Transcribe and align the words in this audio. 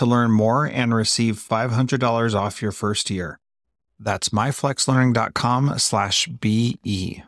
to 0.00 0.06
learn 0.06 0.30
more 0.30 0.64
and 0.64 0.94
receive 0.94 1.36
$500 1.36 2.34
off 2.34 2.62
your 2.62 2.72
first 2.72 3.10
year. 3.10 3.38
That's 3.98 4.30
myflexlearning.com 4.30 5.78
slash 5.78 6.26
BE. 6.26 7.22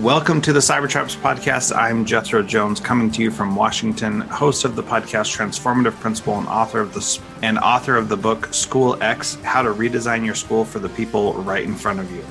Welcome 0.00 0.40
to 0.42 0.54
the 0.54 0.60
Cybertraps 0.60 1.14
podcast. 1.18 1.76
I'm 1.76 2.06
Jethro 2.06 2.42
Jones, 2.42 2.80
coming 2.80 3.10
to 3.10 3.22
you 3.22 3.30
from 3.30 3.54
Washington, 3.54 4.22
host 4.22 4.64
of 4.64 4.74
the 4.74 4.82
podcast 4.82 5.36
Transformative 5.36 5.92
Principal 6.00 6.38
and 6.38 6.48
author 6.48 6.80
of 6.80 6.94
the 6.94 7.20
and 7.42 7.58
author 7.58 7.96
of 7.96 8.08
the 8.08 8.16
book 8.16 8.54
School 8.54 8.96
X: 9.02 9.34
How 9.42 9.60
to 9.60 9.68
Redesign 9.68 10.24
Your 10.24 10.34
School 10.34 10.64
for 10.64 10.78
the 10.78 10.88
People 10.88 11.34
Right 11.34 11.64
in 11.64 11.74
Front 11.74 12.00
of 12.00 12.10
You. 12.12 12.24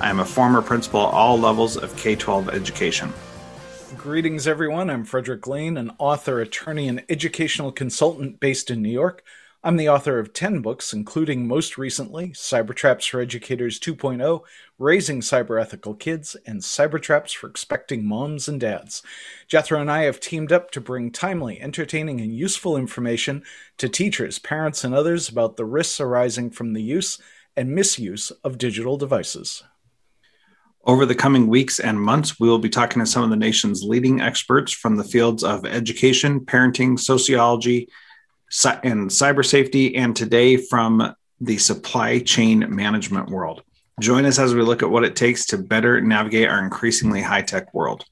I 0.00 0.08
am 0.08 0.20
a 0.20 0.24
former 0.24 0.62
principal 0.62 1.08
at 1.08 1.12
all 1.12 1.38
levels 1.38 1.76
of 1.76 1.94
K-12 1.98 2.54
education. 2.54 3.12
Greetings, 3.98 4.48
everyone. 4.48 4.88
I'm 4.88 5.04
Frederick 5.04 5.46
Lane, 5.46 5.76
an 5.76 5.92
author, 5.98 6.40
attorney, 6.40 6.88
and 6.88 7.04
educational 7.10 7.70
consultant 7.70 8.40
based 8.40 8.70
in 8.70 8.80
New 8.80 8.88
York. 8.88 9.22
I'm 9.62 9.76
the 9.76 9.90
author 9.90 10.18
of 10.18 10.32
10 10.32 10.62
books, 10.62 10.94
including 10.94 11.46
most 11.46 11.76
recently 11.76 12.30
Cybertraps 12.30 13.10
for 13.10 13.20
Educators 13.20 13.78
2.0, 13.78 14.40
Raising 14.78 15.20
Cyberethical 15.20 15.98
Kids, 15.98 16.34
and 16.46 16.62
Cybertraps 16.62 17.36
for 17.36 17.46
Expecting 17.46 18.06
Moms 18.06 18.48
and 18.48 18.58
Dads. 18.58 19.02
Jethro 19.48 19.78
and 19.78 19.90
I 19.90 20.04
have 20.04 20.18
teamed 20.18 20.50
up 20.50 20.70
to 20.70 20.80
bring 20.80 21.12
timely, 21.12 21.60
entertaining, 21.60 22.22
and 22.22 22.34
useful 22.34 22.78
information 22.78 23.42
to 23.76 23.90
teachers, 23.90 24.38
parents, 24.38 24.82
and 24.82 24.94
others 24.94 25.28
about 25.28 25.58
the 25.58 25.66
risks 25.66 26.00
arising 26.00 26.48
from 26.50 26.72
the 26.72 26.82
use 26.82 27.20
and 27.54 27.74
misuse 27.74 28.30
of 28.42 28.56
digital 28.56 28.96
devices. 28.96 29.62
Over 30.84 31.04
the 31.04 31.14
coming 31.14 31.48
weeks 31.48 31.78
and 31.78 32.00
months, 32.00 32.40
we 32.40 32.48
will 32.48 32.58
be 32.58 32.70
talking 32.70 33.00
to 33.00 33.06
some 33.06 33.24
of 33.24 33.28
the 33.28 33.36
nation's 33.36 33.82
leading 33.82 34.22
experts 34.22 34.72
from 34.72 34.96
the 34.96 35.04
fields 35.04 35.44
of 35.44 35.66
education, 35.66 36.40
parenting, 36.40 36.98
sociology, 36.98 37.90
and 38.82 39.10
cyber 39.10 39.44
safety, 39.44 39.96
and 39.96 40.14
today 40.16 40.56
from 40.56 41.14
the 41.40 41.58
supply 41.58 42.18
chain 42.18 42.66
management 42.68 43.30
world. 43.30 43.62
Join 44.00 44.24
us 44.24 44.38
as 44.38 44.54
we 44.54 44.62
look 44.62 44.82
at 44.82 44.90
what 44.90 45.04
it 45.04 45.16
takes 45.16 45.46
to 45.46 45.58
better 45.58 46.00
navigate 46.00 46.48
our 46.48 46.62
increasingly 46.62 47.22
high 47.22 47.42
tech 47.42 47.72
world. 47.74 48.04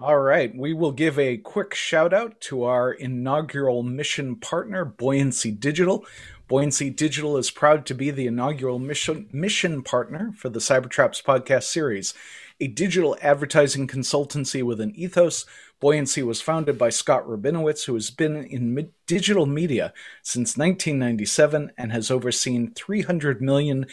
All 0.00 0.18
right, 0.18 0.56
we 0.56 0.74
will 0.74 0.92
give 0.92 1.18
a 1.18 1.38
quick 1.38 1.74
shout 1.74 2.14
out 2.14 2.40
to 2.42 2.62
our 2.62 2.92
inaugural 2.92 3.82
mission 3.82 4.36
partner, 4.36 4.84
Buoyancy 4.84 5.50
Digital. 5.50 6.06
Buoyancy 6.46 6.88
Digital 6.88 7.36
is 7.36 7.50
proud 7.50 7.84
to 7.86 7.94
be 7.94 8.10
the 8.10 8.26
inaugural 8.28 8.78
mission, 8.78 9.28
mission 9.32 9.82
partner 9.82 10.32
for 10.36 10.48
the 10.48 10.60
Cybertraps 10.60 11.22
podcast 11.22 11.64
series, 11.64 12.14
a 12.60 12.68
digital 12.68 13.16
advertising 13.20 13.86
consultancy 13.86 14.62
with 14.62 14.80
an 14.80 14.94
ethos 14.94 15.44
Buoyancy 15.80 16.22
was 16.22 16.42
founded 16.42 16.76
by 16.76 16.90
Scott 16.90 17.24
Rabinowitz, 17.26 17.84
who 17.84 17.94
has 17.94 18.10
been 18.10 18.36
in 18.36 18.90
digital 19.06 19.46
media 19.46 19.92
since 20.22 20.56
1997 20.56 21.72
and 21.78 21.92
has 21.92 22.10
overseen 22.10 22.72
$300 22.72 23.40
million 23.40 23.86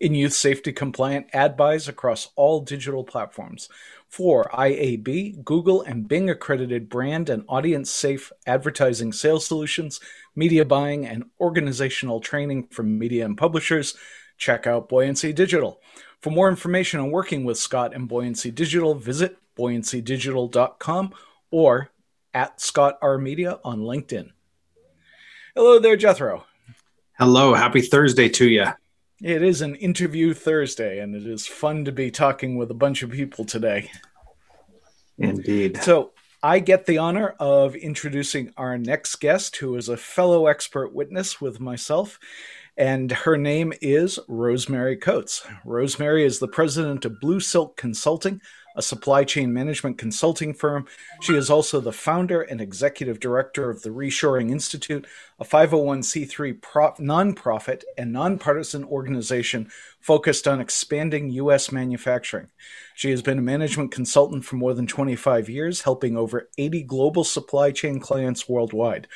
in 0.00 0.14
youth 0.14 0.32
safety 0.32 0.72
compliant 0.72 1.26
ad 1.34 1.56
buys 1.56 1.86
across 1.86 2.28
all 2.34 2.60
digital 2.60 3.04
platforms. 3.04 3.68
For 4.08 4.44
IAB, 4.54 5.44
Google, 5.44 5.82
and 5.82 6.08
Bing 6.08 6.30
accredited 6.30 6.88
brand 6.88 7.28
and 7.28 7.44
audience 7.46 7.90
safe 7.90 8.32
advertising 8.46 9.12
sales 9.12 9.46
solutions, 9.46 10.00
media 10.34 10.64
buying, 10.64 11.06
and 11.06 11.24
organizational 11.40 12.20
training 12.20 12.68
from 12.68 12.98
media 12.98 13.26
and 13.26 13.36
publishers, 13.36 13.94
check 14.38 14.66
out 14.66 14.88
Buoyancy 14.88 15.34
Digital. 15.34 15.80
For 16.22 16.30
more 16.30 16.48
information 16.48 16.98
on 17.00 17.10
working 17.10 17.44
with 17.44 17.58
Scott 17.58 17.94
and 17.94 18.08
Buoyancy 18.08 18.50
Digital, 18.50 18.94
visit 18.94 19.36
buoyancydigital.com 19.58 21.14
or 21.50 21.90
at 22.34 22.60
Scott 22.60 22.98
R 23.02 23.18
Media 23.18 23.58
on 23.64 23.80
LinkedIn. 23.80 24.30
Hello 25.54 25.78
there, 25.78 25.96
Jethro. 25.96 26.44
Hello. 27.18 27.54
Happy 27.54 27.80
Thursday 27.80 28.28
to 28.28 28.48
you. 28.48 28.66
It 29.20 29.42
is 29.42 29.60
an 29.60 29.74
interview 29.74 30.32
Thursday, 30.32 31.00
and 31.00 31.16
it 31.16 31.26
is 31.26 31.48
fun 31.48 31.84
to 31.86 31.92
be 31.92 32.12
talking 32.12 32.56
with 32.56 32.70
a 32.70 32.74
bunch 32.74 33.02
of 33.02 33.10
people 33.10 33.44
today. 33.44 33.90
Indeed. 35.18 35.82
So, 35.82 36.12
I 36.40 36.60
get 36.60 36.86
the 36.86 36.98
honor 36.98 37.34
of 37.40 37.74
introducing 37.74 38.52
our 38.56 38.78
next 38.78 39.16
guest, 39.16 39.56
who 39.56 39.74
is 39.74 39.88
a 39.88 39.96
fellow 39.96 40.46
expert 40.46 40.94
witness 40.94 41.40
with 41.40 41.58
myself, 41.58 42.20
and 42.76 43.10
her 43.10 43.36
name 43.36 43.72
is 43.82 44.20
Rosemary 44.28 44.96
Coates. 44.96 45.44
Rosemary 45.64 46.24
is 46.24 46.38
the 46.38 46.46
president 46.46 47.04
of 47.04 47.18
Blue 47.18 47.40
Silk 47.40 47.76
Consulting, 47.76 48.40
a 48.78 48.82
supply 48.82 49.24
chain 49.24 49.52
management 49.52 49.98
consulting 49.98 50.54
firm. 50.54 50.86
She 51.20 51.34
is 51.34 51.50
also 51.50 51.80
the 51.80 51.92
founder 51.92 52.42
and 52.42 52.60
executive 52.60 53.18
director 53.18 53.68
of 53.68 53.82
the 53.82 53.90
Reshoring 53.90 54.52
Institute, 54.52 55.04
a 55.40 55.44
501c3 55.44 56.62
pro- 56.62 56.92
nonprofit 56.92 57.82
and 57.98 58.12
nonpartisan 58.12 58.84
organization 58.84 59.68
focused 60.08 60.48
on 60.48 60.58
expanding 60.58 61.28
U.S. 61.32 61.70
manufacturing. 61.70 62.48
She 62.94 63.10
has 63.10 63.20
been 63.20 63.38
a 63.38 63.42
management 63.42 63.92
consultant 63.92 64.42
for 64.42 64.56
more 64.56 64.72
than 64.72 64.86
25 64.86 65.50
years, 65.50 65.82
helping 65.82 66.16
over 66.16 66.48
80 66.56 66.84
global 66.84 67.24
supply 67.24 67.72
chain 67.72 68.00
clients 68.00 68.48
worldwide. 68.48 69.06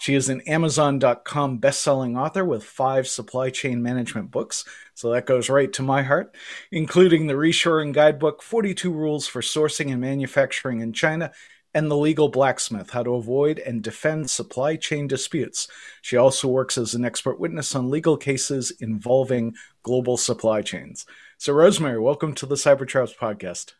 She 0.00 0.16
is 0.16 0.28
an 0.28 0.40
Amazon.com 0.48 1.58
best-selling 1.58 2.16
author 2.16 2.44
with 2.44 2.64
five 2.64 3.06
supply 3.06 3.50
chain 3.50 3.84
management 3.84 4.32
books, 4.32 4.64
so 4.94 5.12
that 5.12 5.26
goes 5.26 5.48
right 5.48 5.72
to 5.74 5.82
my 5.84 6.02
heart, 6.02 6.34
including 6.72 7.28
the 7.28 7.34
Reshoring 7.34 7.92
Guidebook, 7.92 8.42
42 8.42 8.90
Rules 8.90 9.28
for 9.28 9.42
Sourcing 9.42 9.92
and 9.92 10.00
Manufacturing 10.00 10.80
in 10.80 10.92
China, 10.92 11.30
and 11.74 11.90
The 11.90 11.96
Legal 11.96 12.28
Blacksmith 12.28 12.90
How 12.90 13.02
to 13.02 13.14
Avoid 13.14 13.58
and 13.58 13.82
Defend 13.82 14.30
Supply 14.30 14.76
Chain 14.76 15.06
Disputes. 15.06 15.68
She 16.00 16.16
also 16.16 16.48
works 16.48 16.76
as 16.76 16.94
an 16.94 17.04
expert 17.04 17.40
witness 17.40 17.74
on 17.74 17.90
legal 17.90 18.16
cases 18.16 18.70
involving 18.80 19.54
global 19.82 20.16
supply 20.16 20.62
chains. 20.62 21.06
So, 21.38 21.52
Rosemary, 21.52 22.00
welcome 22.00 22.34
to 22.34 22.46
the 22.46 22.56
Cybertraps 22.56 23.16
podcast. 23.16 23.72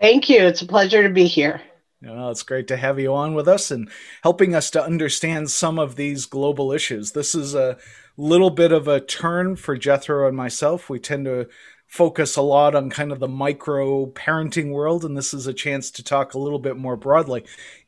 Thank 0.00 0.28
you. 0.28 0.38
It's 0.38 0.62
a 0.62 0.66
pleasure 0.66 1.02
to 1.02 1.08
be 1.08 1.26
here. 1.26 1.60
Know, 2.02 2.30
it's 2.30 2.42
great 2.42 2.68
to 2.68 2.76
have 2.76 3.00
you 3.00 3.14
on 3.14 3.34
with 3.34 3.48
us 3.48 3.70
and 3.70 3.90
helping 4.22 4.54
us 4.54 4.70
to 4.70 4.84
understand 4.84 5.50
some 5.50 5.78
of 5.78 5.96
these 5.96 6.26
global 6.26 6.70
issues. 6.70 7.12
This 7.12 7.34
is 7.34 7.54
a 7.54 7.78
little 8.16 8.50
bit 8.50 8.70
of 8.70 8.86
a 8.86 9.00
turn 9.00 9.56
for 9.56 9.76
Jethro 9.76 10.28
and 10.28 10.36
myself. 10.36 10.90
We 10.90 10.98
tend 11.00 11.24
to 11.24 11.48
focus 11.86 12.36
a 12.36 12.42
lot 12.42 12.74
on 12.74 12.90
kind 12.90 13.12
of 13.12 13.20
the 13.20 13.28
micro 13.28 14.06
parenting 14.06 14.70
world, 14.70 15.04
and 15.04 15.16
this 15.16 15.32
is 15.32 15.46
a 15.46 15.54
chance 15.54 15.90
to 15.92 16.02
talk 16.02 16.34
a 16.34 16.38
little 16.38 16.58
bit 16.58 16.76
more 16.76 16.96
broadly. 16.96 17.44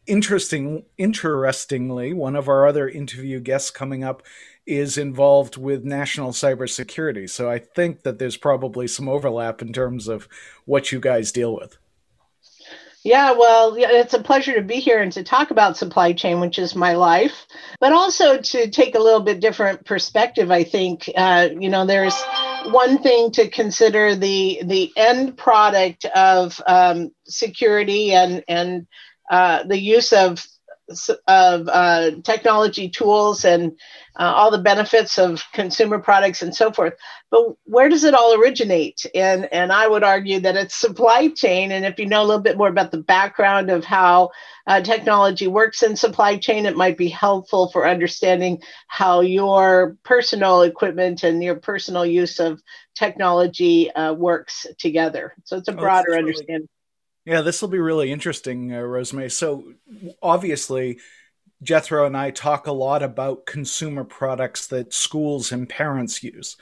Interesting, 0.06 0.84
interestingly, 0.96 2.12
one 2.12 2.36
of 2.36 2.48
our 2.48 2.66
other 2.66 2.88
interview 2.88 3.40
guests 3.40 3.70
coming 3.70 4.04
up 4.04 4.22
is 4.66 4.98
involved 4.98 5.56
with 5.56 5.84
national 5.84 6.30
cybersecurity. 6.30 7.28
So 7.28 7.50
I 7.50 7.58
think 7.58 8.02
that 8.02 8.18
there's 8.18 8.36
probably 8.36 8.86
some 8.86 9.08
overlap 9.08 9.62
in 9.62 9.72
terms 9.72 10.08
of 10.08 10.28
what 10.66 10.92
you 10.92 11.00
guys 11.00 11.32
deal 11.32 11.54
with. 11.54 11.78
Yeah, 13.04 13.32
well, 13.32 13.74
it's 13.78 14.12
a 14.12 14.22
pleasure 14.22 14.54
to 14.54 14.62
be 14.62 14.74
here 14.76 15.00
and 15.00 15.12
to 15.12 15.22
talk 15.22 15.50
about 15.50 15.78
supply 15.78 16.12
chain, 16.12 16.40
which 16.40 16.58
is 16.58 16.74
my 16.74 16.94
life, 16.94 17.46
but 17.80 17.92
also 17.92 18.38
to 18.38 18.70
take 18.70 18.94
a 18.94 18.98
little 18.98 19.20
bit 19.20 19.40
different 19.40 19.86
perspective. 19.86 20.50
I 20.50 20.64
think, 20.64 21.08
uh, 21.16 21.48
you 21.58 21.70
know, 21.70 21.86
there's 21.86 22.14
one 22.70 23.02
thing 23.02 23.30
to 23.32 23.48
consider 23.48 24.14
the 24.14 24.60
the 24.64 24.92
end 24.96 25.36
product 25.36 26.04
of 26.06 26.60
um, 26.66 27.10
security 27.26 28.12
and 28.12 28.44
and 28.48 28.86
uh, 29.30 29.62
the 29.64 29.78
use 29.78 30.12
of 30.12 30.44
of 31.26 31.68
uh, 31.68 32.12
technology 32.24 32.88
tools 32.88 33.44
and 33.44 33.72
uh, 34.18 34.32
all 34.34 34.50
the 34.50 34.58
benefits 34.58 35.18
of 35.18 35.42
consumer 35.52 35.98
products 35.98 36.42
and 36.42 36.54
so 36.54 36.72
forth. 36.72 36.94
But 37.30 37.42
where 37.64 37.88
does 37.88 38.04
it 38.04 38.14
all 38.14 38.34
originate? 38.34 39.04
And 39.14 39.52
and 39.52 39.70
I 39.70 39.86
would 39.86 40.02
argue 40.02 40.40
that 40.40 40.56
it's 40.56 40.74
supply 40.74 41.28
chain. 41.28 41.72
And 41.72 41.84
if 41.84 41.98
you 41.98 42.06
know 42.06 42.22
a 42.22 42.24
little 42.24 42.42
bit 42.42 42.56
more 42.56 42.68
about 42.68 42.90
the 42.90 43.02
background 43.02 43.70
of 43.70 43.84
how 43.84 44.30
uh, 44.66 44.80
technology 44.80 45.46
works 45.46 45.82
in 45.82 45.94
supply 45.96 46.36
chain, 46.36 46.66
it 46.66 46.76
might 46.76 46.96
be 46.96 47.08
helpful 47.08 47.70
for 47.70 47.86
understanding 47.86 48.62
how 48.86 49.20
your 49.20 49.96
personal 50.04 50.62
equipment 50.62 51.22
and 51.22 51.42
your 51.42 51.56
personal 51.56 52.06
use 52.06 52.40
of 52.40 52.60
technology 52.94 53.90
uh, 53.92 54.12
works 54.14 54.66
together. 54.78 55.34
So 55.44 55.58
it's 55.58 55.68
a 55.68 55.72
oh, 55.72 55.76
broader 55.76 56.14
oh, 56.14 56.18
understanding. 56.18 56.68
Yeah, 57.28 57.42
this 57.42 57.60
will 57.60 57.68
be 57.68 57.78
really 57.78 58.10
interesting, 58.10 58.72
uh, 58.72 58.80
Rosemary. 58.80 59.28
So, 59.28 59.74
obviously, 60.22 60.98
Jethro 61.62 62.06
and 62.06 62.16
I 62.16 62.30
talk 62.30 62.66
a 62.66 62.72
lot 62.72 63.02
about 63.02 63.44
consumer 63.44 64.02
products 64.02 64.68
that 64.68 64.94
schools 64.94 65.52
and 65.52 65.68
parents 65.68 66.22
use. 66.24 66.56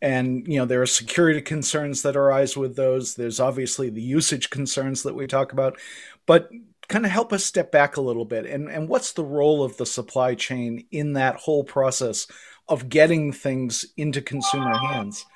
And, 0.00 0.46
you 0.46 0.60
know, 0.60 0.64
there 0.64 0.80
are 0.80 0.86
security 0.86 1.40
concerns 1.40 2.02
that 2.02 2.14
arise 2.14 2.56
with 2.56 2.76
those. 2.76 3.16
There's 3.16 3.40
obviously 3.40 3.90
the 3.90 4.00
usage 4.00 4.48
concerns 4.48 5.02
that 5.02 5.16
we 5.16 5.26
talk 5.26 5.52
about. 5.52 5.76
But 6.24 6.50
kind 6.86 7.04
of 7.04 7.10
help 7.10 7.32
us 7.32 7.44
step 7.44 7.72
back 7.72 7.96
a 7.96 8.00
little 8.00 8.24
bit. 8.24 8.46
And, 8.46 8.68
and 8.68 8.88
what's 8.88 9.12
the 9.12 9.24
role 9.24 9.64
of 9.64 9.76
the 9.76 9.86
supply 9.86 10.36
chain 10.36 10.86
in 10.92 11.14
that 11.14 11.34
whole 11.34 11.64
process 11.64 12.28
of 12.68 12.88
getting 12.88 13.32
things 13.32 13.84
into 13.96 14.22
consumer 14.22 14.76
hands? 14.76 15.26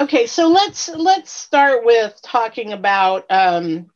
Okay, 0.00 0.26
so 0.26 0.48
let's 0.48 0.88
let's 0.88 1.30
start 1.30 1.84
with 1.84 2.18
talking 2.22 2.72
about 2.72 3.26
um, 3.28 3.90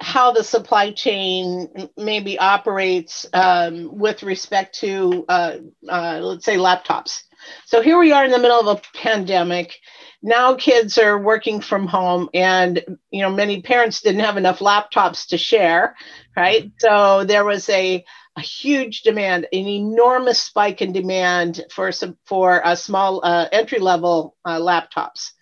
how 0.00 0.32
the 0.32 0.42
supply 0.42 0.90
chain 0.90 1.68
maybe 1.98 2.38
operates 2.38 3.26
um, 3.34 3.90
with 3.98 4.22
respect 4.22 4.76
to, 4.76 5.26
uh, 5.28 5.56
uh, 5.86 6.18
let's 6.22 6.46
say, 6.46 6.56
laptops. 6.56 7.24
So 7.66 7.82
here 7.82 7.98
we 7.98 8.10
are 8.10 8.24
in 8.24 8.30
the 8.30 8.38
middle 8.38 8.58
of 8.58 8.78
a 8.78 8.96
pandemic. 8.96 9.74
Now 10.22 10.54
kids 10.54 10.96
are 10.96 11.18
working 11.18 11.60
from 11.60 11.86
home, 11.86 12.30
and 12.32 12.82
you 13.10 13.20
know 13.20 13.30
many 13.30 13.60
parents 13.60 14.00
didn't 14.00 14.22
have 14.22 14.38
enough 14.38 14.60
laptops 14.60 15.26
to 15.26 15.36
share, 15.36 15.94
right? 16.34 16.72
So 16.78 17.24
there 17.24 17.44
was 17.44 17.68
a 17.68 18.02
a 18.36 18.40
huge 18.40 19.02
demand, 19.02 19.46
an 19.52 19.68
enormous 19.68 20.40
spike 20.40 20.80
in 20.80 20.92
demand 20.94 21.66
for 21.70 21.92
some 21.92 22.16
for 22.24 22.62
a 22.64 22.76
small 22.76 23.20
uh, 23.22 23.46
entry 23.52 23.78
level 23.78 24.36
uh, 24.46 24.58
laptops 24.58 25.32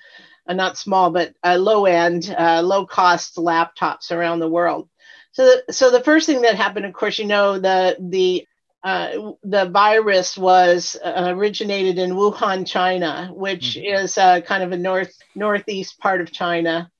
uh, 0.49 0.55
not 0.55 0.79
small, 0.79 1.11
but 1.11 1.35
uh, 1.45 1.57
low 1.57 1.85
end, 1.85 2.35
uh, 2.37 2.63
low 2.63 2.87
cost 2.87 3.37
laptops 3.37 4.11
around 4.11 4.41
the 4.41 4.49
world. 4.49 4.89
So, 5.33 5.45
the, 5.45 5.73
so 5.73 5.91
the 5.91 6.01
first 6.01 6.27
thing 6.27 6.43
that 6.43 6.57
happened, 6.57 6.87
of 6.87 6.95
course, 6.95 7.19
you 7.19 7.27
know, 7.27 7.59
the 7.59 7.97
the 8.01 8.47
uh, 8.83 9.33
the 9.43 9.67
virus 9.67 10.39
was 10.39 10.97
uh, 11.05 11.33
originated 11.37 11.99
in 11.99 12.13
Wuhan, 12.13 12.67
China, 12.67 13.31
which 13.35 13.77
mm-hmm. 13.77 14.05
is 14.05 14.17
uh, 14.17 14.41
kind 14.41 14.63
of 14.63 14.73
a 14.73 14.77
north 14.79 15.15
northeast 15.35 15.99
part 15.99 16.21
of 16.21 16.33
China, 16.33 16.91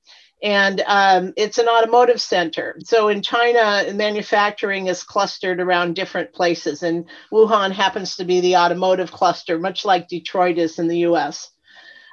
and 0.43 0.83
um, 0.85 1.33
it's 1.35 1.57
an 1.57 1.67
automotive 1.67 2.21
center. 2.21 2.77
So 2.83 3.07
in 3.07 3.21
China, 3.21 3.91
manufacturing 3.93 4.87
is 4.87 5.03
clustered 5.03 5.59
around 5.59 5.95
different 5.95 6.33
places, 6.33 6.83
and 6.83 7.05
Wuhan 7.31 7.71
happens 7.71 8.17
to 8.17 8.25
be 8.25 8.41
the 8.41 8.57
automotive 8.57 9.11
cluster, 9.11 9.57
much 9.57 9.85
like 9.85 10.07
Detroit 10.07 10.57
is 10.57 10.79
in 10.79 10.87
the 10.87 10.99
U.S. 10.99 11.49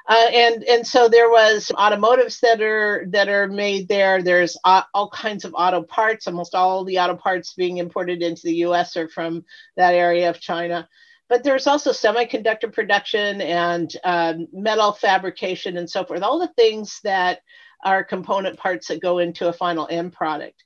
Uh, 0.07 0.29
and 0.33 0.63
and 0.63 0.87
so 0.87 1.09
there 1.09 1.29
was 1.29 1.69
automotives 1.75 2.39
that 2.39 2.61
are 2.61 3.05
that 3.09 3.27
are 3.27 3.47
made 3.47 3.89
there. 3.89 4.21
There's 4.21 4.57
all 4.63 5.09
kinds 5.09 5.43
of 5.43 5.53
auto 5.53 5.81
parts. 5.83 6.27
Almost 6.27 6.55
all 6.55 6.85
the 6.85 6.99
auto 6.99 7.15
parts 7.15 7.53
being 7.53 7.77
imported 7.77 8.21
into 8.21 8.43
the 8.43 8.55
U.S. 8.55 8.95
are 8.95 9.09
from 9.09 9.43
that 9.75 9.93
area 9.93 10.29
of 10.29 10.39
China. 10.39 10.87
But 11.27 11.43
there's 11.43 11.67
also 11.67 11.91
semiconductor 11.91 12.71
production 12.71 13.41
and 13.41 13.93
um, 14.05 14.47
metal 14.53 14.93
fabrication 14.93 15.75
and 15.75 15.89
so 15.89 16.05
forth. 16.05 16.21
All 16.21 16.39
the 16.39 16.53
things 16.55 17.01
that 17.03 17.41
are 17.83 18.03
component 18.03 18.57
parts 18.57 18.87
that 18.87 19.01
go 19.01 19.19
into 19.19 19.49
a 19.49 19.53
final 19.53 19.87
end 19.91 20.13
product. 20.13 20.63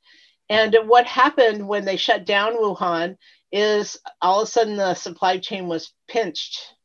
And 0.49 0.75
what 0.85 1.07
happened 1.07 1.67
when 1.67 1.85
they 1.85 1.97
shut 1.97 2.25
down 2.25 2.53
Wuhan 2.53 3.17
is 3.51 3.97
all 4.21 4.41
of 4.41 4.47
a 4.47 4.51
sudden 4.51 4.75
the 4.77 4.93
supply 4.93 5.39
chain 5.39 5.67
was 5.67 5.93
pinched 6.07 6.75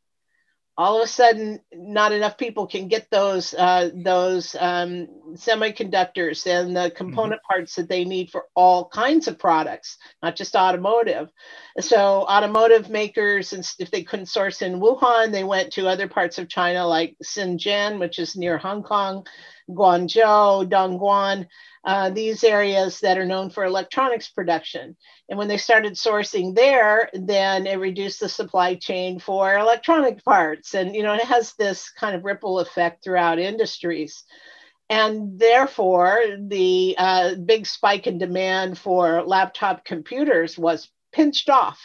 all 0.78 0.98
of 0.98 1.04
a 1.04 1.06
sudden 1.06 1.60
not 1.72 2.12
enough 2.12 2.36
people 2.36 2.66
can 2.66 2.88
get 2.88 3.10
those 3.10 3.54
uh, 3.54 3.90
those 3.94 4.54
um, 4.58 5.08
semiconductors 5.34 6.46
and 6.46 6.76
the 6.76 6.90
component 6.90 7.40
mm-hmm. 7.40 7.52
parts 7.54 7.76
that 7.76 7.88
they 7.88 8.04
need 8.04 8.30
for 8.30 8.44
all 8.54 8.88
kinds 8.88 9.26
of 9.28 9.38
products 9.38 9.96
not 10.22 10.36
just 10.36 10.54
automotive 10.54 11.30
so 11.80 12.26
automotive 12.28 12.90
makers 12.90 13.52
and 13.52 13.68
if 13.78 13.90
they 13.90 14.02
couldn't 14.02 14.26
source 14.26 14.62
in 14.62 14.80
wuhan 14.80 15.32
they 15.32 15.44
went 15.44 15.72
to 15.72 15.88
other 15.88 16.08
parts 16.08 16.38
of 16.38 16.48
china 16.48 16.86
like 16.86 17.16
shenzhen 17.24 17.98
which 17.98 18.18
is 18.18 18.36
near 18.36 18.58
hong 18.58 18.82
kong 18.82 19.26
guangzhou 19.70 20.68
dongguan 20.68 21.46
uh, 21.86 22.10
these 22.10 22.42
areas 22.42 22.98
that 22.98 23.16
are 23.16 23.24
known 23.24 23.48
for 23.48 23.64
electronics 23.64 24.28
production. 24.28 24.96
And 25.28 25.38
when 25.38 25.46
they 25.46 25.56
started 25.56 25.92
sourcing 25.92 26.52
there, 26.52 27.08
then 27.14 27.68
it 27.68 27.78
reduced 27.78 28.18
the 28.18 28.28
supply 28.28 28.74
chain 28.74 29.20
for 29.20 29.56
electronic 29.56 30.24
parts. 30.24 30.74
And, 30.74 30.96
you 30.96 31.04
know, 31.04 31.14
it 31.14 31.22
has 31.22 31.54
this 31.54 31.88
kind 31.90 32.16
of 32.16 32.24
ripple 32.24 32.58
effect 32.58 33.04
throughout 33.04 33.38
industries. 33.38 34.24
And 34.90 35.38
therefore, 35.38 36.20
the 36.40 36.96
uh, 36.98 37.34
big 37.36 37.66
spike 37.66 38.08
in 38.08 38.18
demand 38.18 38.78
for 38.78 39.22
laptop 39.22 39.84
computers 39.84 40.58
was 40.58 40.90
pinched 41.12 41.48
off 41.48 41.80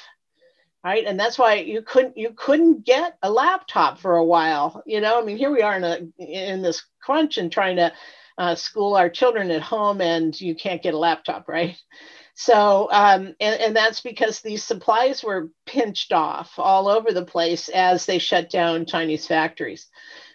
right 0.83 1.05
and 1.05 1.17
that's 1.17 1.37
why 1.37 1.53
you 1.55 1.81
couldn't 1.81 2.17
you 2.17 2.33
couldn't 2.35 2.85
get 2.85 3.17
a 3.21 3.31
laptop 3.31 3.99
for 3.99 4.17
a 4.17 4.25
while 4.25 4.83
you 4.85 4.99
know 4.99 5.21
i 5.21 5.23
mean 5.23 5.37
here 5.37 5.51
we 5.51 5.61
are 5.61 5.77
in 5.77 5.83
a 5.83 5.99
in 6.21 6.61
this 6.61 6.83
crunch 7.01 7.37
and 7.37 7.51
trying 7.51 7.77
to 7.77 7.93
uh, 8.41 8.55
school 8.55 8.95
our 8.95 9.07
children 9.07 9.51
at 9.51 9.61
home 9.61 10.01
and 10.01 10.39
you 10.41 10.55
can't 10.55 10.81
get 10.81 10.95
a 10.95 10.97
laptop, 10.97 11.47
right? 11.47 11.77
So, 12.33 12.87
um, 12.91 13.35
and, 13.39 13.61
and 13.61 13.75
that's 13.75 14.01
because 14.01 14.41
these 14.41 14.63
supplies 14.63 15.23
were 15.23 15.49
pinched 15.67 16.11
off 16.11 16.53
all 16.57 16.87
over 16.87 17.11
the 17.11 17.23
place 17.23 17.69
as 17.69 18.07
they 18.07 18.17
shut 18.17 18.49
down 18.49 18.87
Chinese 18.87 19.27
factories. 19.27 19.87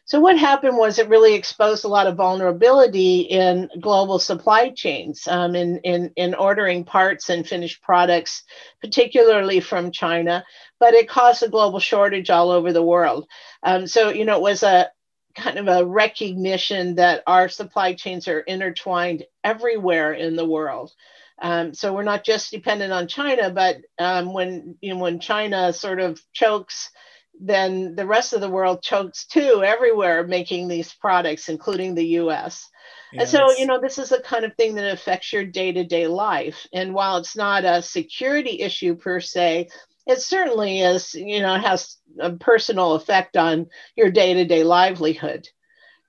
So, 0.05 0.21
what 0.21 0.39
happened 0.39 0.77
was 0.77 1.01
it 1.01 1.09
really 1.09 1.35
exposed 1.35 1.85
a 1.85 1.89
lot 1.89 2.07
of 2.07 2.15
vulnerability 2.15 3.23
in 3.23 3.69
global 3.81 4.21
supply 4.21 4.71
chains, 4.71 5.27
um, 5.27 5.57
in, 5.57 5.79
in, 5.79 6.13
in 6.15 6.37
ordering 6.37 6.85
parts 6.85 7.29
and 7.29 7.45
finished 7.45 7.83
products, 7.83 8.45
particularly 8.81 9.59
from 9.59 9.91
China, 9.91 10.45
but 10.79 10.95
it 10.95 11.09
caused 11.09 11.43
a 11.43 11.49
global 11.49 11.81
shortage 11.81 12.31
all 12.31 12.53
over 12.53 12.73
the 12.73 12.85
world. 12.85 13.27
Um, 13.65 13.89
so, 13.89 14.11
you 14.11 14.25
know, 14.25 14.37
it 14.37 14.43
was 14.43 14.63
a, 14.63 14.91
kind 15.37 15.59
of 15.59 15.69
a 15.69 15.85
recognition 15.85 16.97
that 16.97 17.23
our 17.27 17.49
supply 17.49 17.95
chains 17.95 18.27
are 18.27 18.41
intertwined 18.41 19.25
everywhere 19.45 20.13
in 20.13 20.35
the 20.37 20.49
world. 20.49 20.93
Um, 21.41 21.75
so 21.75 21.93
we're 21.93 22.03
not 22.03 22.25
just 22.25 22.51
dependent 22.51 22.93
on 22.93 23.09
China, 23.09 23.51
but 23.51 23.77
um, 23.99 24.33
when 24.33 24.77
you 24.81 24.95
know, 24.95 25.01
when 25.01 25.21
China 25.21 25.73
sort 25.73 26.01
of 26.01 26.21
chokes, 26.33 26.91
then 27.39 27.95
the 27.95 28.07
rest 28.07 28.33
of 28.33 28.41
the 28.41 28.49
world 28.49 28.83
chokes 28.83 29.27
too, 29.27 29.63
everywhere 29.65 30.27
making 30.27 30.69
these 30.69 30.95
products, 30.95 31.51
including 31.51 31.95
the 31.95 32.07
U.S. 32.21 32.69
Yeah, 33.13 33.21
and 33.21 33.29
so, 33.29 33.53
you 33.59 33.67
know, 33.67 33.79
this 33.81 33.99
is 33.99 34.09
the 34.09 34.21
kind 34.21 34.47
of 34.47 34.55
thing 34.55 34.75
that 34.77 34.93
affects 34.93 35.33
your 35.33 35.45
day 35.45 35.73
to 35.73 35.85
day 35.85 36.07
life. 36.07 36.67
And 36.73 36.95
while 36.95 37.19
it's 37.19 37.37
not 37.37 37.65
a 37.65 37.83
security 37.83 38.63
issue 38.63 38.97
per 38.97 39.21
se, 39.21 39.69
it 40.07 40.21
certainly 40.21 40.81
is, 40.81 41.15
you 41.15 41.41
know, 41.41 41.59
has 41.59 41.97
a 42.21 42.31
personal 42.33 42.95
effect 42.95 43.37
on 43.37 43.67
your 43.97 44.11
day 44.11 44.35
to 44.35 44.45
day 44.45 44.63
livelihood. 44.63 45.49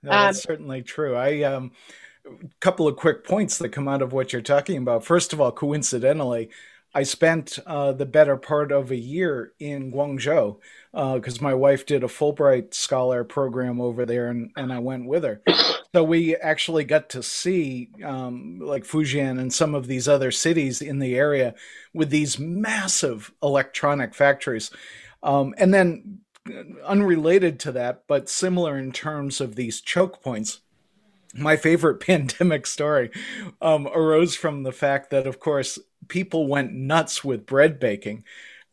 No, 0.04 0.12
that's 0.12 0.38
um, 0.39 0.42
certainly 0.42 0.84
true. 0.84 1.16
I 1.16 1.42
um, 1.44 1.72
a 2.25 2.48
couple 2.60 2.88
of 2.88 2.96
quick 2.96 3.24
points 3.24 3.58
that 3.58 3.70
come 3.70 3.88
out 3.88 4.01
of 4.01 4.13
what 4.13 4.32
you're 4.32 4.42
talking 4.42 4.77
about. 4.77 5.06
First 5.06 5.34
of 5.34 5.42
all, 5.42 5.51
coincidentally, 5.51 6.50
I 6.94 7.03
spent 7.03 7.60
uh, 7.65 7.91
the 7.91 8.06
better 8.06 8.38
part 8.38 8.72
of 8.72 8.91
a 8.91 8.96
year 8.96 9.53
in 9.60 9.91
Guangzhou 9.91 10.58
because 10.91 11.39
uh, 11.39 11.44
my 11.44 11.53
wife 11.53 11.86
did 11.86 12.03
a 12.03 12.08
Fulbright 12.08 12.74
scholar 12.74 13.24
program 13.24 13.79
over 13.79 14.06
there, 14.06 14.27
and, 14.29 14.51
and 14.56 14.74
I 14.74 14.79
went 14.79 15.06
with 15.06 15.24
her. 15.24 15.41
So 15.94 16.03
we 16.03 16.36
actually 16.36 16.84
got 16.84 17.10
to 17.10 17.24
see 17.24 17.89
um, 18.03 18.60
like 18.62 18.84
Fujian 18.84 19.39
and 19.39 19.53
some 19.53 19.75
of 19.75 19.88
these 19.88 20.08
other 20.08 20.32
cities 20.32 20.82
in 20.82 21.00
the 21.00 21.15
area 21.15 21.56
with 21.94 22.10
these 22.10 22.39
massive 22.39 23.32
electronic 23.41 24.13
factories. 24.13 24.72
Um, 25.24 25.53
and 25.58 25.74
then, 25.74 26.20
uh, 26.50 26.63
unrelated 26.86 27.60
to 27.62 27.72
that, 27.74 28.03
but 28.08 28.29
similar 28.29 28.77
in 28.77 28.91
terms 28.91 29.41
of 29.41 29.56
these 29.56 29.82
choke 29.82 30.22
points, 30.22 30.62
my 31.38 31.56
favorite 31.56 32.00
pandemic 32.06 32.65
story 32.67 33.12
um, 33.62 33.88
arose 33.88 34.36
from 34.36 34.63
the 34.63 34.72
fact 34.72 35.10
that, 35.12 35.27
of 35.27 35.39
course, 35.39 35.79
people 36.08 36.48
went 36.48 36.74
nuts 36.74 37.24
with 37.24 37.46
bread 37.46 37.79
baking 37.79 38.24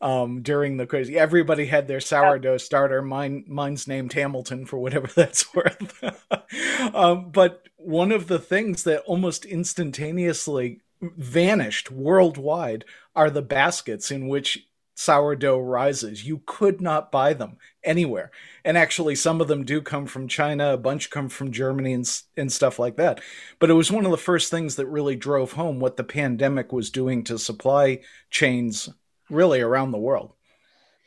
um, 0.01 0.43
during 0.43 0.77
the 0.77 0.87
crazy. 0.87 1.19
Everybody 1.19 1.67
had 1.67 1.89
their 1.89 2.01
sourdough 2.01 2.59
starter. 2.59 3.03
Mine, 3.03 3.45
mine's 3.47 3.89
named 3.89 4.13
Hamilton 4.13 4.67
for 4.67 4.79
whatever 4.79 5.07
that's 5.15 5.53
worth. 5.55 6.03
um, 6.95 7.31
but 7.31 7.69
one 7.77 8.13
of 8.13 8.29
the 8.29 8.39
things 8.39 8.85
that 8.85 9.03
almost 9.03 9.45
instantaneously 9.45 10.81
vanished 11.01 11.91
worldwide 11.91 12.85
are 13.15 13.31
the 13.31 13.43
baskets 13.43 14.11
in 14.11 14.29
which 14.29 14.67
sourdough 14.95 15.61
rises. 15.61 16.25
You 16.25 16.43
could 16.47 16.81
not 16.81 17.13
buy 17.13 17.35
them 17.35 17.57
anywhere. 17.83 18.31
And 18.65 18.79
actually, 18.79 19.15
some 19.15 19.41
of 19.41 19.49
them 19.49 19.65
do 19.65 19.83
come 19.83 20.07
from 20.07 20.29
China, 20.29 20.73
a 20.73 20.79
bunch 20.79 21.11
come 21.11 21.29
from 21.29 21.53
Germany 21.53 21.93
and, 21.93 22.23
and 22.37 22.53
stuff 22.53 22.79
like 22.79 22.97
that. 22.97 23.21
But 23.59 23.71
it 23.71 23.75
was 23.75 23.93
one 23.93 24.05
of 24.05 24.11
the 24.11 24.17
first 24.17 24.51
things 24.51 24.77
that 24.77 24.87
really 24.87 25.17
drove 25.17 25.53
home 25.53 25.81
what 25.81 25.97
the 25.97 26.05
pandemic 26.05 26.73
was 26.73 26.91
doing 26.91 27.25
to 27.25 27.39
supply 27.39 28.01
chains 28.31 28.89
really 29.29 29.61
around 29.61 29.91
the 29.91 29.99
world. 29.99 30.33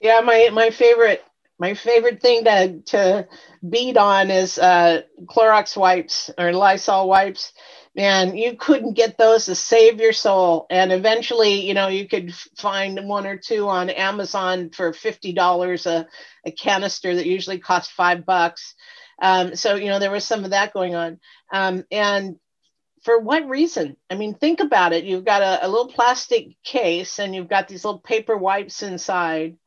Yeah, 0.01 0.22
my, 0.22 0.50
my 0.53 0.70
favorite 0.70 1.24
my 1.60 1.74
favorite 1.74 2.22
thing 2.22 2.44
to 2.44 2.79
to 2.86 3.27
beat 3.67 3.98
on 3.98 4.29
is 4.29 4.60
uh, 4.60 5.01
Clorox 5.25 5.75
wipes 5.75 6.29
or 6.38 6.53
Lysol 6.53 7.08
wipes 7.08 7.53
man, 7.98 8.38
you 8.38 8.56
couldn't 8.56 8.94
get 8.94 9.18
those 9.18 9.46
to 9.46 9.56
save 9.56 10.00
your 10.00 10.13
soul. 10.13 10.68
And 10.70 10.92
eventually, 10.94 11.68
you 11.68 11.74
know, 11.74 11.88
you 11.88 12.08
could 12.08 12.34
find 12.56 13.10
one 13.10 13.25
or 13.25 13.38
two 13.38 13.68
on 13.68 13.89
Amazon 13.89 14.70
for 14.70 14.92
$50 14.92 15.86
a, 15.88 16.08
a 16.46 16.51
canister 16.51 17.16
that 17.16 17.25
usually 17.25 17.58
cost 17.58 17.92
five 17.92 18.24
bucks. 18.24 18.75
Um, 19.20 19.56
so, 19.56 19.74
you 19.74 19.88
know, 19.88 19.98
there 19.98 20.12
was 20.12 20.25
some 20.25 20.46
of 20.46 20.51
that 20.51 20.74
going 20.74 20.94
on. 20.94 21.20
Um, 21.51 21.86
and 21.92 22.36
for 23.04 23.20
what 23.20 23.50
reason? 23.50 23.98
I 24.12 24.16
mean, 24.16 24.36
think 24.36 24.60
about 24.60 24.94
it. 24.94 25.04
You've 25.04 25.25
got 25.25 25.42
a, 25.42 25.66
a 25.66 25.68
little 25.68 25.88
plastic 25.88 26.50
case 26.63 27.18
and 27.18 27.34
you've 27.34 27.50
got 27.50 27.68
these 27.68 27.84
little 27.84 28.00
paper 28.00 28.38
wipes 28.38 28.84
inside. 28.84 29.58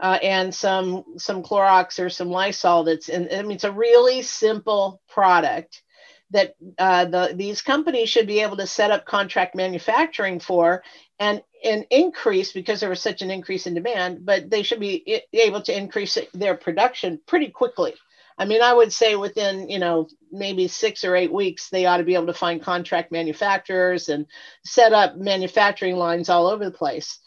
Uh, 0.00 0.16
and 0.22 0.54
some 0.54 1.02
some 1.16 1.42
Clorox 1.42 1.98
or 1.98 2.08
some 2.08 2.30
Lysol 2.30 2.84
that's 2.84 3.08
in. 3.08 3.28
I 3.32 3.42
mean, 3.42 3.56
it's 3.56 3.64
a 3.64 3.72
really 3.72 4.22
simple 4.22 5.02
product, 5.08 5.82
that 6.30 6.54
uh, 6.78 7.06
the, 7.06 7.32
these 7.34 7.62
companies 7.62 8.08
should 8.08 8.26
be 8.26 8.40
able 8.40 8.56
to 8.56 8.66
set 8.66 8.90
up 8.90 9.06
contract 9.06 9.54
manufacturing 9.54 10.40
for 10.40 10.82
and, 11.18 11.42
and 11.64 11.86
increase 11.90 12.52
because 12.52 12.80
there 12.80 12.90
was 12.90 13.00
such 13.00 13.22
an 13.22 13.30
increase 13.30 13.66
in 13.66 13.74
demand, 13.74 14.24
but 14.24 14.50
they 14.50 14.62
should 14.62 14.80
be 14.80 15.22
able 15.32 15.62
to 15.62 15.76
increase 15.76 16.18
their 16.34 16.54
production 16.54 17.20
pretty 17.26 17.48
quickly. 17.48 17.94
I 18.38 18.44
mean, 18.44 18.62
I 18.62 18.72
would 18.72 18.92
say 18.92 19.16
within, 19.16 19.68
you 19.68 19.80
know, 19.80 20.08
maybe 20.30 20.68
six 20.68 21.02
or 21.02 21.16
eight 21.16 21.32
weeks, 21.32 21.70
they 21.70 21.86
ought 21.86 21.96
to 21.96 22.04
be 22.04 22.14
able 22.14 22.26
to 22.26 22.34
find 22.34 22.62
contract 22.62 23.10
manufacturers 23.10 24.08
and 24.08 24.26
set 24.64 24.92
up 24.92 25.16
manufacturing 25.16 25.96
lines 25.96 26.28
all 26.28 26.46
over 26.46 26.64
the 26.64 26.70
place. 26.70 27.18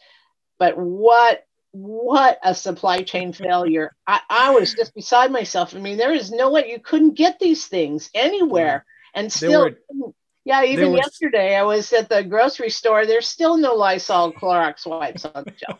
But 0.58 0.77
what 0.77 1.43
what 1.72 2.38
a 2.44 2.54
supply 2.54 3.01
chain 3.04 3.34
failure. 3.34 3.96
I, 4.06 4.20
I 4.30 4.50
was 4.51 4.74
just 4.74 4.94
beside 4.94 5.32
myself. 5.32 5.75
I 5.75 5.80
mean, 5.80 5.98
there 5.98 6.13
is 6.13 6.32
no 6.32 6.51
way 6.51 6.70
you 6.70 6.80
couldn't 6.80 7.16
get 7.16 7.40
these 7.40 7.68
things 7.68 8.10
anywhere. 8.13 8.86
And 9.13 9.32
still, 9.32 9.70
were, 9.90 10.13
yeah, 10.44 10.63
even 10.63 10.94
yesterday 10.94 11.56
I 11.56 11.63
was 11.63 11.92
at 11.94 12.10
the 12.10 12.24
grocery 12.24 12.70
store. 12.70 13.06
There's 13.06 13.28
still 13.28 13.58
no 13.58 13.75
Lysol 13.75 14.34
Clorox 14.42 14.86
wipes 14.86 15.25
on 15.25 15.46
the 15.46 15.54
shelf. 15.56 15.80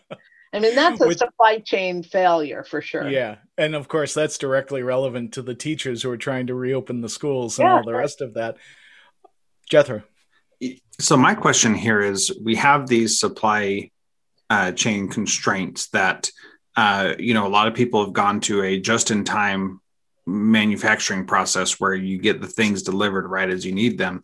I 0.54 0.60
mean, 0.60 0.76
that's 0.76 1.00
a 1.02 1.08
With, 1.08 1.18
supply 1.18 1.60
chain 1.60 2.04
failure 2.04 2.64
for 2.64 2.82
sure. 2.82 3.10
Yeah. 3.10 3.38
And 3.58 3.74
of 3.74 3.88
course, 3.88 4.14
that's 4.14 4.38
directly 4.38 4.84
relevant 4.84 5.34
to 5.34 5.42
the 5.42 5.56
teachers 5.56 6.04
who 6.04 6.10
are 6.12 6.18
trying 6.18 6.48
to 6.48 6.54
reopen 6.54 7.00
the 7.00 7.10
schools 7.10 7.58
and 7.58 7.68
yeah, 7.68 7.76
all 7.76 7.84
the 7.86 7.94
rest 7.94 8.22
of 8.22 8.34
that. 8.34 8.58
Jethro. 9.70 10.04
So, 11.00 11.16
my 11.18 11.34
question 11.34 11.74
here 11.74 12.02
is 12.02 12.38
we 12.44 12.56
have 12.56 12.88
these 12.88 13.20
supply 13.20 13.92
uh, 14.52 14.74
chain 14.74 15.08
constraints 15.08 15.88
that, 15.92 16.30
uh, 16.76 17.14
you 17.18 17.34
know, 17.34 17.48
a 17.48 17.56
lot 17.56 17.70
of 17.70 17.74
people 17.74 18.04
have 18.04 18.12
gone 18.12 18.42
to 18.42 18.62
a 18.64 18.82
just 18.82 19.10
in 19.10 19.24
time 19.24 19.80
manufacturing 20.26 21.26
process 21.26 21.80
where 21.80 21.96
you 21.96 22.18
get 22.18 22.42
the 22.42 22.48
things 22.48 22.84
delivered 22.84 23.26
right 23.30 23.50
as 23.50 23.66
you 23.66 23.72
need 23.72 23.98
them. 23.98 24.22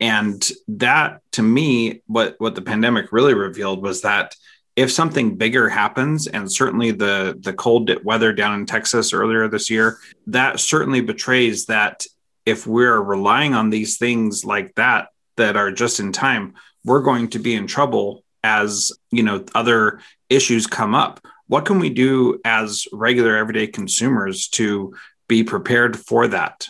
And 0.00 0.42
that 0.68 1.20
to 1.32 1.42
me 1.42 2.00
what 2.06 2.36
what 2.38 2.54
the 2.54 2.62
pandemic 2.62 3.12
really 3.12 3.34
revealed 3.34 3.82
was 3.82 4.00
that 4.00 4.34
if 4.76 4.90
something 4.90 5.36
bigger 5.36 5.68
happens 5.68 6.26
and 6.26 6.50
certainly 6.50 6.92
the 6.92 7.36
the 7.38 7.52
cold 7.52 7.90
weather 8.02 8.32
down 8.32 8.58
in 8.58 8.64
Texas 8.64 9.12
earlier 9.12 9.46
this 9.46 9.68
year 9.68 9.98
that 10.28 10.58
certainly 10.58 11.02
betrays 11.02 11.66
that 11.66 12.06
if 12.46 12.66
we're 12.66 13.00
relying 13.00 13.52
on 13.52 13.68
these 13.68 13.98
things 13.98 14.42
like 14.42 14.74
that 14.76 15.08
that 15.36 15.56
are 15.56 15.70
just 15.70 16.00
in 16.00 16.12
time 16.12 16.54
we're 16.84 17.02
going 17.02 17.28
to 17.28 17.38
be 17.38 17.54
in 17.54 17.66
trouble 17.66 18.22
as 18.46 18.92
you 19.10 19.22
know 19.22 19.44
other 19.54 20.00
issues 20.30 20.66
come 20.66 20.94
up 20.94 21.20
what 21.48 21.64
can 21.64 21.78
we 21.78 21.90
do 21.90 22.40
as 22.44 22.86
regular 22.92 23.36
everyday 23.36 23.66
consumers 23.66 24.48
to 24.48 24.94
be 25.28 25.44
prepared 25.44 25.98
for 25.98 26.28
that. 26.28 26.68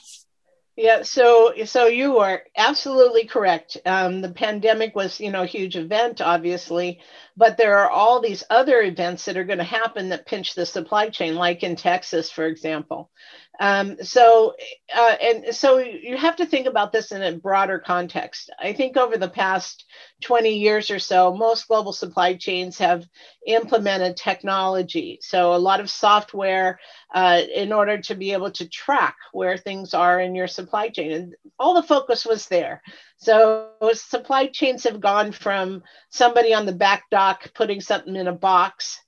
Yeah, 0.77 1.03
so 1.03 1.55
so 1.65 1.87
you 1.87 2.19
are 2.19 2.43
absolutely 2.55 3.25
correct. 3.25 3.79
Um, 3.87 4.21
the 4.21 4.31
pandemic 4.31 4.95
was, 4.95 5.19
you 5.19 5.31
know, 5.31 5.43
a 5.43 5.47
huge 5.47 5.75
event, 5.75 6.21
obviously, 6.21 7.01
but 7.35 7.57
there 7.57 7.79
are 7.79 7.89
all 7.89 8.21
these 8.21 8.45
other 8.51 8.83
events 8.83 9.25
that 9.25 9.39
are 9.39 9.45
going 9.45 9.59
to 9.59 9.65
happen 9.65 10.11
that 10.11 10.27
pinch 10.27 10.55
the 10.55 10.67
supply 10.67 11.09
chain, 11.09 11.35
like 11.35 11.63
in 11.63 11.77
Texas, 11.77 12.31
for 12.31 12.45
example. 12.45 13.11
Um, 13.59 13.97
so, 14.03 14.55
uh, 14.95 15.17
and 15.21 15.55
so 15.55 15.79
you 15.79 16.17
have 16.17 16.37
to 16.37 16.47
think 16.47 16.67
about 16.67 16.93
this 16.93 17.13
in 17.13 17.23
a 17.23 17.37
broader 17.37 17.79
context. 17.79 18.51
I 18.61 18.73
think 18.73 18.97
over 18.97 19.17
the 19.17 19.29
past 19.29 19.87
20 20.23 20.51
years 20.51 20.91
or 20.91 20.99
so, 20.99 21.35
most 21.35 21.69
global 21.69 21.93
supply 21.93 22.35
chains 22.35 22.79
have 22.79 23.07
implemented 23.47 24.17
technology. 24.17 25.19
So, 25.23 25.55
a 25.55 25.57
lot 25.59 25.81
of 25.81 25.91
software 25.91 26.79
uh, 27.15 27.43
in 27.55 27.73
order 27.73 27.99
to 28.03 28.15
be 28.15 28.33
able 28.33 28.51
to 28.53 28.69
track 28.69 29.17
where 29.33 29.57
things 29.57 29.95
are 29.95 30.21
in 30.21 30.35
your 30.35 30.49
supply 30.49 30.91
chain. 30.91 31.13
And 31.13 31.35
all 31.59 31.75
the 31.75 31.83
focus 31.83 32.27
was 32.27 32.49
there. 32.49 32.83
So, 33.17 33.71
supply 33.95 34.49
chains 34.49 34.85
have 34.85 35.01
gone 35.01 35.33
from 35.33 35.83
somebody 36.11 36.53
on 36.53 36.67
the 36.67 36.73
back 36.73 37.05
dock 37.11 37.53
putting 37.55 37.81
something 37.81 38.17
in 38.17 38.29
a 38.29 38.33
box 38.33 39.01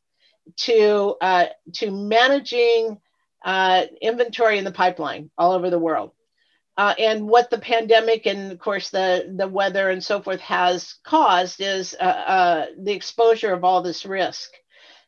to, 0.56 1.16
uh, 1.20 1.46
to 1.74 1.90
managing 1.90 2.98
uh, 3.44 3.84
inventory 4.00 4.58
in 4.58 4.64
the 4.64 4.72
pipeline 4.72 5.30
all 5.38 5.52
over 5.52 5.70
the 5.70 5.78
world. 5.78 6.12
Uh, 6.76 6.94
and 6.98 7.26
what 7.26 7.50
the 7.50 7.58
pandemic 7.58 8.26
and 8.26 8.52
of 8.52 8.58
course 8.60 8.90
the, 8.90 9.34
the 9.36 9.48
weather 9.48 9.90
and 9.90 10.02
so 10.02 10.22
forth 10.22 10.40
has 10.40 10.94
caused 11.04 11.60
is 11.60 11.96
uh, 11.98 12.04
uh, 12.04 12.66
the 12.78 12.92
exposure 12.92 13.52
of 13.52 13.64
all 13.64 13.82
this 13.82 14.06
risk. 14.06 14.48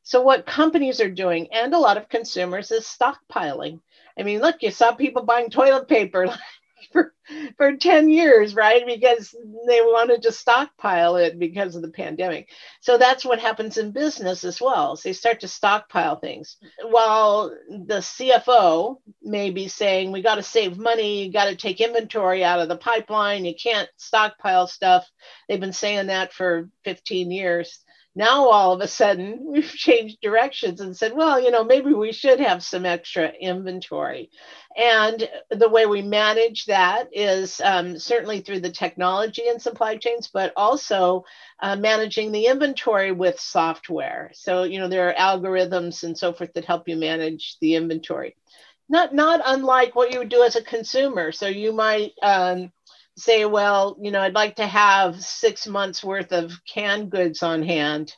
So 0.03 0.21
what 0.21 0.47
companies 0.47 1.01
are 1.01 1.11
doing 1.11 1.53
and 1.53 1.73
a 1.73 1.79
lot 1.79 1.97
of 1.97 2.09
consumers 2.09 2.73
is 2.73 2.85
stockpiling. 2.85 3.81
I 4.19 4.25
mean, 4.25 4.41
look, 4.41 4.57
you 4.63 4.73
saw 4.73 4.93
people 4.93 5.23
buying 5.23 5.51
toilet 5.51 5.87
paper 5.87 6.37
for 6.93 7.13
for 7.57 7.77
10 7.77 8.09
years, 8.09 8.55
right? 8.55 8.85
Because 8.85 9.35
they 9.67 9.81
wanted 9.81 10.23
to 10.23 10.33
stockpile 10.33 11.17
it 11.17 11.39
because 11.39 11.77
of 11.77 11.83
the 11.83 11.91
pandemic. 11.91 12.49
So 12.81 12.99
that's 12.99 13.25
what 13.25 13.39
happens 13.39 13.77
in 13.79 13.93
business 13.93 14.43
as 14.45 14.61
well. 14.61 14.97
So 14.97 15.09
they 15.09 15.13
start 15.13 15.41
to 15.41 15.49
stockpile 15.49 16.17
things. 16.17 16.57
While 16.83 17.51
the 17.69 17.99
CFO 17.99 18.97
may 19.23 19.51
be 19.51 19.69
saying, 19.69 20.11
we 20.11 20.23
got 20.23 20.37
to 20.37 20.43
save 20.43 20.77
money, 20.77 21.25
you 21.25 21.33
got 21.33 21.47
to 21.47 21.57
take 21.57 21.81
inventory 21.81 22.45
out 22.45 22.61
of 22.61 22.69
the 22.69 22.77
pipeline, 22.77 23.45
you 23.45 23.55
can't 23.55 23.89
stockpile 23.97 24.67
stuff. 24.67 25.09
They've 25.49 25.61
been 25.61 25.73
saying 25.73 26.09
that 26.09 26.33
for 26.33 26.69
15 26.85 27.31
years 27.31 27.81
now 28.15 28.49
all 28.49 28.73
of 28.73 28.81
a 28.81 28.89
sudden 28.89 29.39
we've 29.53 29.73
changed 29.73 30.19
directions 30.21 30.81
and 30.81 30.97
said 30.97 31.13
well 31.15 31.41
you 31.41 31.51
know 31.51 31.65
maybe 31.65 31.93
we 31.93 32.13
should 32.13 32.41
have 32.41 32.63
some 32.63 32.87
extra 32.87 33.29
inventory. 33.29 34.31
And 34.77 35.29
the 35.51 35.69
way 35.69 35.87
we 35.87 36.01
manage 36.01 36.67
that 36.67 37.09
is 37.13 37.61
um, 37.65 37.99
certainly 37.99 38.41
through 38.41 38.61
the 38.61 38.71
technology 38.71 39.49
and 39.49 39.61
supply 39.61 39.97
chains 39.97 40.31
but 40.33 40.53
also 40.57 41.25
uh, 41.61 41.77
managing 41.77 42.33
the 42.33 42.47
inventory 42.47 43.13
with 43.13 43.41
software. 43.41 44.31
So 44.35 44.65
you 44.65 44.79
know 44.79 44.89
there 44.89 45.09
are 45.09 45.15
algorithms 45.15 46.03
and 46.03 46.17
so 46.17 46.33
forth 46.33 46.53
that 46.55 46.65
help 46.65 46.89
you 46.89 46.97
manage 46.97 47.57
the 47.61 47.75
inventory. 47.75 48.37
Not 48.89 49.15
not 49.15 49.41
unlike 49.45 49.95
what 49.95 50.13
you 50.13 50.19
would 50.19 50.29
do 50.29 50.43
as 50.43 50.57
a 50.57 50.63
consumer. 50.63 51.31
So 51.33 51.47
you 51.47 51.73
might 51.73 52.13
um, 52.23 52.73
say, 53.21 53.45
well, 53.45 53.97
you 54.01 54.11
know, 54.11 54.21
I'd 54.21 54.35
like 54.35 54.57
to 54.57 54.67
have 54.67 55.23
six 55.23 55.67
months 55.67 56.03
worth 56.03 56.33
of 56.33 56.53
canned 56.65 57.11
goods 57.11 57.43
on 57.43 57.63
hand 57.63 58.15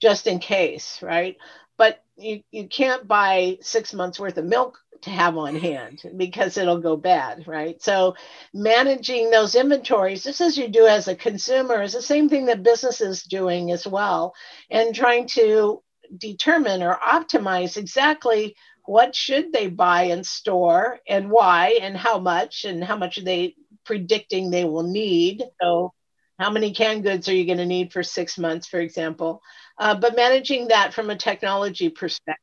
just 0.00 0.26
in 0.26 0.38
case, 0.38 1.00
right? 1.02 1.36
But 1.76 2.02
you, 2.16 2.42
you 2.50 2.68
can't 2.68 3.06
buy 3.06 3.58
six 3.60 3.94
months 3.94 4.18
worth 4.18 4.38
of 4.38 4.44
milk 4.44 4.78
to 5.02 5.10
have 5.10 5.36
on 5.36 5.56
hand 5.56 6.02
because 6.16 6.56
it'll 6.56 6.80
go 6.80 6.96
bad, 6.96 7.46
right? 7.46 7.80
So 7.82 8.16
managing 8.52 9.30
those 9.30 9.54
inventories, 9.54 10.24
just 10.24 10.40
as 10.40 10.58
you 10.58 10.68
do 10.68 10.86
as 10.86 11.08
a 11.08 11.16
consumer, 11.16 11.82
is 11.82 11.92
the 11.92 12.02
same 12.02 12.28
thing 12.28 12.46
that 12.46 12.62
business 12.62 13.00
is 13.00 13.22
doing 13.22 13.70
as 13.70 13.86
well, 13.86 14.34
and 14.70 14.94
trying 14.94 15.26
to 15.28 15.82
determine 16.18 16.82
or 16.82 16.96
optimize 16.96 17.76
exactly 17.76 18.56
what 18.84 19.14
should 19.14 19.52
they 19.52 19.68
buy 19.68 20.04
and 20.04 20.26
store 20.26 20.98
and 21.08 21.30
why 21.30 21.78
and 21.80 21.96
how 21.96 22.18
much 22.18 22.64
and 22.64 22.82
how 22.82 22.96
much 22.96 23.22
they 23.24 23.54
predicting 23.90 24.50
they 24.50 24.64
will 24.64 24.84
need. 24.84 25.42
So 25.60 25.92
how 26.38 26.50
many 26.50 26.72
canned 26.72 27.02
goods 27.02 27.28
are 27.28 27.34
you 27.34 27.44
going 27.44 27.58
to 27.58 27.66
need 27.66 27.92
for 27.92 28.04
six 28.04 28.38
months, 28.38 28.68
for 28.68 28.78
example? 28.78 29.42
Uh, 29.76 29.96
but 29.96 30.14
managing 30.14 30.68
that 30.68 30.94
from 30.94 31.10
a 31.10 31.16
technology 31.16 31.88
perspective 31.88 32.36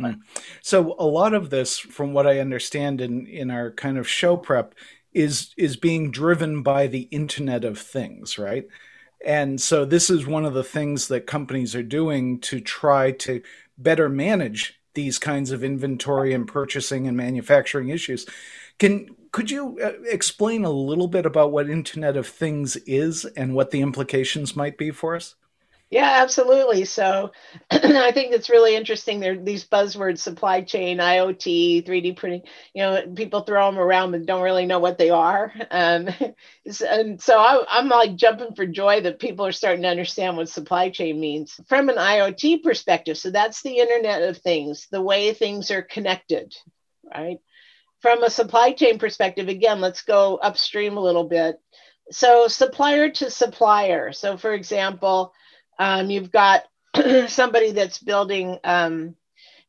Hmm. 0.00 0.12
So 0.60 0.96
a 0.98 1.06
lot 1.06 1.34
of 1.34 1.50
this, 1.50 1.78
from 1.78 2.12
what 2.12 2.26
I 2.26 2.40
understand 2.40 3.00
in 3.00 3.28
in 3.28 3.48
our 3.48 3.70
kind 3.70 3.96
of 3.96 4.08
show 4.08 4.36
prep, 4.36 4.74
is 5.12 5.54
is 5.56 5.76
being 5.76 6.10
driven 6.10 6.62
by 6.62 6.88
the 6.88 7.02
Internet 7.12 7.64
of 7.64 7.78
Things, 7.78 8.38
right? 8.38 8.66
And 9.24 9.60
so 9.60 9.84
this 9.84 10.10
is 10.10 10.26
one 10.26 10.44
of 10.44 10.54
the 10.54 10.64
things 10.64 11.06
that 11.08 11.28
companies 11.28 11.76
are 11.76 11.82
doing 11.84 12.40
to 12.40 12.60
try 12.60 13.12
to 13.12 13.40
better 13.76 14.08
manage 14.08 14.80
these 14.94 15.18
kinds 15.20 15.52
of 15.52 15.62
inventory 15.62 16.34
and 16.34 16.46
purchasing 16.46 17.06
and 17.06 17.16
manufacturing 17.16 17.88
issues. 17.88 18.26
Can 18.80 19.14
could 19.32 19.50
you 19.50 19.78
uh, 19.82 19.92
explain 20.08 20.64
a 20.64 20.70
little 20.70 21.08
bit 21.08 21.26
about 21.26 21.52
what 21.52 21.70
Internet 21.70 22.16
of 22.16 22.26
Things 22.26 22.76
is 22.76 23.24
and 23.24 23.54
what 23.54 23.70
the 23.70 23.80
implications 23.80 24.56
might 24.56 24.78
be 24.78 24.90
for 24.90 25.16
us? 25.16 25.34
Yeah, 25.90 26.18
absolutely. 26.20 26.84
So 26.84 27.32
I 27.70 28.12
think 28.12 28.32
it's 28.34 28.50
really 28.50 28.76
interesting. 28.76 29.20
There 29.20 29.38
these 29.38 29.64
buzzwords 29.64 30.18
supply 30.18 30.60
chain, 30.60 30.98
IoT, 30.98 31.86
3D 31.86 32.14
printing, 32.14 32.42
you 32.74 32.82
know, 32.82 33.06
people 33.14 33.40
throw 33.40 33.70
them 33.70 33.78
around 33.78 34.10
but 34.10 34.26
don't 34.26 34.42
really 34.42 34.66
know 34.66 34.80
what 34.80 34.98
they 34.98 35.08
are. 35.08 35.50
Um, 35.70 36.08
and 36.90 37.20
so 37.20 37.38
I, 37.38 37.78
am 37.78 37.88
like 37.88 38.16
jumping 38.16 38.54
for 38.54 38.66
joy 38.66 39.00
that 39.00 39.18
people 39.18 39.46
are 39.46 39.52
starting 39.52 39.82
to 39.82 39.88
understand 39.88 40.36
what 40.36 40.50
supply 40.50 40.90
chain 40.90 41.18
means 41.18 41.58
from 41.68 41.88
an 41.88 41.96
IoT 41.96 42.62
perspective. 42.62 43.16
So 43.16 43.30
that's 43.30 43.62
the 43.62 43.78
Internet 43.78 44.22
of 44.24 44.36
Things, 44.36 44.88
the 44.90 45.00
way 45.00 45.32
things 45.32 45.70
are 45.70 45.82
connected, 45.82 46.54
right? 47.14 47.38
From 48.00 48.22
a 48.22 48.30
supply 48.30 48.72
chain 48.72 48.98
perspective, 48.98 49.48
again, 49.48 49.80
let's 49.80 50.02
go 50.02 50.36
upstream 50.36 50.96
a 50.96 51.02
little 51.02 51.24
bit. 51.24 51.60
So 52.10 52.48
supplier 52.48 53.10
to 53.10 53.30
supplier. 53.30 54.12
So 54.12 54.36
for 54.36 54.54
example, 54.54 55.32
um, 55.78 56.10
you've 56.10 56.30
got 56.30 56.64
somebody 57.28 57.72
that's 57.72 57.98
building, 57.98 58.58
um, 58.64 59.14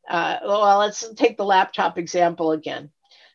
uh, 0.08 0.38
well, 0.44 0.78
let's 0.78 1.08
take 1.14 1.36
the 1.36 1.44
laptop 1.44 1.98
example 1.98 2.52
again. 2.52 2.90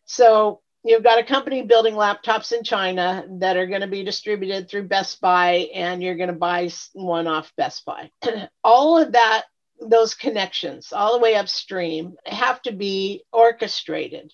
So 0.05 0.61
you've 0.83 1.03
got 1.03 1.19
a 1.19 1.23
company 1.23 1.63
building 1.63 1.95
laptops 1.95 2.51
in 2.51 2.63
China 2.63 3.25
that 3.39 3.57
are 3.57 3.67
going 3.67 3.81
to 3.81 3.87
be 3.87 4.03
distributed 4.03 4.69
through 4.69 4.87
Best 4.87 5.19
Buy, 5.19 5.69
and 5.73 6.01
you're 6.01 6.15
going 6.15 6.29
to 6.29 6.33
buy 6.33 6.69
one 6.93 7.27
off 7.27 7.51
Best 7.57 7.85
Buy. 7.85 8.11
all 8.63 8.97
of 8.97 9.13
that, 9.13 9.45
those 9.81 10.13
connections, 10.13 10.93
all 10.93 11.13
the 11.13 11.23
way 11.23 11.35
upstream, 11.35 12.15
have 12.25 12.61
to 12.63 12.71
be 12.71 13.23
orchestrated. 13.33 14.31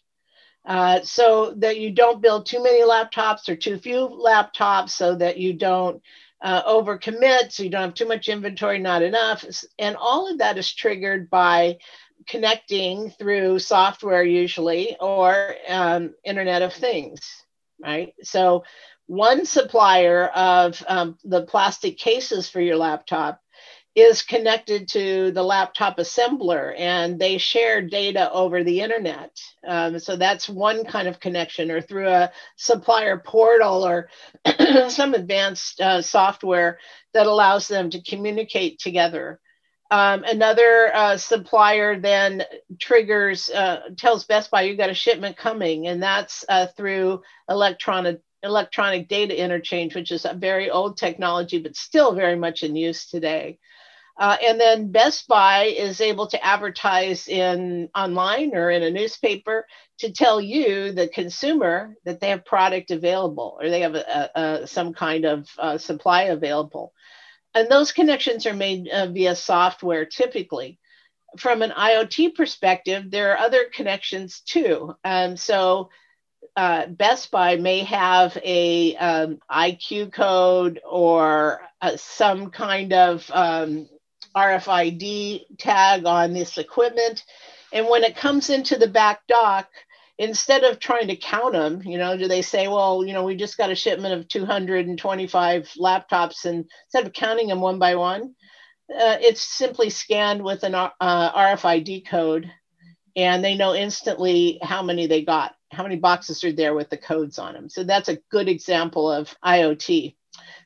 Uh, 0.65 1.01
so 1.01 1.53
that 1.57 1.79
you 1.79 1.91
don't 1.91 2.21
build 2.21 2.45
too 2.45 2.61
many 2.61 2.81
laptops 2.83 3.49
or 3.49 3.55
too 3.55 3.77
few 3.79 4.07
laptops, 4.07 4.91
so 4.91 5.15
that 5.15 5.37
you 5.37 5.53
don't 5.53 6.01
uh, 6.41 6.63
overcommit, 6.63 7.51
so 7.51 7.63
you 7.63 7.69
don't 7.69 7.81
have 7.81 7.93
too 7.93 8.07
much 8.07 8.29
inventory, 8.29 8.79
not 8.79 9.01
enough. 9.01 9.45
And 9.79 9.95
all 9.95 10.31
of 10.31 10.39
that 10.39 10.57
is 10.57 10.71
triggered 10.71 11.29
by 11.29 11.77
connecting 12.27 13.09
through 13.11 13.59
software, 13.59 14.23
usually, 14.23 14.97
or 14.99 15.55
um, 15.67 16.13
Internet 16.23 16.61
of 16.61 16.73
Things, 16.73 17.21
right? 17.81 18.13
So, 18.23 18.63
one 19.07 19.45
supplier 19.45 20.27
of 20.27 20.81
um, 20.87 21.17
the 21.23 21.41
plastic 21.41 21.97
cases 21.97 22.49
for 22.49 22.61
your 22.61 22.77
laptop 22.77 23.41
is 23.93 24.21
connected 24.21 24.87
to 24.87 25.31
the 25.31 25.43
laptop 25.43 25.97
assembler 25.97 26.73
and 26.77 27.19
they 27.19 27.37
share 27.37 27.81
data 27.81 28.31
over 28.31 28.63
the 28.63 28.79
internet. 28.79 29.37
Um, 29.67 29.99
so 29.99 30.15
that's 30.15 30.47
one 30.47 30.85
kind 30.85 31.07
of 31.09 31.19
connection, 31.19 31.69
or 31.71 31.81
through 31.81 32.07
a 32.07 32.31
supplier 32.55 33.17
portal 33.17 33.85
or 33.85 34.09
some 34.89 35.13
advanced 35.13 35.81
uh, 35.81 36.01
software 36.01 36.79
that 37.13 37.27
allows 37.27 37.67
them 37.67 37.89
to 37.89 38.01
communicate 38.01 38.79
together. 38.79 39.39
Um, 39.91 40.23
another 40.23 40.89
uh, 40.95 41.17
supplier 41.17 41.99
then 41.99 42.43
triggers, 42.79 43.49
uh, 43.49 43.89
tells 43.97 44.23
Best 44.23 44.49
Buy, 44.49 44.61
you 44.61 44.77
got 44.77 44.89
a 44.89 44.93
shipment 44.93 45.35
coming, 45.35 45.87
and 45.87 46.01
that's 46.01 46.45
uh, 46.47 46.67
through 46.77 47.21
electronic 47.49 48.21
electronic 48.43 49.07
data 49.07 49.39
interchange, 49.39 49.93
which 49.93 50.11
is 50.11 50.25
a 50.25 50.33
very 50.33 50.71
old 50.71 50.97
technology, 50.97 51.59
but 51.59 51.75
still 51.75 52.15
very 52.15 52.35
much 52.35 52.63
in 52.63 52.75
use 52.75 53.05
today. 53.05 53.59
Uh, 54.21 54.37
and 54.45 54.61
then 54.61 54.91
Best 54.91 55.27
Buy 55.27 55.63
is 55.63 55.99
able 55.99 56.27
to 56.27 56.45
advertise 56.45 57.27
in 57.27 57.89
online 57.95 58.55
or 58.55 58.69
in 58.69 58.83
a 58.83 58.91
newspaper 58.91 59.65
to 59.97 60.11
tell 60.11 60.39
you, 60.39 60.91
the 60.91 61.07
consumer, 61.07 61.95
that 62.05 62.19
they 62.19 62.29
have 62.29 62.45
product 62.45 62.91
available 62.91 63.57
or 63.59 63.71
they 63.71 63.79
have 63.81 63.95
a, 63.95 64.29
a, 64.35 64.67
some 64.67 64.93
kind 64.93 65.25
of 65.25 65.49
uh, 65.57 65.79
supply 65.79 66.25
available. 66.25 66.93
And 67.55 67.67
those 67.67 67.93
connections 67.93 68.45
are 68.45 68.53
made 68.53 68.87
uh, 68.89 69.07
via 69.07 69.35
software 69.35 70.05
typically. 70.05 70.77
From 71.39 71.63
an 71.63 71.71
IoT 71.71 72.35
perspective, 72.35 73.09
there 73.09 73.31
are 73.31 73.39
other 73.39 73.65
connections 73.73 74.41
too. 74.41 74.93
Um, 75.03 75.35
so 75.35 75.89
uh, 76.55 76.85
Best 76.85 77.31
Buy 77.31 77.55
may 77.55 77.79
have 77.85 78.37
a 78.45 78.95
um, 78.97 79.39
IQ 79.49 80.13
code 80.13 80.79
or 80.87 81.61
uh, 81.81 81.97
some 81.97 82.51
kind 82.51 82.93
of 82.93 83.27
um, 83.33 83.87
RFID 84.35 85.57
tag 85.57 86.05
on 86.05 86.33
this 86.33 86.57
equipment. 86.57 87.23
And 87.73 87.87
when 87.87 88.03
it 88.03 88.15
comes 88.15 88.49
into 88.49 88.77
the 88.77 88.87
back 88.87 89.21
dock, 89.27 89.69
instead 90.17 90.63
of 90.63 90.79
trying 90.79 91.07
to 91.07 91.15
count 91.15 91.53
them, 91.53 91.81
you 91.83 91.97
know, 91.97 92.17
do 92.17 92.27
they 92.27 92.41
say, 92.41 92.67
well, 92.67 93.03
you 93.05 93.13
know, 93.13 93.23
we 93.23 93.35
just 93.35 93.57
got 93.57 93.71
a 93.71 93.75
shipment 93.75 94.13
of 94.13 94.27
225 94.27 95.71
laptops, 95.79 96.45
and 96.45 96.65
instead 96.85 97.05
of 97.05 97.13
counting 97.13 97.47
them 97.47 97.61
one 97.61 97.79
by 97.79 97.95
one, 97.95 98.35
uh, 98.93 99.17
it's 99.19 99.41
simply 99.41 99.89
scanned 99.89 100.43
with 100.43 100.63
an 100.63 100.75
uh, 100.75 100.89
RFID 100.99 102.07
code, 102.07 102.51
and 103.15 103.43
they 103.43 103.55
know 103.55 103.73
instantly 103.73 104.59
how 104.61 104.83
many 104.83 105.07
they 105.07 105.23
got, 105.23 105.55
how 105.71 105.83
many 105.83 105.95
boxes 105.95 106.43
are 106.43 106.51
there 106.51 106.75
with 106.75 106.89
the 106.89 106.97
codes 106.97 107.39
on 107.39 107.53
them. 107.53 107.69
So 107.69 107.83
that's 107.83 108.09
a 108.09 108.19
good 108.29 108.49
example 108.49 109.11
of 109.11 109.33
IoT 109.43 110.15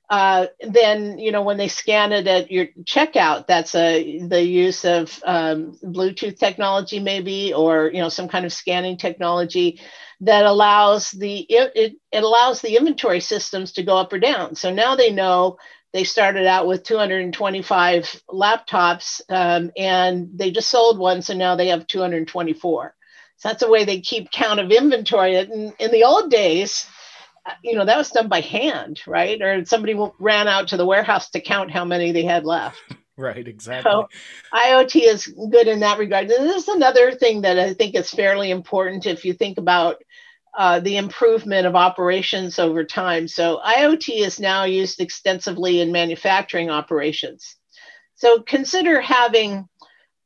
uh, 0.09 0.47
then 0.61 1.17
you 1.17 1.31
know 1.31 1.41
when 1.41 1.57
they 1.57 1.67
scan 1.67 2.11
it 2.11 2.27
at 2.27 2.51
your 2.51 2.67
checkout 2.83 3.47
that's 3.47 3.75
a 3.75 4.19
the 4.27 4.41
use 4.41 4.85
of 4.85 5.19
um, 5.25 5.77
bluetooth 5.83 6.37
technology 6.37 6.99
maybe 6.99 7.53
or 7.53 7.89
you 7.93 8.01
know 8.01 8.09
some 8.09 8.27
kind 8.27 8.45
of 8.45 8.53
scanning 8.53 8.97
technology 8.97 9.79
that 10.21 10.45
allows 10.45 11.11
the 11.11 11.39
it, 11.49 11.97
it 12.11 12.23
allows 12.23 12.61
the 12.61 12.77
inventory 12.77 13.19
systems 13.19 13.73
to 13.73 13.83
go 13.83 13.97
up 13.97 14.13
or 14.13 14.19
down. 14.19 14.55
So 14.55 14.73
now 14.73 14.95
they 14.95 15.11
know 15.11 15.57
they 15.93 16.03
started 16.03 16.45
out 16.45 16.67
with 16.67 16.83
225 16.83 18.21
laptops 18.29 19.21
um, 19.29 19.71
and 19.77 20.29
they 20.33 20.51
just 20.51 20.69
sold 20.69 20.99
one 20.99 21.21
so 21.21 21.33
now 21.33 21.55
they 21.55 21.67
have 21.69 21.87
224 21.87 22.95
so 23.37 23.49
that's 23.49 23.63
a 23.63 23.69
way 23.69 23.83
they 23.83 23.99
keep 23.99 24.31
count 24.31 24.59
of 24.59 24.71
inventory. 24.71 25.35
In, 25.35 25.73
in 25.79 25.91
the 25.91 26.03
old 26.03 26.31
days 26.31 26.87
you 27.63 27.75
know 27.75 27.85
that 27.85 27.97
was 27.97 28.09
done 28.09 28.27
by 28.27 28.41
hand 28.41 29.01
right? 29.07 29.41
Or 29.41 29.65
somebody 29.65 29.95
ran 30.19 30.47
out 30.47 30.69
to 30.69 30.77
the 30.77 30.85
warehouse 30.85 31.29
to 31.31 31.41
count 31.41 31.71
how 31.71 31.85
many 31.85 32.11
they 32.11 32.23
had 32.23 32.45
left. 32.45 32.77
Right 33.17 33.47
exactly. 33.47 33.89
So 33.89 34.09
iot 34.53 34.93
is 34.93 35.27
good 35.27 35.69
in 35.69 35.79
that 35.79 35.99
regard. 35.99 36.29
And 36.29 36.49
this 36.49 36.63
is 36.63 36.67
another 36.67 37.13
thing 37.13 37.43
that 37.43 37.57
i 37.57 37.73
think 37.73 37.95
is 37.95 38.11
fairly 38.11 38.51
important 38.51 39.05
if 39.05 39.23
you 39.23 39.31
think 39.31 39.57
about 39.57 40.03
uh, 40.57 40.81
the 40.81 40.97
improvement 40.97 41.65
of 41.65 41.77
operations 41.77 42.59
over 42.59 42.83
time. 42.83 43.29
So 43.29 43.61
iot 43.65 44.09
is 44.09 44.37
now 44.37 44.65
used 44.65 44.99
extensively 44.99 45.79
in 45.79 45.93
manufacturing 45.93 46.69
operations. 46.69 47.55
So 48.15 48.41
consider 48.41 48.99
having 48.99 49.69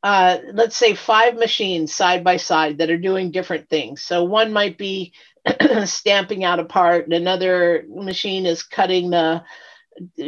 uh, 0.01 0.37
let's 0.53 0.77
say 0.77 0.95
five 0.95 1.35
machines 1.35 1.93
side 1.93 2.23
by 2.23 2.37
side 2.37 2.77
that 2.77 2.89
are 2.89 2.97
doing 2.97 3.31
different 3.31 3.69
things. 3.69 4.01
So 4.01 4.23
one 4.23 4.53
might 4.53 4.77
be 4.77 5.13
stamping 5.85 6.43
out 6.43 6.59
a 6.59 6.65
part, 6.65 7.05
and 7.05 7.13
another 7.13 7.85
machine 7.87 8.45
is 8.45 8.63
cutting 8.63 9.09
the 9.09 9.43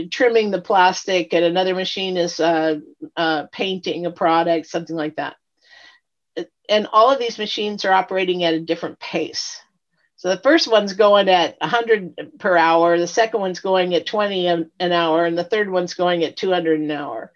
trimming 0.09 0.51
the 0.51 0.61
plastic, 0.61 1.33
and 1.33 1.45
another 1.45 1.73
machine 1.73 2.17
is 2.17 2.39
uh, 2.39 2.79
uh, 3.15 3.45
painting 3.51 4.05
a 4.05 4.11
product, 4.11 4.67
something 4.67 4.95
like 4.95 5.15
that. 5.15 5.35
And 6.69 6.87
all 6.91 7.11
of 7.11 7.19
these 7.19 7.37
machines 7.37 7.83
are 7.85 7.93
operating 7.93 8.43
at 8.43 8.53
a 8.53 8.59
different 8.59 8.99
pace. 8.99 9.61
So 10.15 10.29
the 10.29 10.41
first 10.41 10.69
one's 10.69 10.93
going 10.93 11.29
at 11.29 11.57
100 11.59 12.39
per 12.39 12.55
hour, 12.55 12.97
the 12.97 13.07
second 13.07 13.41
one's 13.41 13.59
going 13.59 13.95
at 13.95 14.05
20 14.05 14.47
an 14.47 14.91
hour, 14.91 15.25
and 15.25 15.37
the 15.37 15.43
third 15.43 15.69
one's 15.69 15.95
going 15.95 16.23
at 16.23 16.37
200 16.37 16.79
an 16.79 16.91
hour. 16.91 17.31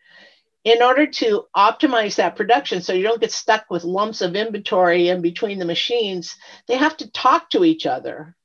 In 0.65 0.81
order 0.81 1.05
to 1.05 1.45
optimize 1.55 2.15
that 2.15 2.35
production 2.35 2.81
so 2.81 2.91
you 2.91 3.03
don't 3.03 3.21
get 3.21 3.31
stuck 3.31 3.69
with 3.69 3.83
lumps 3.83 4.21
of 4.21 4.35
inventory 4.35 5.09
in 5.09 5.21
between 5.21 5.59
the 5.59 5.65
machines, 5.65 6.35
they 6.67 6.75
have 6.75 6.97
to 6.97 7.11
talk 7.11 7.51
to 7.51 7.63
each 7.63 7.85
other. 7.85 8.35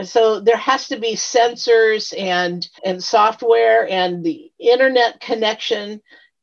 And 0.00 0.08
so 0.08 0.40
there 0.40 0.56
has 0.56 0.88
to 0.88 0.98
be 0.98 1.14
sensors 1.14 2.12
and, 2.18 2.68
and 2.84 3.02
software 3.02 3.88
and 3.88 4.24
the 4.24 4.50
internet 4.58 5.20
connection 5.20 6.02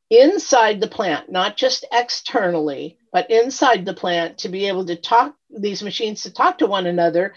inside 0.09 0.79
the 0.79 0.87
plant, 0.87 1.29
not 1.29 1.57
just 1.57 1.85
externally, 1.91 2.97
but 3.11 3.29
inside 3.29 3.85
the 3.85 3.93
plant 3.93 4.37
to 4.39 4.49
be 4.49 4.67
able 4.67 4.85
to 4.85 4.95
talk 4.95 5.35
these 5.49 5.83
machines 5.83 6.23
to 6.23 6.33
talk 6.33 6.57
to 6.59 6.67
one 6.67 6.85
another 6.85 7.33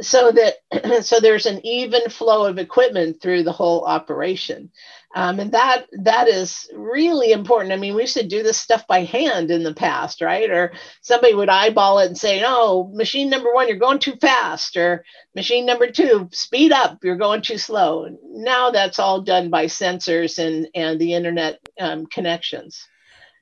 so 0.00 0.32
that 0.32 0.54
so 1.04 1.20
there's 1.20 1.46
an 1.46 1.64
even 1.66 2.08
flow 2.08 2.46
of 2.46 2.58
equipment 2.58 3.20
through 3.20 3.42
the 3.42 3.52
whole 3.52 3.84
operation 3.84 4.70
um, 5.14 5.40
and 5.40 5.52
that 5.52 5.86
that 6.02 6.28
is 6.28 6.68
really 6.74 7.32
important. 7.32 7.72
I 7.72 7.76
mean 7.76 7.94
we 7.94 8.02
used 8.02 8.16
to 8.16 8.26
do 8.26 8.42
this 8.42 8.58
stuff 8.58 8.86
by 8.86 9.04
hand 9.04 9.50
in 9.50 9.62
the 9.62 9.74
past 9.74 10.20
right? 10.20 10.50
Or 10.50 10.72
somebody 11.00 11.34
would 11.34 11.48
eyeball 11.48 11.98
it 12.00 12.06
and 12.06 12.18
say 12.18 12.42
oh 12.44 12.90
machine 12.94 13.30
number 13.30 13.52
one 13.52 13.68
you're 13.68 13.78
going 13.78 14.00
too 14.00 14.16
fast 14.20 14.76
or 14.76 15.04
machine 15.34 15.64
number 15.64 15.90
two 15.90 16.28
speed 16.32 16.72
up 16.72 16.98
you're 17.02 17.16
going 17.16 17.40
too 17.40 17.58
slow. 17.58 18.08
Now 18.22 18.70
that's 18.70 18.98
all 18.98 19.22
done 19.22 19.48
by 19.48 19.66
sensors 19.66 20.38
and 20.38 20.68
and 20.74 21.00
the 21.00 21.14
internet 21.14 21.58
um, 21.80 22.06
connections. 22.06 22.86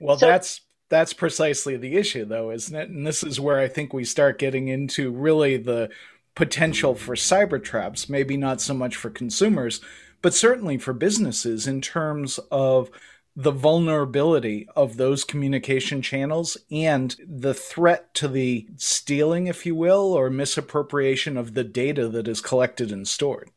Well 0.00 0.18
so, 0.18 0.26
that's 0.26 0.60
that's 0.88 1.12
precisely 1.12 1.76
the 1.76 1.96
issue 1.96 2.24
though 2.24 2.52
isn't 2.52 2.76
it? 2.76 2.90
And 2.90 3.04
this 3.04 3.24
is 3.24 3.40
where 3.40 3.58
i 3.58 3.66
think 3.66 3.92
we 3.92 4.04
start 4.04 4.38
getting 4.38 4.68
into 4.68 5.10
really 5.10 5.56
the 5.56 5.90
potential 6.36 6.94
for 6.94 7.16
cyber 7.16 7.62
traps 7.62 8.08
maybe 8.08 8.36
not 8.36 8.60
so 8.60 8.74
much 8.74 8.94
for 8.94 9.10
consumers 9.10 9.80
but 10.22 10.34
certainly 10.34 10.78
for 10.78 10.92
businesses 10.92 11.66
in 11.66 11.80
terms 11.80 12.38
of 12.50 12.90
the 13.34 13.50
vulnerability 13.50 14.66
of 14.74 14.96
those 14.96 15.22
communication 15.22 16.00
channels 16.00 16.56
and 16.70 17.16
the 17.26 17.52
threat 17.52 18.14
to 18.14 18.28
the 18.28 18.66
stealing 18.76 19.46
if 19.46 19.66
you 19.66 19.74
will 19.74 20.12
or 20.14 20.30
misappropriation 20.30 21.36
of 21.36 21.54
the 21.54 21.64
data 21.64 22.08
that 22.08 22.26
is 22.26 22.40
collected 22.40 22.90
and 22.90 23.06
stored 23.06 23.50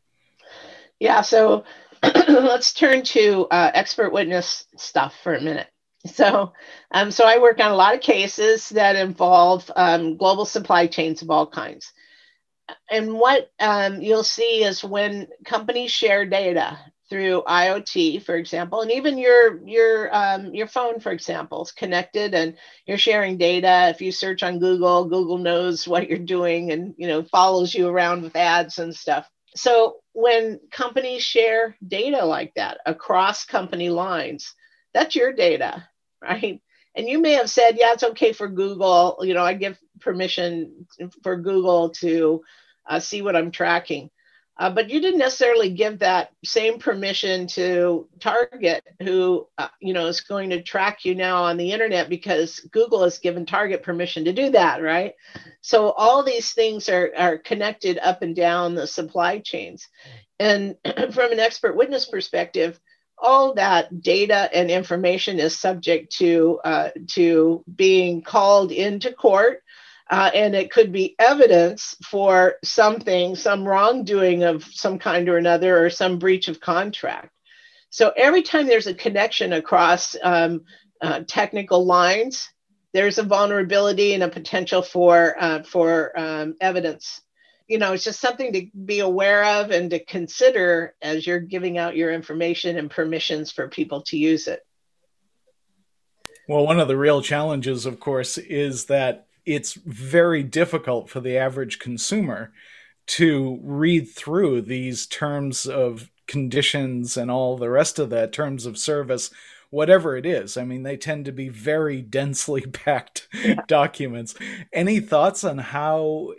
yeah 0.98 1.22
so 1.22 1.64
let's 2.02 2.72
turn 2.72 3.02
to 3.02 3.46
uh, 3.50 3.70
expert 3.74 4.12
witness 4.12 4.64
stuff 4.76 5.14
for 5.22 5.34
a 5.34 5.40
minute 5.40 5.68
so, 6.06 6.52
um, 6.92 7.10
so 7.10 7.24
I 7.24 7.38
work 7.38 7.60
on 7.60 7.70
a 7.70 7.76
lot 7.76 7.94
of 7.94 8.00
cases 8.00 8.70
that 8.70 8.96
involve 8.96 9.70
um, 9.76 10.16
global 10.16 10.46
supply 10.46 10.86
chains 10.86 11.20
of 11.20 11.30
all 11.30 11.46
kinds. 11.46 11.92
And 12.90 13.14
what 13.14 13.50
um, 13.60 14.00
you'll 14.02 14.24
see 14.24 14.64
is 14.64 14.84
when 14.84 15.28
companies 15.44 15.90
share 15.90 16.26
data 16.26 16.78
through 17.08 17.42
IoT, 17.46 18.24
for 18.24 18.36
example, 18.36 18.82
and 18.82 18.92
even 18.92 19.18
your 19.18 19.66
your 19.66 20.14
um, 20.14 20.54
your 20.54 20.68
phone, 20.68 21.00
for 21.00 21.12
example, 21.12 21.62
is 21.62 21.72
connected, 21.72 22.34
and 22.34 22.56
you're 22.86 22.98
sharing 22.98 23.36
data. 23.36 23.88
If 23.90 24.00
you 24.00 24.12
search 24.12 24.42
on 24.42 24.60
Google, 24.60 25.06
Google 25.06 25.38
knows 25.38 25.88
what 25.88 26.08
you're 26.08 26.18
doing, 26.18 26.70
and 26.72 26.94
you 26.98 27.08
know 27.08 27.24
follows 27.24 27.74
you 27.74 27.88
around 27.88 28.22
with 28.22 28.36
ads 28.36 28.78
and 28.78 28.94
stuff. 28.94 29.28
So 29.56 29.96
when 30.12 30.60
companies 30.70 31.22
share 31.22 31.76
data 31.86 32.24
like 32.24 32.54
that 32.54 32.78
across 32.86 33.44
company 33.44 33.88
lines, 33.90 34.54
that's 34.94 35.16
your 35.16 35.32
data 35.32 35.88
right? 36.22 36.60
And 36.94 37.08
you 37.08 37.20
may 37.20 37.32
have 37.32 37.50
said, 37.50 37.76
yeah, 37.78 37.92
it's 37.92 38.02
okay 38.02 38.32
for 38.32 38.48
Google. 38.48 39.18
You 39.22 39.34
know, 39.34 39.44
I 39.44 39.54
give 39.54 39.78
permission 40.00 40.86
for 41.22 41.36
Google 41.36 41.90
to 42.00 42.42
uh, 42.86 43.00
see 43.00 43.22
what 43.22 43.36
I'm 43.36 43.50
tracking. 43.50 44.10
Uh, 44.60 44.68
but 44.68 44.90
you 44.90 45.00
didn't 45.00 45.18
necessarily 45.18 45.70
give 45.70 46.00
that 46.00 46.32
same 46.44 46.78
permission 46.78 47.46
to 47.46 48.06
Target, 48.20 48.84
who 49.02 49.48
uh, 49.56 49.68
you 49.80 49.94
know 49.94 50.06
is 50.06 50.20
going 50.20 50.50
to 50.50 50.62
track 50.62 51.06
you 51.06 51.14
now 51.14 51.44
on 51.44 51.56
the 51.56 51.72
internet 51.72 52.10
because 52.10 52.60
Google 52.70 53.02
has 53.02 53.18
given 53.18 53.46
Target 53.46 53.82
permission 53.82 54.26
to 54.26 54.34
do 54.34 54.50
that, 54.50 54.82
right? 54.82 55.14
So 55.62 55.92
all 55.92 56.22
these 56.22 56.52
things 56.52 56.90
are 56.90 57.10
are 57.16 57.38
connected 57.38 57.98
up 58.02 58.20
and 58.20 58.36
down 58.36 58.74
the 58.74 58.86
supply 58.86 59.38
chains, 59.38 59.88
and 60.38 60.76
from 61.12 61.32
an 61.32 61.40
expert 61.40 61.74
witness 61.74 62.04
perspective, 62.04 62.78
all 63.16 63.54
that 63.54 64.02
data 64.02 64.50
and 64.52 64.70
information 64.70 65.38
is 65.38 65.58
subject 65.58 66.12
to 66.16 66.60
uh, 66.64 66.90
to 67.12 67.64
being 67.74 68.20
called 68.20 68.72
into 68.72 69.10
court 69.10 69.62
uh, 70.10 70.30
and 70.34 70.54
it 70.54 70.70
could 70.70 70.92
be 70.92 71.14
evidence 71.18 71.96
for 72.04 72.54
something 72.64 73.34
some 73.34 73.66
wrongdoing 73.66 74.42
of 74.42 74.64
some 74.64 74.98
kind 74.98 75.28
or 75.28 75.38
another 75.38 75.84
or 75.84 75.90
some 75.90 76.18
breach 76.18 76.48
of 76.48 76.60
contract 76.60 77.30
so 77.90 78.12
every 78.16 78.42
time 78.42 78.66
there's 78.66 78.86
a 78.86 78.94
connection 78.94 79.52
across 79.52 80.16
um, 80.22 80.62
uh, 81.00 81.20
technical 81.26 81.84
lines 81.84 82.48
there's 82.92 83.18
a 83.18 83.22
vulnerability 83.22 84.14
and 84.14 84.22
a 84.22 84.28
potential 84.28 84.82
for 84.82 85.36
uh, 85.38 85.62
for 85.62 86.18
um, 86.18 86.54
evidence 86.60 87.20
you 87.70 87.78
know, 87.78 87.92
it's 87.92 88.02
just 88.02 88.20
something 88.20 88.52
to 88.52 88.66
be 88.84 88.98
aware 88.98 89.44
of 89.44 89.70
and 89.70 89.90
to 89.90 90.04
consider 90.04 90.96
as 91.00 91.24
you're 91.24 91.38
giving 91.38 91.78
out 91.78 91.94
your 91.94 92.10
information 92.10 92.76
and 92.76 92.90
permissions 92.90 93.52
for 93.52 93.68
people 93.68 94.02
to 94.02 94.18
use 94.18 94.48
it. 94.48 94.66
Well, 96.48 96.66
one 96.66 96.80
of 96.80 96.88
the 96.88 96.96
real 96.96 97.22
challenges, 97.22 97.86
of 97.86 98.00
course, 98.00 98.38
is 98.38 98.86
that 98.86 99.28
it's 99.44 99.74
very 99.74 100.42
difficult 100.42 101.08
for 101.08 101.20
the 101.20 101.36
average 101.36 101.78
consumer 101.78 102.52
to 103.06 103.58
read 103.62 104.08
through 104.08 104.62
these 104.62 105.06
terms 105.06 105.66
of 105.66 106.10
conditions 106.26 107.16
and 107.16 107.30
all 107.30 107.56
the 107.56 107.70
rest 107.70 107.98
of 107.98 108.10
that 108.10 108.32
terms 108.32 108.66
of 108.66 108.78
service 108.78 109.30
whatever 109.70 110.16
it 110.16 110.26
is. 110.26 110.56
I 110.56 110.64
mean 110.64 110.82
they 110.82 110.96
tend 110.96 111.24
to 111.24 111.32
be 111.32 111.48
very 111.48 112.02
densely 112.02 112.60
packed 112.72 113.28
documents. 113.66 114.34
Any 114.72 115.00
thoughts 115.00 115.44
on 115.44 115.58
how 115.58 116.34